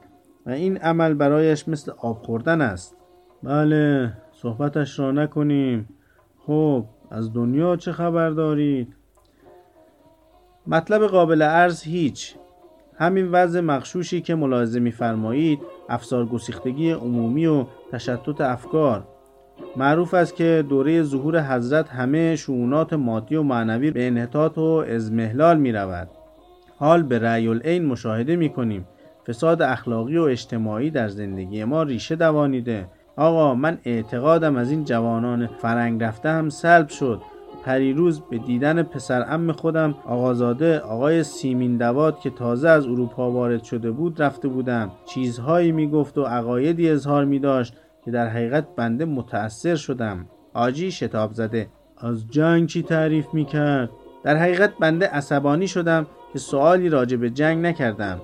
و 0.47 0.51
این 0.51 0.77
عمل 0.77 1.15
برایش 1.15 1.69
مثل 1.69 1.93
آب 1.99 2.23
خوردن 2.23 2.61
است. 2.61 2.97
بله 3.43 4.13
صحبتش 4.33 4.99
را 4.99 5.13
نکنیم. 5.13 5.89
خب 6.47 6.85
از 7.11 7.33
دنیا 7.33 7.77
چه 7.77 7.93
خبر 7.93 8.31
دارید؟ 8.31 8.97
مطلب 10.67 11.07
قابل 11.07 11.43
عرض 11.43 11.83
هیچ. 11.83 12.35
همین 12.99 13.31
وضع 13.31 13.61
مخشوشی 13.61 14.21
که 14.21 14.35
ملاحظه 14.35 14.81
میفرمایید 14.81 15.59
افسار 15.89 16.27
گسیختگی 16.27 16.91
عمومی 16.91 17.47
و 17.47 17.65
تشتت 17.93 18.41
افکار. 18.41 19.07
معروف 19.77 20.15
است 20.15 20.37
که 20.37 20.65
دوره 20.69 21.03
ظهور 21.03 21.43
حضرت 21.43 21.89
همه 21.89 22.37
شعونات 22.37 22.93
مادی 22.93 23.37
و 23.37 23.43
معنوی 23.43 23.91
به 23.91 24.07
انحطاط 24.07 24.59
و 24.59 24.85
ازمهلال 24.89 25.59
می 25.59 25.73
رود. 25.73 26.09
حال 26.79 27.03
به 27.03 27.19
رأی 27.19 27.49
العین 27.49 27.87
مشاهده 27.87 28.37
می 28.37 28.49
کنیم 28.49 28.87
فساد 29.29 29.63
اخلاقی 29.63 30.19
و 30.19 30.23
اجتماعی 30.23 30.91
در 30.91 31.09
زندگی 31.09 31.65
ما 31.65 31.83
ریشه 31.83 32.17
دوانیده. 32.17 32.87
آقا 33.17 33.55
من 33.55 33.79
اعتقادم 33.85 34.57
از 34.57 34.71
این 34.71 34.85
جوانان 34.85 35.47
فرنگ 35.47 36.05
رفته 36.05 36.29
هم 36.29 36.49
سلب 36.49 36.89
شد. 36.89 37.23
پریروز 37.65 38.21
به 38.21 38.39
دیدن 38.39 38.83
پسر 38.83 39.25
ام 39.29 39.53
خودم 39.53 39.95
آقازاده 40.07 40.79
آقای 40.79 41.23
سیمین 41.23 41.77
دواد 41.77 42.19
که 42.19 42.31
تازه 42.31 42.69
از 42.69 42.87
اروپا 42.87 43.31
وارد 43.31 43.63
شده 43.63 43.91
بود 43.91 44.23
رفته 44.23 44.49
بودم. 44.49 44.91
چیزهایی 45.05 45.73
می‌گفت 45.73 46.19
و 46.19 46.23
عقایدی 46.23 46.91
اظهار 46.91 47.25
می 47.25 47.39
داشت 47.39 47.77
که 48.05 48.11
در 48.11 48.29
حقیقت 48.29 48.67
بنده 48.77 49.05
متأثر 49.05 49.77
شدم. 49.77 50.27
آجی 50.55 50.91
شتاب 50.91 51.33
زده. 51.33 51.69
از 51.99 52.31
جنگ 52.31 52.69
چی 52.69 52.83
تعریف 52.83 53.27
می 53.33 53.45
کرد؟ 53.45 53.91
در 54.25 54.37
حقیقت 54.37 54.73
بنده 54.81 55.07
عصبانی 55.07 55.69
شدم 55.69 56.07
که 56.33 56.39
سوالی 56.39 56.89
راجع 56.89 57.17
به 57.17 57.31
جنگ 57.31 57.67
نکردم. 57.67 58.21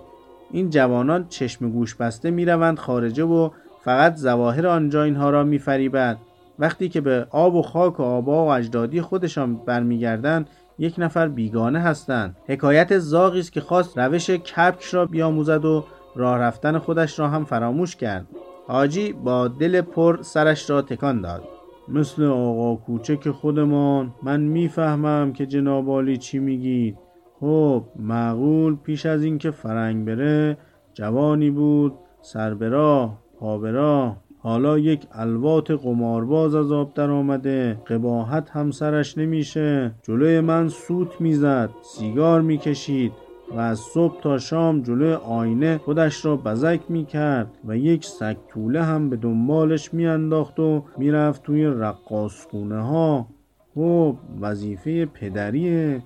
این 0.50 0.70
جوانان 0.70 1.26
چشم 1.28 1.70
گوش 1.70 1.94
بسته 1.94 2.30
می 2.30 2.44
روند 2.44 2.78
خارجه 2.78 3.24
و 3.24 3.50
فقط 3.84 4.16
زواهر 4.16 4.66
آنجا 4.66 5.02
اینها 5.02 5.30
را 5.30 5.44
میفریبد. 5.44 6.18
وقتی 6.58 6.88
که 6.88 7.00
به 7.00 7.26
آب 7.30 7.54
و 7.54 7.62
خاک 7.62 8.00
و 8.00 8.02
آبا 8.02 8.46
و 8.46 8.48
اجدادی 8.48 9.00
خودشان 9.00 9.56
برمیگردند 9.56 10.48
یک 10.78 10.94
نفر 10.98 11.28
بیگانه 11.28 11.80
هستند. 11.80 12.36
حکایت 12.46 12.98
زاغی 12.98 13.40
است 13.40 13.52
که 13.52 13.60
خواست 13.60 13.98
روش 13.98 14.30
کپک 14.30 14.82
را 14.84 15.06
بیاموزد 15.06 15.64
و 15.64 15.84
راه 16.16 16.38
رفتن 16.38 16.78
خودش 16.78 17.18
را 17.18 17.28
هم 17.28 17.44
فراموش 17.44 17.96
کرد. 17.96 18.26
حاجی 18.70 19.12
با 19.12 19.48
دل 19.48 19.80
پر 19.80 20.22
سرش 20.22 20.70
را 20.70 20.82
تکان 20.82 21.20
داد. 21.20 21.42
مثل 21.88 22.24
آقا 22.24 22.74
کوچک 22.74 23.30
خودمان 23.30 24.14
من 24.22 24.40
می‌فهمم 24.40 25.32
که 25.32 25.46
جنابالی 25.46 26.16
چی 26.16 26.38
میگید. 26.38 26.98
خب 27.40 27.84
معقول 27.96 28.76
پیش 28.76 29.06
از 29.06 29.22
اینکه 29.22 29.50
فرنگ 29.50 30.06
بره 30.06 30.58
جوانی 30.94 31.50
بود 31.50 31.94
سر 32.20 32.54
به 32.54 32.68
راه 32.68 33.18
پا 33.38 34.16
حالا 34.38 34.78
یک 34.78 35.06
الوات 35.12 35.70
قمارباز 35.70 36.54
از 36.54 36.72
آب 36.72 36.94
در 36.94 37.10
آمده 37.10 37.78
قباحت 37.86 38.50
همسرش 38.50 39.18
نمیشه. 39.18 39.94
جلوی 40.02 40.40
من 40.40 40.68
سوت 40.68 41.20
می‌زد 41.20 41.70
سیگار 41.82 42.40
می‌کشید. 42.40 43.12
و 43.56 43.58
از 43.58 43.78
صبح 43.78 44.20
تا 44.20 44.38
شام 44.38 44.82
جلوی 44.82 45.12
آینه 45.12 45.78
خودش 45.78 46.24
را 46.24 46.36
بزک 46.36 46.80
می‌کرد 46.88 47.50
و 47.64 47.76
یک 47.76 48.04
سگ 48.04 48.36
طوله 48.48 48.82
هم 48.82 49.10
به 49.10 49.16
دنبالش 49.16 49.94
میانداخت 49.94 50.60
و 50.60 50.84
می‌رفت 50.98 51.42
توی 51.42 51.66
رقاصخونه 51.66 52.82
ها 52.82 53.26
خب 53.74 54.16
وظیفه 54.40 55.06
پدریه. 55.06 56.02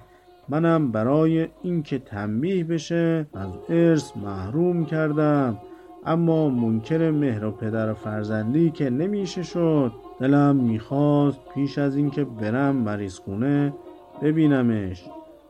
منم 0.48 0.92
برای 0.92 1.48
اینکه 1.62 1.98
تنبیه 1.98 2.64
بشه 2.64 3.26
از 3.34 3.48
ارث 3.68 4.16
محروم 4.16 4.84
کردم. 4.84 5.58
اما 6.06 6.48
منکر 6.48 7.10
مهر 7.10 7.44
و 7.44 7.50
پدر 7.50 7.90
و 7.90 7.94
فرزندی 7.94 8.70
که 8.70 8.90
نمیشه 8.90 9.42
شد. 9.42 9.92
دلم 10.20 10.56
می‌خواست 10.56 11.40
پیش 11.54 11.78
از 11.78 11.96
اینکه 11.96 12.24
برم 12.24 12.76
مریض 12.76 13.18
خونه 13.18 13.72
ببینمش. 14.22 15.04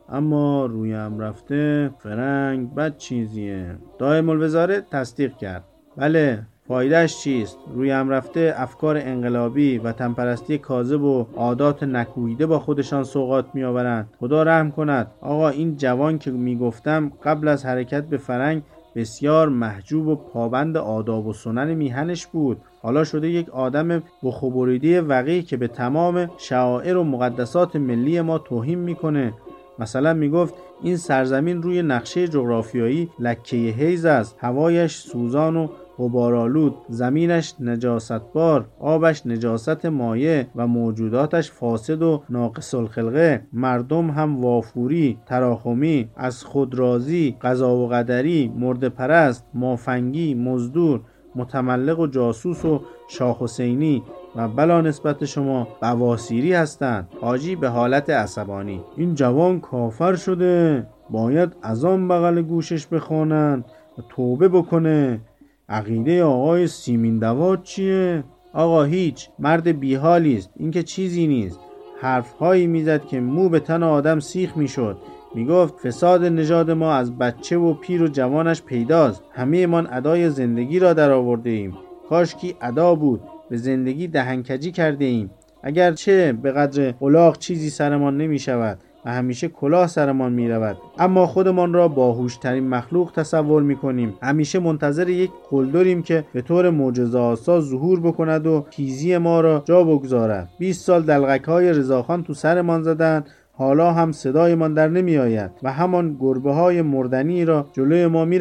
اما 0.09 0.65
رویم 0.65 1.19
رفته 1.19 1.89
فرنگ 1.99 2.75
بد 2.75 2.97
چیزیه. 2.97 3.75
دائم 3.99 4.29
الوزاره 4.29 4.81
تصدیق 4.91 5.37
کرد. 5.37 5.63
بله 5.97 6.43
فایدهش 6.67 7.17
چیست؟ 7.17 7.57
روی 7.75 7.91
هم 7.91 8.09
رفته 8.09 8.53
افکار 8.57 8.97
انقلابی 8.97 9.77
و 9.77 9.91
تنپرستی 9.91 10.57
کاذب 10.57 11.01
و 11.01 11.25
عادات 11.35 11.83
نکویده 11.83 12.45
با 12.45 12.59
خودشان 12.59 13.03
سوقات 13.03 13.45
میآورند. 13.53 14.09
خدا 14.19 14.43
رحم 14.43 14.71
کند. 14.71 15.11
آقا 15.21 15.49
این 15.49 15.77
جوان 15.77 16.17
که 16.17 16.31
می‌گفتم 16.31 17.11
قبل 17.23 17.47
از 17.47 17.65
حرکت 17.65 18.03
به 18.03 18.17
فرنگ 18.17 18.63
بسیار 18.95 19.49
محجوب 19.49 20.07
و 20.07 20.15
پابند 20.15 20.77
آداب 20.77 21.27
و 21.27 21.33
سنن 21.33 21.73
میهنش 21.73 22.25
بود. 22.25 22.57
حالا 22.81 23.03
شده 23.03 23.29
یک 23.29 23.49
آدم 23.49 24.03
بخبریده 24.23 25.01
وقی 25.01 25.41
که 25.41 25.57
به 25.57 25.67
تمام 25.67 26.29
شعائر 26.37 26.97
و 26.97 27.03
مقدسات 27.03 27.75
ملی 27.75 28.21
ما 28.21 28.37
توهین 28.37 28.79
می‌کنه. 28.79 29.33
مثلا 29.79 30.13
می‌گفت 30.13 30.53
این 30.81 30.97
سرزمین 30.97 31.61
روی 31.61 31.81
نقشه 31.81 32.27
جغرافیایی 32.27 33.09
لکه 33.19 33.57
حیز 33.57 34.05
است. 34.05 34.37
هوایش 34.39 34.95
سوزان 34.95 35.55
و 35.55 35.67
غبارالود 35.97 36.75
زمینش 36.89 37.53
نجاستبار 37.59 38.65
آبش 38.79 39.25
نجاست 39.25 39.85
مایه 39.85 40.47
و 40.55 40.67
موجوداتش 40.67 41.51
فاسد 41.51 42.01
و 42.01 42.23
ناقص 42.29 42.75
الخلقه. 42.75 43.47
مردم 43.53 44.09
هم 44.09 44.41
وافوری 44.41 45.17
تراخمی 45.25 46.09
از 46.15 46.43
خودرازی 46.43 47.37
قضا 47.41 47.75
و 47.75 47.87
قدری 47.87 48.51
مرد 48.57 48.87
پرست 48.87 49.45
مافنگی 49.53 50.33
مزدور 50.33 51.01
متملق 51.35 51.99
و 51.99 52.07
جاسوس 52.07 52.65
و 52.65 52.81
شاه 53.09 53.37
حسینی. 53.39 54.03
و 54.35 54.47
بلا 54.47 54.81
نسبت 54.81 55.25
شما 55.25 55.67
بواسیری 55.81 56.53
هستند. 56.53 57.07
حاجی 57.21 57.55
به 57.55 57.69
حالت 57.69 58.09
عصبانی. 58.09 58.81
این 58.97 59.15
جوان 59.15 59.59
کافر 59.59 60.15
شده. 60.15 60.87
باید 61.09 61.55
از 61.61 61.85
آن 61.85 62.07
بغل 62.07 62.41
گوشش 62.41 62.87
بخوانند 62.87 63.65
و 63.97 64.01
توبه 64.09 64.49
بکنه. 64.49 65.21
عقیده 65.69 66.23
آقای 66.23 66.67
سیمین 66.67 67.19
دواد 67.19 67.63
چیه؟ 67.63 68.23
آقا 68.53 68.83
هیچ 68.83 69.29
مرد 69.39 69.79
بیحالی 69.79 70.37
است. 70.37 70.49
این 70.55 70.71
که 70.71 70.83
چیزی 70.83 71.27
نیست. 71.27 71.59
حرفهایی 72.01 72.67
می‌زد 72.67 73.05
که 73.05 73.19
مو 73.19 73.49
به 73.49 73.59
تن 73.59 73.83
آدم 73.83 74.19
سیخ 74.19 74.57
می‌شد. 74.57 74.97
می‌گفت 75.35 75.87
فساد 75.87 76.25
نژاد 76.25 76.71
ما 76.71 76.93
از 76.93 77.17
بچه 77.17 77.57
و 77.57 77.73
پیر 77.73 78.03
و 78.03 78.07
جوانش 78.07 78.61
پیداست. 78.61 79.23
همه 79.31 79.67
من 79.67 79.87
ادای 79.91 80.29
زندگی 80.29 80.79
را 80.79 80.93
در 80.93 81.11
آورده 81.11 81.49
ایم 81.49 81.73
کاشکی 82.09 82.55
ادا 82.61 82.95
بود. 82.95 83.21
به 83.49 83.57
زندگی 83.57 84.07
دهنکجی 84.07 84.71
کرده 84.71 85.05
ایم. 85.05 85.29
اگرچه 85.63 86.33
به 86.33 86.51
قدر 86.51 86.93
الاغ 87.01 87.37
چیزی 87.37 87.69
سرمان 87.69 88.17
نمی 88.17 88.39
شود 88.39 88.77
و 89.05 89.11
همیشه 89.11 89.47
کلاه 89.47 89.87
سرمان 89.87 90.33
می 90.33 90.49
رود 90.49 90.77
اما 90.99 91.27
خودمان 91.27 91.73
را 91.73 91.87
باهوشترین 91.87 92.67
مخلوق 92.67 93.11
تصور 93.15 93.63
می 93.63 93.75
کنیم 93.75 94.13
همیشه 94.21 94.59
منتظر 94.59 95.09
یک 95.09 95.31
قلدریم 95.49 96.03
که 96.03 96.25
به 96.33 96.41
طور 96.41 96.69
معجزه 96.69 97.19
آسا 97.19 97.61
ظهور 97.61 97.99
بکند 97.99 98.47
و 98.47 98.65
تیزی 98.71 99.17
ما 99.17 99.41
را 99.41 99.63
جا 99.65 99.83
بگذارد. 99.83 100.49
20 100.59 100.85
سال 100.85 101.01
دلغک 101.03 101.43
های 101.43 101.69
رضاخان 101.69 102.23
تو 102.23 102.33
سرمان 102.33 102.83
زدند 102.83 103.29
حالا 103.57 103.93
هم 103.93 104.11
صدایمان 104.11 104.73
در 104.73 104.87
نمی 104.87 105.17
آید 105.17 105.51
و 105.63 105.73
همان 105.73 106.17
گربه 106.19 106.53
های 106.53 106.81
مردنی 106.81 107.45
را 107.45 107.67
جلوی 107.73 108.07
ما 108.07 108.25
می. 108.25 108.39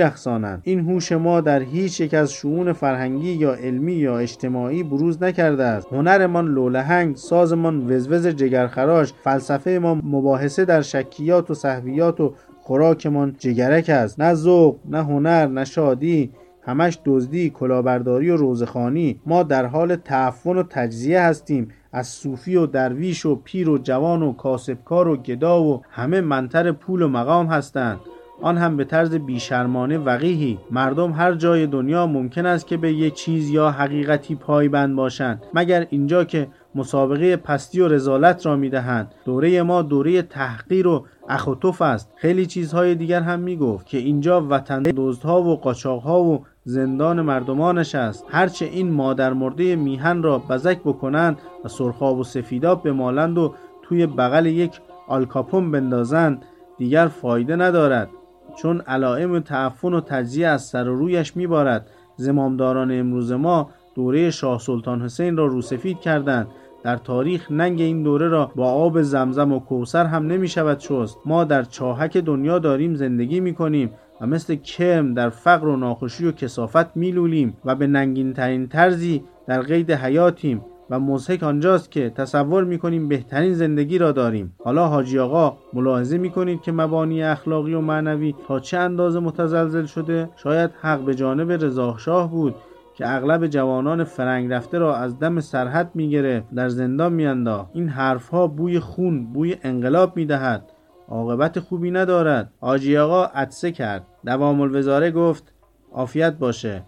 این 0.62 0.80
هوش 0.80 1.12
ما 1.12 1.40
در 1.40 1.60
هیچ 1.60 2.00
یک 2.00 2.14
از 2.14 2.32
شعون 2.32 2.72
فرهنگی 2.72 3.32
یا 3.32 3.54
علمی 3.54 3.92
یا 3.92 4.18
اجتماعی 4.18 4.82
بروز 4.82 5.22
نکرده 5.22 5.64
است. 5.64 5.86
هنرمان 5.92 6.48
لولهنگ 6.48 7.16
سازمان 7.16 7.90
وزوز 7.90 8.26
جگرخراش 8.26 9.12
فلسفه 9.24 9.78
ما 9.82 9.94
مباحثه 9.94 10.64
در 10.64 10.82
شکیات 10.82 11.50
و 11.50 11.54
صحویات 11.54 12.20
و 12.20 12.34
خوراکمان 12.60 13.34
جگرک 13.38 13.88
است. 13.88 14.20
نه 14.20 14.34
ذوق 14.34 14.76
نه 14.88 15.04
هنر 15.04 15.46
نه 15.46 15.64
شادی 15.64 16.30
همش 16.62 16.98
دزدی 17.04 17.50
کلاهبرداری 17.50 18.30
و 18.30 18.36
روزخانی 18.36 19.20
ما 19.26 19.42
در 19.42 19.66
حال 19.66 19.96
تعفن 19.96 20.56
و 20.56 20.62
تجزیه 20.62 21.20
هستیم. 21.20 21.68
از 21.94 22.06
صوفی 22.06 22.56
و 22.56 22.66
درویش 22.66 23.26
و 23.26 23.34
پیر 23.44 23.68
و 23.68 23.78
جوان 23.78 24.22
و 24.22 24.32
کاسبکار 24.32 25.08
و 25.08 25.16
گدا 25.16 25.62
و 25.62 25.82
همه 25.90 26.20
منتر 26.20 26.72
پول 26.72 27.02
و 27.02 27.08
مقام 27.08 27.46
هستند. 27.46 28.00
آن 28.42 28.58
هم 28.58 28.76
به 28.76 28.84
طرز 28.84 29.14
بیشرمانه 29.14 29.98
وقیهی. 29.98 30.58
مردم 30.70 31.12
هر 31.12 31.34
جای 31.34 31.66
دنیا 31.66 32.06
ممکن 32.06 32.46
است 32.46 32.66
که 32.66 32.76
به 32.76 32.92
یک 32.92 33.14
چیز 33.14 33.50
یا 33.50 33.70
حقیقتی 33.70 34.34
پایبند 34.34 34.96
باشند 34.96 35.42
مگر 35.54 35.86
اینجا 35.90 36.24
که 36.24 36.48
مسابقه 36.74 37.36
پستی 37.36 37.80
و 37.80 37.88
رزالت 37.88 38.46
را 38.46 38.56
می‌دهند. 38.56 39.14
دوره 39.24 39.62
ما 39.62 39.82
دوره 39.82 40.22
تحقیر 40.22 40.86
و 40.86 41.06
اخوتوف 41.28 41.82
است. 41.82 42.12
خیلی 42.16 42.46
چیزهای 42.46 42.94
دیگر 42.94 43.20
هم 43.20 43.40
می‌گفت 43.40 43.86
که 43.86 43.98
اینجا 43.98 44.46
وطن 44.50 44.82
دزدها 44.82 45.42
و 45.42 45.56
قاچاقها 45.56 46.22
و 46.22 46.44
زندان 46.66 47.22
مردمانش 47.22 47.94
است. 47.94 48.26
هرچه 48.28 48.64
این 48.64 48.90
مادر 48.90 49.32
مرده 49.32 49.76
میهن 49.76 50.22
را 50.22 50.38
بزک 50.38 50.80
بکنند 50.80 51.38
و 51.64 51.68
سرخاب 51.68 52.18
و 52.18 52.24
سفیداب 52.24 52.82
بمالند 52.82 53.38
و 53.38 53.54
توی 53.82 54.06
بغل 54.06 54.46
یک 54.46 54.80
آلکاپون 55.08 55.70
بندازند 55.70 56.44
دیگر 56.78 57.06
فایده 57.06 57.56
ندارد 57.56 58.08
چون 58.56 58.80
علائم 58.80 59.40
تعفن 59.40 59.94
و 59.94 60.00
تجزیه 60.00 60.46
از 60.46 60.62
سر 60.62 60.88
و 60.88 60.96
رویش 60.96 61.36
میبارد. 61.36 61.86
زمامداران 62.16 62.98
امروز 62.98 63.32
ما 63.32 63.70
دوره 63.94 64.30
شاه 64.30 64.58
سلطان 64.58 65.02
حسین 65.02 65.36
را 65.36 65.46
روسفید 65.46 66.00
کردند. 66.00 66.46
در 66.82 66.96
تاریخ 66.96 67.50
ننگ 67.50 67.80
این 67.80 68.02
دوره 68.02 68.28
را 68.28 68.52
با 68.56 68.72
آب 68.72 69.02
زمزم 69.02 69.52
و 69.52 69.58
کوسر 69.58 70.04
هم 70.06 70.26
نمی 70.26 70.48
شود 70.48 70.78
شست. 70.78 71.18
ما 71.24 71.44
در 71.44 71.62
چاهک 71.62 72.16
دنیا 72.16 72.58
داریم 72.58 72.94
زندگی 72.94 73.40
می 73.40 73.54
کنیم 73.54 73.90
و 74.20 74.26
مثل 74.26 74.54
کرم 74.54 75.14
در 75.14 75.28
فقر 75.28 75.68
و 75.68 75.76
ناخوشی 75.76 76.26
و 76.26 76.32
کسافت 76.32 76.96
میلولیم 76.96 77.56
و 77.64 77.74
به 77.74 77.86
ننگین 77.86 78.32
ترین 78.32 78.68
طرزی 78.68 79.24
در 79.46 79.60
قید 79.60 79.92
حیاتیم 79.92 80.64
و 80.90 81.00
مزهک 81.00 81.42
آنجاست 81.42 81.90
که 81.90 82.10
تصور 82.10 82.64
می‌کنیم 82.64 83.08
بهترین 83.08 83.54
زندگی 83.54 83.98
را 83.98 84.12
داریم. 84.12 84.54
حالا 84.64 84.86
حاجی 84.86 85.18
آقا 85.18 85.56
ملاحظه 85.72 86.18
می‌کنید 86.18 86.62
که 86.62 86.72
مبانی 86.72 87.22
اخلاقی 87.22 87.74
و 87.74 87.80
معنوی 87.80 88.34
تا 88.48 88.60
چه 88.60 88.78
اندازه 88.78 89.20
متزلزل 89.20 89.84
شده؟ 89.84 90.28
شاید 90.36 90.70
حق 90.80 91.00
به 91.00 91.14
جانب 91.14 91.52
رضا 91.52 91.96
شاه 91.98 92.30
بود 92.30 92.54
که 92.94 93.14
اغلب 93.14 93.46
جوانان 93.46 94.04
فرنگ 94.04 94.52
رفته 94.52 94.78
را 94.78 94.96
از 94.96 95.18
دم 95.18 95.40
سرحد 95.40 95.90
می‌گرفت 95.94 96.54
در 96.54 96.68
زندان 96.68 97.12
میانداخت. 97.12 97.70
این 97.74 97.88
حرفها 97.88 98.46
بوی 98.46 98.80
خون 98.80 99.32
بوی 99.32 99.56
انقلاب 99.62 100.16
می‌دهد. 100.16 100.72
عاقبت 101.08 101.60
خوبی 101.60 101.90
ندارد. 101.90 102.50
آجی 102.60 102.96
آقا 102.96 103.24
عدسه 103.24 103.72
کرد. 103.72 104.06
دوام 104.26 104.60
الوزاره 104.60 105.10
گفت 105.10 105.52
عافیت 105.92 106.32
باشه. 106.32 106.82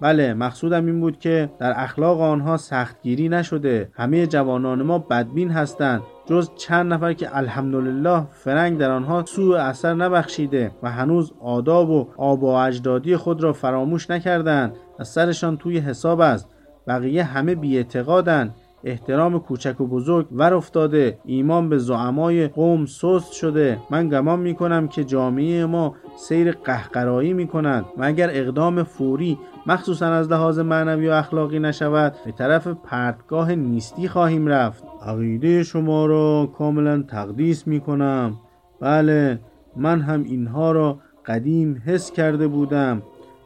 بله 0.00 0.34
مقصودم 0.34 0.86
این 0.86 1.00
بود 1.00 1.18
که 1.18 1.50
در 1.58 1.72
اخلاق 1.76 2.20
آنها 2.20 2.56
سختگیری 2.56 3.28
نشده. 3.28 3.90
همه 3.92 4.26
جوانان 4.26 4.82
ما 4.82 4.98
بدبین 4.98 5.50
هستند. 5.50 6.02
جز 6.26 6.50
چند 6.56 6.92
نفر 6.92 7.12
که 7.12 7.36
الحمدلله 7.36 8.26
فرنگ 8.30 8.78
در 8.78 8.90
آنها 8.90 9.24
سوء 9.24 9.58
اثر 9.58 9.94
نبخشیده 9.94 10.70
و 10.82 10.90
هنوز 10.90 11.32
آداب 11.40 11.90
و 11.90 12.08
آب 12.16 12.42
و 12.42 12.46
اجدادی 12.46 13.16
خود 13.16 13.42
را 13.42 13.52
فراموش 13.52 14.10
نکردند. 14.10 14.76
و 14.98 15.04
سرشان 15.04 15.56
توی 15.56 15.78
حساب 15.78 16.20
است. 16.20 16.48
بقیه 16.86 17.24
همه 17.24 17.54
بیاعتقادند. 17.54 18.54
احترام 18.84 19.38
کوچک 19.38 19.80
و 19.80 19.86
بزرگ 19.86 20.26
ور 20.32 20.54
افتاده 20.54 21.18
ایمان 21.24 21.68
به 21.68 21.78
زعمای 21.78 22.48
قوم 22.48 22.86
سست 22.86 23.32
شده. 23.32 23.78
من 23.90 24.08
گمان 24.08 24.38
می 24.40 24.54
کنم 24.54 24.88
که 24.88 25.04
جامعه 25.04 25.66
ما 25.66 25.94
سیر 26.16 26.52
قهقرایی 26.52 27.32
می 27.32 27.46
کند 27.46 27.84
و 27.96 28.04
اگر 28.04 28.30
اقدام 28.32 28.82
فوری 28.82 29.38
مخصوصا 29.66 30.06
از 30.06 30.32
لحاظ 30.32 30.58
معنوی 30.58 31.08
و 31.08 31.12
اخلاقی 31.12 31.58
نشود 31.58 32.14
به 32.24 32.32
طرف 32.32 32.66
پرتگاه 32.66 33.54
نیستی 33.54 34.08
خواهیم 34.08 34.46
رفت. 34.46 34.84
عقیده 35.06 35.62
شما 35.62 36.06
را 36.06 36.52
کاملا 36.58 37.02
تقدیس 37.02 37.66
می 37.66 37.80
کنم 37.80 38.38
بله 38.80 39.40
من 39.76 40.00
هم 40.00 40.22
اینها 40.22 40.72
را 40.72 40.98
قدیم 41.26 41.82
حس 41.86 42.10
کرده 42.10 42.48
بودم. 42.48 43.02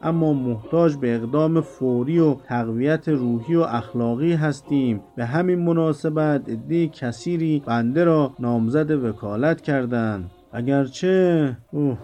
اما 0.07 0.33
محتاج 0.33 0.95
به 0.95 1.15
اقدام 1.15 1.61
فوری 1.61 2.19
و 2.19 2.33
تقویت 2.33 3.09
روحی 3.09 3.55
و 3.55 3.61
اخلاقی 3.61 4.33
هستیم. 4.33 5.01
به 5.15 5.25
همین 5.25 5.59
مناسبت 5.59 6.49
عده 6.49 6.87
کثیری 6.87 7.63
بنده 7.65 8.03
را 8.03 8.33
نامزد 8.39 8.91
وکالت 8.91 9.61
کردند 9.61 10.31
اگرچه 10.51 11.57
اوه. 11.71 11.97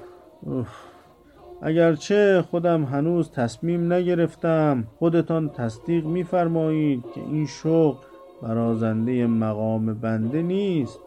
اگرچه 1.62 2.44
خودم 2.52 2.84
هنوز 2.84 3.32
تصمیم 3.32 3.94
نگرفتم. 3.94 4.84
خودتان 5.00 5.50
تصدیق 5.50 6.06
میفرمایید 6.06 7.04
که 7.16 7.22
این 7.22 7.46
شغل 7.46 8.04
برازنده 8.42 9.28
مقام 9.28 9.94
بنده 9.94 10.42
نیست. 10.42 11.00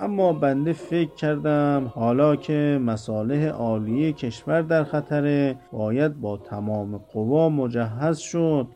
اما 0.00 0.32
بنده 0.32 0.72
فکر 0.72 1.14
کردم 1.14 1.92
حالا 1.94 2.36
که 2.36 2.80
مصالح 2.82 3.48
عالیه 3.48 4.12
کشور 4.12 4.62
در 4.62 4.84
خطره 4.84 5.56
باید 5.72 6.20
با 6.20 6.36
تمام 6.36 6.98
قوا 7.12 7.48
مجهز 7.48 8.18
شد. 8.18 8.66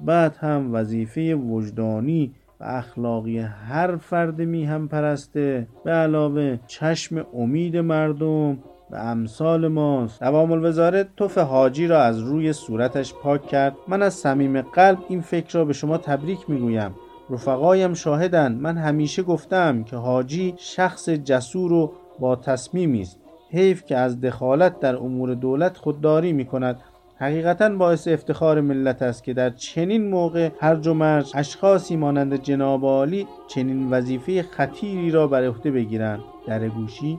بعد 0.00 0.36
هم 0.36 0.74
وظیفه 0.74 1.34
وجدانی 1.34 2.34
و 2.60 2.64
اخلاقی 2.64 3.38
هر 3.38 3.96
فرد 3.96 4.40
می 4.40 4.64
هم 4.64 4.88
پرسته. 4.88 5.66
به 5.84 5.90
علاوه 5.90 6.58
چشم 6.66 7.26
امید 7.34 7.76
مردم 7.76 8.58
به 8.90 8.98
امثال 8.98 9.68
ماست. 9.68 10.20
دوام 10.20 10.52
الوزاره 10.52 11.08
توف 11.16 11.38
حاجی 11.38 11.86
را 11.86 12.02
از 12.02 12.18
روی 12.18 12.52
صورتش 12.52 13.14
پاک 13.14 13.46
کرد. 13.46 13.74
من 13.88 14.02
از 14.02 14.14
صمیم 14.14 14.60
قلب 14.62 14.98
این 15.08 15.20
فکر 15.20 15.58
را 15.58 15.64
به 15.64 15.72
شما 15.72 15.98
تبریک 15.98 16.50
می‌گویم 16.50 16.94
رفقایم 17.32 17.94
شاهدند 17.94 18.60
من 18.60 18.78
همیشه 18.78 19.22
گفتم 19.22 19.84
که 19.84 19.96
حاجی 19.96 20.54
شخص 20.56 21.08
جسور 21.08 21.72
و 21.72 21.92
با 22.18 22.36
تصمیمی 22.36 23.02
است. 23.02 23.18
حیف 23.50 23.84
که 23.84 23.96
از 23.96 24.20
دخالت 24.20 24.80
در 24.80 24.96
امور 24.96 25.34
دولت 25.34 25.76
خودداری 25.76 26.32
می 26.32 26.44
کند 26.44 26.80
حقیقتا 27.16 27.68
باعث 27.68 28.08
افتخار 28.08 28.60
ملت 28.60 29.02
است 29.02 29.24
که 29.24 29.32
در 29.32 29.50
چنین 29.50 30.10
موقع 30.10 30.50
هر 30.60 30.88
و 30.88 31.02
اشخاصی 31.34 31.96
مانند 31.96 32.42
جناب 32.42 32.84
عالی 32.84 33.26
چنین 33.48 33.90
وظیفه 33.90 34.42
خطیری 34.42 35.10
را 35.10 35.26
بر 35.26 35.44
عهده 35.48 35.70
بگیرند. 35.70 36.20
در 36.46 36.68
گوشی 36.68 37.18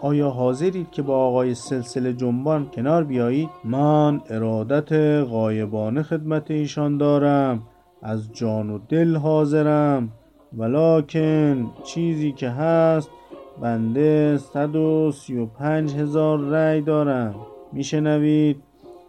آیا 0.00 0.30
حاضرید 0.30 0.90
که 0.90 1.02
با 1.02 1.26
آقای 1.26 1.54
سلسله 1.54 2.12
جنبان 2.12 2.70
کنار 2.74 3.04
بیایید؟ 3.04 3.50
من 3.64 4.20
ارادت 4.30 4.92
غایبانه 5.30 6.02
خدمت 6.02 6.50
ایشان 6.50 6.98
دارم. 6.98 7.62
از 8.02 8.32
جان 8.32 8.70
و 8.70 8.78
دل 8.88 9.16
حاضرم 9.16 10.08
ولیکن 10.56 11.70
چیزی 11.84 12.32
که 12.32 12.48
هست 12.48 13.10
بنده 13.60 14.38
135 14.38 15.94
هزار 15.94 16.38
رأی 16.38 16.80
دارم. 16.80 17.34
میشنوید؟ 17.72 18.62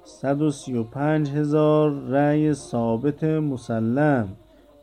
135 0.03 1.29
هزار 1.29 1.91
رأی 1.91 2.53
ثابت 2.53 3.23
مسلم. 3.23 4.29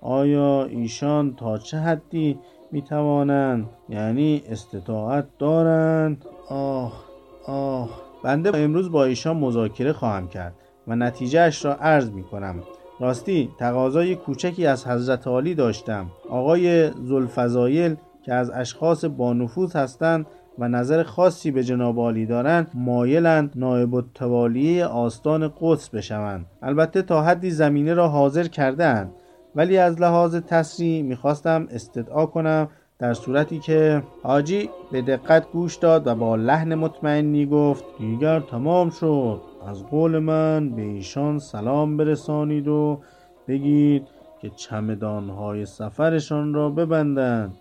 آیا 0.00 0.64
ایشان 0.64 1.34
تا 1.34 1.58
چه 1.58 1.78
حدی 1.78 2.38
می 2.72 2.82
توانند 2.82 3.68
یعنی 3.88 4.42
استطاعت 4.48 5.26
دارند؟ 5.38 6.24
آه 6.48 7.04
آه. 7.46 7.90
بنده 8.24 8.58
امروز 8.58 8.90
با 8.90 9.04
ایشان 9.04 9.36
مذاکره 9.36 9.92
خواهم 9.92 10.28
کرد 10.28 10.54
و 10.88 10.96
نتیجه 10.96 11.40
اش 11.40 11.64
را 11.64 11.74
عرض 11.74 12.10
می 12.10 12.22
کنم 12.22 12.62
راستی 13.00 13.50
تقاضای 13.58 14.14
کوچکی 14.14 14.66
از 14.66 14.86
حضرت 14.86 15.26
عالی 15.26 15.54
داشتم. 15.54 16.06
آقای 16.30 16.90
زلفزایل 16.90 17.96
که 18.22 18.34
از 18.34 18.50
اشخاص 18.50 19.04
با 19.04 19.32
نفوذ 19.32 19.76
هستند 19.76 20.26
و 20.58 20.68
نظر 20.68 21.02
خاصی 21.02 21.50
به 21.50 21.64
جناب 21.64 21.98
عالی 21.98 22.26
دارند 22.26 22.70
مایلند 22.74 23.52
نایب 23.54 23.94
التوالیه 23.94 24.86
آستان 24.86 25.52
قدس 25.60 25.88
بشوند. 25.88 26.46
البته 26.62 27.02
تا 27.02 27.22
حدی 27.22 27.50
زمینه 27.50 27.94
را 27.94 28.08
حاضر 28.08 28.44
کردهاند. 28.44 29.10
ولی 29.54 29.78
از 29.78 30.00
لحاظ 30.00 30.36
تسریع 30.36 31.02
می‌خواستم 31.02 31.68
استدعا 31.70 32.26
کنم 32.26 32.68
در 32.98 33.14
صورتی 33.14 33.58
که 33.58 34.02
حاجی 34.22 34.70
به 34.92 35.02
دقت 35.02 35.50
گوش 35.52 35.76
داد 35.76 36.06
و 36.06 36.14
با 36.14 36.36
لحن 36.36 36.74
مطمئنی 36.74 37.46
گفت 37.46 37.84
دیگر 37.98 38.40
تمام 38.40 38.90
شد. 38.90 39.40
از 39.66 39.86
قول 39.86 40.18
من 40.18 40.70
به 40.70 40.82
ایشان 40.82 41.38
سلام 41.38 41.96
برسانید 41.96 42.68
و 42.68 43.00
بگید 43.48 44.06
که 44.40 44.50
چمدانهای 44.50 45.66
سفرشان 45.66 46.54
را 46.54 46.70
ببندند. 46.70 47.54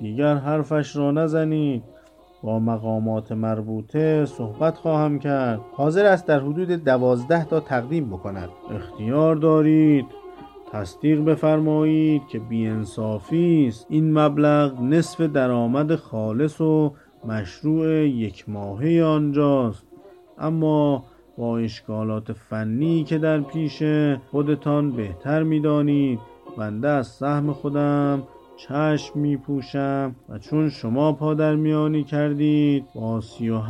دیگر 0.00 0.34
حرفش 0.34 0.96
را 0.96 1.10
نزنید. 1.10 1.82
با 2.42 2.58
مقامات 2.58 3.32
مربوطه 3.32 4.26
صحبت 4.26 4.76
خواهم 4.76 5.18
کرد. 5.18 5.60
حاضر 5.72 6.06
است 6.06 6.26
در 6.26 6.40
حدود 6.40 6.70
دوازده 6.70 7.44
تا 7.44 7.60
تقدیم 7.60 8.10
بکند. 8.10 8.48
اختیار 8.70 9.36
دارید. 9.36 10.06
تصدیق 10.72 11.24
بفرمایید 11.24 12.26
که 12.26 12.38
بیانصافی 12.38 13.66
است. 13.68 13.86
این 13.88 14.18
مبلغ 14.18 14.80
نصف 14.82 15.20
درآمد 15.20 15.94
خالص 15.94 16.60
و 16.60 16.92
مشروع 17.24 17.88
یک 18.08 18.48
ماهه 18.48 19.02
آنجاست. 19.02 19.86
اما 20.38 21.04
با 21.38 21.58
اشکالات 21.58 22.32
فنی 22.32 23.04
که 23.04 23.18
در 23.18 23.40
پیش 23.40 23.82
خودتان 24.30 24.90
بهتر 24.90 25.42
می‌دانید. 25.42 26.18
بنده 26.58 26.88
از 26.88 27.06
سهم 27.06 27.52
خودم 27.52 28.22
چشم 28.56 29.18
می 29.18 29.36
پوشم 29.36 30.14
و 30.28 30.38
چون 30.38 30.70
شما 30.70 31.12
پادر 31.12 31.56
میانی 31.56 32.04
کردید 32.04 32.84
با 32.94 33.20
سی 33.20 33.50
و 33.50 33.60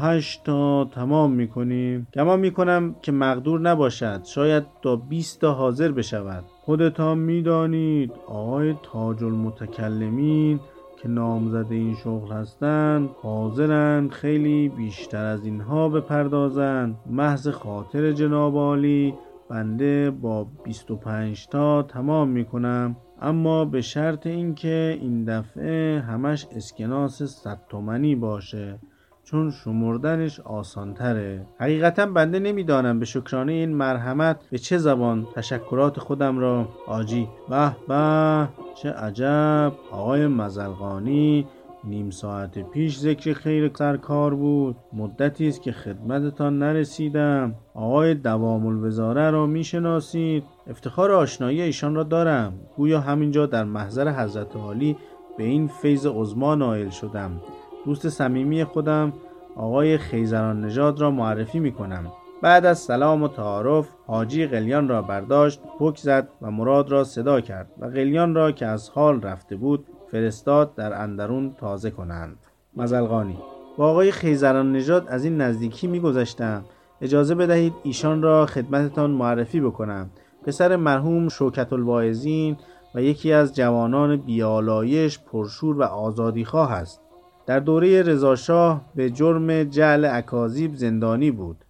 تا 0.44 0.84
تمام 0.84 1.32
می 1.32 1.48
کنیم 1.48 2.06
گمان 2.14 2.40
می 2.40 2.50
کنم 2.50 2.94
که 3.02 3.12
مقدور 3.12 3.60
نباشد. 3.60 4.24
شاید 4.24 4.64
تا 4.82 4.96
20 4.96 5.40
تا 5.40 5.52
حاضر 5.52 5.92
بشود. 5.92 6.44
خودتان 6.60 7.18
می‌دانید 7.18 8.12
آقای 8.26 8.74
تاج 8.82 9.24
المتکلمین 9.24 10.60
که 11.04 11.10
نامزد 11.10 11.66
این 11.70 11.94
شغل 11.94 12.32
هستند 12.32 13.08
حاضرند 13.22 14.10
خیلی 14.10 14.68
بیشتر 14.68 15.24
از 15.24 15.44
اینها 15.44 15.88
بپردازند 15.88 16.96
محض 17.06 17.48
خاطر 17.48 18.12
جناب 18.12 18.56
عالی 18.56 19.14
بنده 19.50 20.10
با 20.10 20.46
25 20.64 21.48
تا 21.48 21.82
تمام 21.82 22.28
می‌کنم. 22.28 22.96
اما 23.20 23.64
به 23.64 23.80
شرط 23.80 24.26
اینکه 24.26 24.98
این 25.00 25.24
دفعه 25.24 26.00
همش 26.00 26.46
اسکناس 26.52 27.22
100 27.22 27.58
تومنی 27.68 28.14
باشه. 28.14 28.78
چون 29.24 29.50
شمردنش 29.50 30.40
آسانتره. 30.40 31.46
حقیقتا 31.60 32.06
بنده 32.06 32.38
نمی‌دانم 32.38 32.98
به 32.98 33.04
شکرانه 33.04 33.52
این 33.52 33.76
مرحمت 33.76 34.40
به 34.50 34.58
چه 34.58 34.78
زبان 34.78 35.26
تشکرات 35.34 35.98
خودم 35.98 36.38
را 36.38 36.68
آجی. 36.86 37.28
به 37.50 37.76
به 37.88 38.48
چه 38.74 38.90
عجب. 38.90 39.72
آقای 39.90 40.26
مزلقانی 40.26 41.46
نیم 41.84 42.10
ساعت 42.10 42.70
پیش 42.70 42.98
ذکر 42.98 43.32
خیر 43.32 43.70
سرکار 43.74 44.34
بود. 44.34 44.76
مدتی 44.92 45.48
است 45.48 45.62
که 45.62 45.72
خدمتتان 45.72 46.58
نرسیدم. 46.58 47.54
آقای 47.74 48.14
دوام 48.14 48.66
الوزاره 48.66 49.30
را 49.30 49.46
می‌شناسید؟ 49.46 50.44
افتخار 50.66 51.12
آشنایی 51.12 51.62
ایشان 51.62 51.94
را 51.94 52.02
دارم. 52.02 52.52
گویا 52.76 53.00
همینجا 53.00 53.46
در 53.46 53.64
محضر 53.64 54.08
حضرت 54.08 54.56
عالی 54.56 54.96
به 55.38 55.44
این 55.44 55.68
فیض 55.68 56.06
عظما 56.06 56.54
نائل 56.54 56.88
شدم. 56.88 57.40
دوست 57.84 58.08
صمیمی 58.08 58.64
خودم 58.64 59.12
آقای 59.56 59.98
خیزران 59.98 60.64
نژاد 60.64 61.00
را 61.00 61.10
معرفی 61.10 61.58
می 61.58 61.72
کنم 61.72 62.12
بعد 62.42 62.66
از 62.66 62.78
سلام 62.78 63.22
و 63.22 63.28
تعارف 63.28 63.88
حاجی 64.06 64.46
قلیان 64.46 64.88
را 64.88 65.02
برداشت 65.02 65.60
پک 65.80 65.96
زد 65.96 66.28
و 66.42 66.50
مراد 66.50 66.90
را 66.90 67.04
صدا 67.04 67.40
کرد 67.40 67.70
و 67.78 67.86
قلیان 67.86 68.34
را 68.34 68.52
که 68.52 68.66
از 68.66 68.88
حال 68.88 69.22
رفته 69.22 69.56
بود 69.56 69.86
فرستاد 70.10 70.74
در 70.74 71.02
اندرون 71.02 71.54
تازه 71.58 71.90
کنند. 71.90 72.38
مزلقانی 72.76 73.38
با 73.76 73.90
آقای 73.90 74.12
خیزران 74.12 74.72
نژاد 74.72 75.08
از 75.08 75.24
این 75.24 75.40
نزدیکی 75.40 75.86
میگذشتم. 75.86 76.64
اجازه 77.00 77.34
بدهید 77.34 77.72
ایشان 77.82 78.22
را 78.22 78.46
خدمتتان 78.46 79.10
معرفی 79.10 79.60
بکنم. 79.60 80.10
پسر 80.46 80.76
مرحوم 80.76 81.28
شوکت 81.28 81.72
الواعظین 81.72 82.56
و 82.94 83.02
یکی 83.02 83.32
از 83.32 83.54
جوانان 83.54 84.16
بیالایش 84.16 85.18
پرشور 85.18 85.76
و 85.76 85.82
آزادیخواه 85.82 86.72
است. 86.72 87.03
در 87.46 87.60
دوره 87.60 88.02
رضاشاه 88.02 88.80
به 88.94 89.10
جرم 89.10 89.64
جعل 89.64 90.04
اکاذیب 90.04 90.74
زندانی 90.74 91.30
بود. 91.30 91.64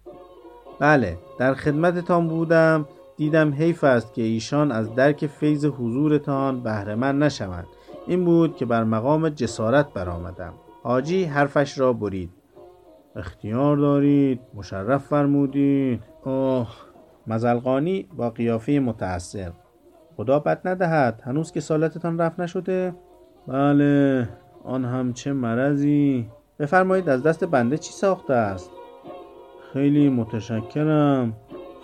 بله 0.79 1.17
در 1.39 1.53
خدمتتان 1.53 2.27
بودم 2.27 2.85
دیدم 3.17 3.53
حیف 3.53 3.83
است 3.83 4.13
که 4.13 4.21
ایشان 4.21 4.71
از 4.71 4.95
درک 4.95 5.27
فیض 5.27 5.65
حضورتان 5.65 6.63
بهرهمند 6.63 7.23
نشوند. 7.23 7.67
این 8.07 8.25
بود 8.25 8.55
که 8.55 8.65
بر 8.65 8.83
مقام 8.83 9.29
جسارت 9.29 9.93
برآمدم. 9.93 10.53
حاجی 10.83 11.23
حرفش 11.23 11.77
را 11.77 11.93
برید. 11.93 12.29
اختیار 13.15 13.77
دارید 13.77 14.39
مشرف 14.53 15.05
فرمودید. 15.05 16.01
اوه 16.23 16.67
مزلقانی 17.27 18.07
با 18.17 18.29
قیافه 18.29 18.71
متأثر 18.71 19.51
خدا 20.17 20.39
بد 20.39 20.67
ندهد 20.67 21.21
هنوز 21.25 21.51
که 21.51 21.59
سالتتان 21.59 22.19
رفت 22.19 22.39
نشده؟ 22.39 22.93
بله. 23.47 24.29
آن 24.65 24.85
هم 24.85 25.13
چه 25.13 25.33
مرضی. 25.33 26.29
بفرمایید 26.59 27.09
از 27.09 27.23
دست 27.23 27.43
بنده 27.43 27.77
چی 27.77 27.91
ساخته 27.91 28.33
است؟ 28.33 28.71
خیلی 29.73 30.09
متشکرم. 30.09 31.33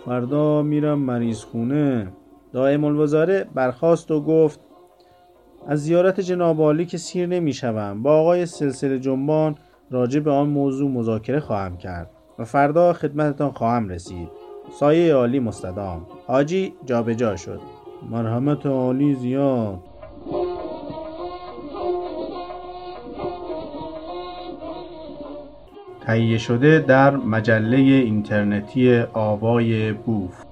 فردا 0.06 0.62
میرم 0.62 0.98
مریض 0.98 1.44
خونه 1.44 2.12
دائم 2.52 2.84
الوزاره 2.84 3.46
برخواست 3.54 4.10
و 4.10 4.20
گفت 4.20 4.60
از 5.66 5.82
زیارت 5.82 6.20
جناب 6.20 6.82
که 6.82 6.98
سیر 6.98 7.26
نمی‌شوم. 7.26 8.02
با 8.02 8.20
آقای 8.20 8.46
سلسله 8.46 8.98
جنبان 8.98 9.54
راجع 9.90 10.20
به 10.20 10.30
آن 10.30 10.48
موضوع 10.48 10.90
مذاکره 10.90 11.40
خواهم 11.40 11.76
کرد 11.76 12.10
و 12.38 12.44
فردا 12.44 12.92
خدمتتان 12.92 13.50
خواهم 13.50 13.88
رسید. 13.88 14.28
سایه 14.72 15.14
عالی 15.14 15.40
مستدام. 15.40 16.06
حاجی 16.26 16.72
جابجا 16.84 17.36
شد. 17.36 17.60
مرحمت 18.10 18.66
عالی 18.66 19.14
زیاد. 19.14 19.78
تهیه 26.06 26.38
شده 26.38 26.78
در 26.78 27.16
مجله 27.16 27.76
اینترنتی 27.76 29.04
آوای 29.12 29.92
بوف. 29.92 30.51